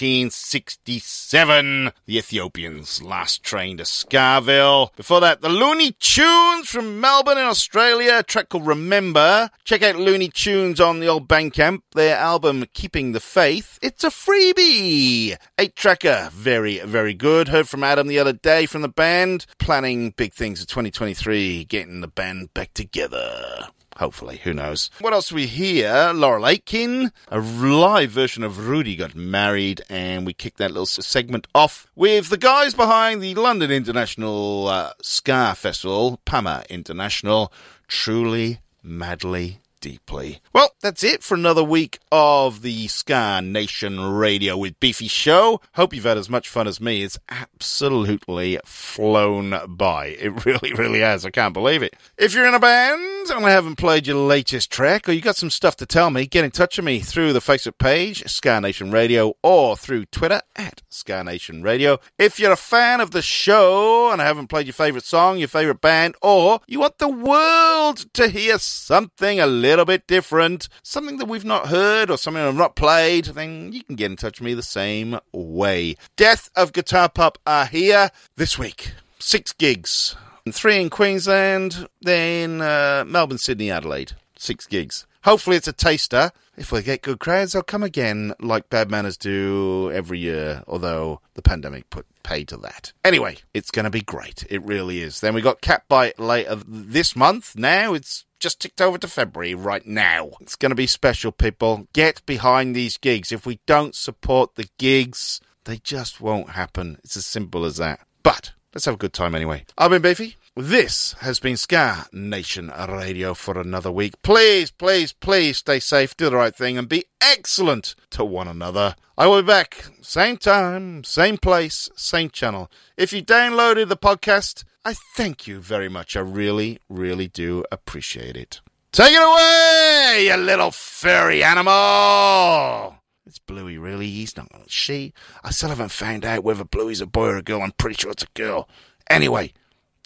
1967, 0.00 1.92
the 2.06 2.16
Ethiopians 2.16 3.02
last 3.02 3.42
train 3.42 3.76
to 3.76 3.82
Skaville. 3.82 4.96
Before 4.96 5.20
that, 5.20 5.42
the 5.42 5.50
Loonee 5.50 5.98
Tunes 5.98 6.70
from 6.70 7.00
Melbourne 7.00 7.36
in 7.36 7.44
Australia, 7.44 8.20
a 8.20 8.22
track 8.22 8.48
called 8.48 8.66
Remember. 8.66 9.50
Check 9.64 9.82
out 9.82 9.96
Loonee 9.96 10.32
Tunes 10.32 10.80
on 10.80 11.00
the 11.00 11.06
old 11.06 11.28
Bandcamp. 11.28 11.82
Their 11.92 12.16
album 12.16 12.64
Keeping 12.72 13.12
the 13.12 13.20
Faith. 13.20 13.78
It's 13.82 14.02
a 14.02 14.08
freebie. 14.08 15.36
Eight 15.58 15.76
tracker, 15.76 16.30
very, 16.32 16.78
very 16.78 17.12
good. 17.12 17.48
Heard 17.48 17.68
from 17.68 17.84
Adam 17.84 18.06
the 18.06 18.18
other 18.18 18.32
day 18.32 18.64
from 18.64 18.80
the 18.80 18.88
band, 18.88 19.44
planning 19.58 20.12
big 20.16 20.32
things 20.32 20.62
for 20.62 20.68
2023, 20.68 21.64
getting 21.64 22.00
the 22.00 22.08
band 22.08 22.54
back 22.54 22.72
together. 22.72 23.68
Hopefully, 24.00 24.40
who 24.44 24.54
knows? 24.54 24.88
What 25.00 25.12
else 25.12 25.30
we 25.30 25.46
hear? 25.46 26.12
Laurel 26.14 26.46
Aitken, 26.46 27.12
a 27.28 27.38
live 27.38 28.10
version 28.10 28.42
of 28.42 28.66
Rudy 28.66 28.96
got 28.96 29.14
married, 29.14 29.82
and 29.90 30.24
we 30.24 30.32
kicked 30.32 30.56
that 30.56 30.70
little 30.70 30.86
segment 30.86 31.46
off 31.54 31.86
with 31.94 32.30
the 32.30 32.38
guys 32.38 32.72
behind 32.72 33.22
the 33.22 33.34
London 33.34 33.70
International 33.70 34.68
uh, 34.68 34.92
Ska 35.02 35.54
Festival, 35.54 36.18
PAMA 36.24 36.64
International, 36.70 37.52
truly, 37.88 38.60
madly, 38.82 39.58
deeply. 39.80 40.40
Well, 40.52 40.70
that's 40.80 41.02
it 41.02 41.22
for 41.22 41.34
another 41.34 41.64
week 41.64 41.98
of 42.12 42.62
the 42.62 42.88
Ska 42.88 43.40
Nation 43.42 44.00
Radio 44.00 44.56
with 44.56 44.78
Beefy 44.80 45.08
Show. 45.08 45.60
Hope 45.74 45.94
you've 45.94 46.04
had 46.04 46.18
as 46.18 46.28
much 46.28 46.48
fun 46.48 46.66
as 46.66 46.80
me. 46.80 47.02
It's 47.02 47.18
absolutely 47.28 48.58
flown 48.64 49.58
by. 49.68 50.06
It 50.06 50.44
really, 50.44 50.72
really 50.72 51.00
has. 51.00 51.24
I 51.24 51.30
can't 51.30 51.54
believe 51.54 51.82
it. 51.82 51.94
If 52.18 52.34
you're 52.34 52.46
in 52.46 52.54
a 52.54 52.60
band 52.60 53.30
and 53.30 53.44
I 53.44 53.50
haven't 53.50 53.76
played 53.76 54.06
your 54.06 54.16
latest 54.16 54.70
track 54.70 55.08
or 55.08 55.12
you 55.12 55.20
got 55.20 55.36
some 55.36 55.50
stuff 55.50 55.76
to 55.76 55.86
tell 55.86 56.10
me, 56.10 56.26
get 56.26 56.44
in 56.44 56.50
touch 56.50 56.76
with 56.76 56.84
me 56.84 57.00
through 57.00 57.32
the 57.32 57.40
Facebook 57.40 57.78
page, 57.78 58.28
Ska 58.28 58.60
Nation 58.60 58.90
Radio, 58.90 59.34
or 59.42 59.76
through 59.76 60.06
Twitter 60.06 60.40
at 60.56 60.82
Ska 60.90 61.22
Nation 61.24 61.62
Radio. 61.62 61.98
If 62.18 62.38
you're 62.38 62.52
a 62.52 62.56
fan 62.56 63.00
of 63.00 63.12
the 63.12 63.22
show 63.22 64.10
and 64.12 64.20
I 64.20 64.26
haven't 64.26 64.48
played 64.48 64.66
your 64.66 64.74
favorite 64.74 65.04
song, 65.04 65.38
your 65.38 65.48
favorite 65.48 65.80
band, 65.80 66.16
or 66.20 66.60
you 66.66 66.80
want 66.80 66.98
the 66.98 67.08
world 67.08 68.12
to 68.14 68.28
hear 68.28 68.58
something 68.58 69.38
a 69.40 69.46
little 69.46 69.84
bit 69.84 70.06
different, 70.06 70.68
something 70.82 71.18
that 71.18 71.28
we've 71.28 71.44
not 71.44 71.68
heard 71.68 72.10
or 72.10 72.18
something 72.18 72.42
I've 72.42 72.54
not 72.54 72.74
played, 72.74 73.26
then 73.26 73.72
you 73.72 73.84
can 73.84 73.94
get 73.94 74.10
in 74.10 74.16
touch 74.16 74.40
with 74.40 74.46
me 74.46 74.54
the 74.54 74.62
same 74.62 75.18
way. 75.32 75.96
Death 76.16 76.50
of 76.56 76.72
Guitar 76.72 77.08
Pop 77.08 77.38
are 77.46 77.66
here 77.66 78.10
this 78.36 78.58
week. 78.58 78.92
Six 79.18 79.52
gigs. 79.52 80.16
Three 80.50 80.80
in 80.80 80.90
Queensland, 80.90 81.86
then 82.00 82.60
uh, 82.60 83.04
Melbourne, 83.06 83.38
Sydney, 83.38 83.70
Adelaide. 83.70 84.12
Six 84.36 84.66
gigs. 84.66 85.06
Hopefully 85.22 85.56
it's 85.56 85.68
a 85.68 85.72
taster. 85.72 86.32
If 86.60 86.70
we 86.70 86.82
get 86.82 87.00
good 87.00 87.18
crowds, 87.18 87.52
they'll 87.52 87.62
come 87.62 87.82
again, 87.82 88.34
like 88.38 88.68
Bad 88.68 88.90
Manners 88.90 89.16
do 89.16 89.90
every 89.92 90.18
year, 90.18 90.62
although 90.68 91.22
the 91.32 91.40
pandemic 91.40 91.88
put 91.88 92.04
paid 92.22 92.48
to 92.48 92.58
that. 92.58 92.92
Anyway, 93.02 93.38
it's 93.54 93.70
going 93.70 93.84
to 93.84 93.90
be 93.90 94.02
great. 94.02 94.44
It 94.50 94.62
really 94.62 95.00
is. 95.00 95.20
Then 95.20 95.32
we 95.32 95.40
got 95.40 95.62
Cat 95.62 95.84
Bite 95.88 96.18
later 96.18 96.56
this 96.66 97.16
month. 97.16 97.56
Now 97.56 97.94
it's 97.94 98.26
just 98.38 98.60
ticked 98.60 98.82
over 98.82 98.98
to 98.98 99.08
February 99.08 99.54
right 99.54 99.86
now. 99.86 100.32
It's 100.42 100.54
going 100.54 100.70
to 100.70 100.76
be 100.76 100.86
special, 100.86 101.32
people. 101.32 101.88
Get 101.94 102.24
behind 102.26 102.76
these 102.76 102.98
gigs. 102.98 103.32
If 103.32 103.46
we 103.46 103.58
don't 103.64 103.94
support 103.94 104.56
the 104.56 104.68
gigs, 104.76 105.40
they 105.64 105.78
just 105.78 106.20
won't 106.20 106.50
happen. 106.50 106.98
It's 107.02 107.16
as 107.16 107.24
simple 107.24 107.64
as 107.64 107.78
that. 107.78 108.00
But 108.22 108.52
let's 108.74 108.84
have 108.84 108.94
a 108.94 108.98
good 108.98 109.14
time 109.14 109.34
anyway. 109.34 109.64
I've 109.78 109.90
been 109.90 110.02
Beefy. 110.02 110.36
This 110.56 111.12
has 111.20 111.38
been 111.38 111.56
Ska 111.56 112.06
Nation 112.12 112.72
Radio 112.76 113.34
for 113.34 113.56
another 113.56 113.92
week. 113.92 114.20
Please, 114.22 114.72
please, 114.72 115.12
please 115.12 115.58
stay 115.58 115.78
safe, 115.78 116.16
do 116.16 116.28
the 116.28 116.34
right 116.34 116.54
thing, 116.54 116.76
and 116.76 116.88
be 116.88 117.04
excellent 117.20 117.94
to 118.10 118.24
one 118.24 118.48
another. 118.48 118.96
I 119.16 119.28
will 119.28 119.42
be 119.42 119.46
back, 119.46 119.84
same 120.02 120.36
time, 120.36 121.04
same 121.04 121.38
place, 121.38 121.88
same 121.94 122.30
channel. 122.30 122.68
If 122.96 123.12
you 123.12 123.22
downloaded 123.22 123.88
the 123.88 123.96
podcast, 123.96 124.64
I 124.84 124.94
thank 125.14 125.46
you 125.46 125.60
very 125.60 125.88
much. 125.88 126.16
I 126.16 126.20
really, 126.20 126.80
really 126.88 127.28
do 127.28 127.64
appreciate 127.70 128.36
it. 128.36 128.60
Take 128.90 129.12
it 129.14 129.22
away, 129.22 130.26
you 130.26 130.36
little 130.36 130.72
furry 130.72 131.44
animal! 131.44 132.96
It's 133.24 133.38
Bluey, 133.38 133.78
really. 133.78 134.08
He's 134.08 134.36
not 134.36 134.48
she. 134.66 135.12
I 135.44 135.52
still 135.52 135.68
haven't 135.68 135.92
found 135.92 136.24
out 136.24 136.42
whether 136.42 136.64
Bluey's 136.64 137.00
a 137.00 137.06
boy 137.06 137.26
or 137.26 137.36
a 137.36 137.42
girl. 137.42 137.62
I'm 137.62 137.70
pretty 137.70 137.94
sure 137.94 138.10
it's 138.10 138.24
a 138.24 138.28
girl. 138.34 138.68
Anyway, 139.08 139.52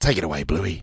take 0.04 0.18
it 0.18 0.24
away, 0.24 0.44
Bluey. 0.44 0.82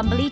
Route 0.00 0.31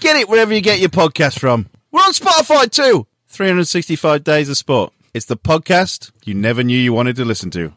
Get 0.00 0.16
it 0.16 0.28
wherever 0.30 0.52
you 0.52 0.62
get 0.62 0.80
your 0.80 0.88
podcast 0.88 1.38
from. 1.38 1.68
We're 1.92 2.00
on 2.00 2.12
Spotify 2.12 2.70
too. 2.70 3.06
365 3.28 4.24
Days 4.24 4.48
of 4.48 4.56
Sport. 4.56 4.94
It's 5.12 5.26
the 5.26 5.36
podcast 5.36 6.10
you 6.24 6.32
never 6.32 6.62
knew 6.62 6.78
you 6.78 6.94
wanted 6.94 7.16
to 7.16 7.24
listen 7.26 7.50
to. 7.50 7.72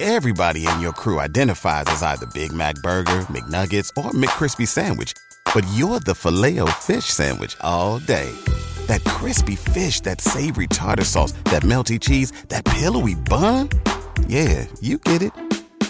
Everybody 0.00 0.66
in 0.66 0.80
your 0.80 0.92
crew 0.92 1.20
identifies 1.20 1.84
as 1.88 2.02
either 2.02 2.24
Big 2.32 2.52
Mac 2.54 2.76
Burger, 2.76 3.20
McNuggets, 3.28 3.90
or 4.02 4.12
McCrispy 4.12 4.66
Sandwich. 4.66 5.12
But 5.54 5.66
you're 5.74 6.00
the 6.00 6.14
filet 6.14 6.58
fish 6.78 7.04
Sandwich 7.04 7.56
all 7.60 7.98
day. 7.98 8.34
That 8.86 9.04
crispy 9.04 9.56
fish, 9.56 10.00
that 10.00 10.22
savory 10.22 10.66
tartar 10.66 11.04
sauce, 11.04 11.32
that 11.52 11.62
melty 11.62 12.00
cheese, 12.00 12.30
that 12.48 12.64
pillowy 12.64 13.16
bun. 13.16 13.68
Yeah, 14.26 14.64
you 14.80 14.96
get 14.96 15.20
it. 15.20 15.49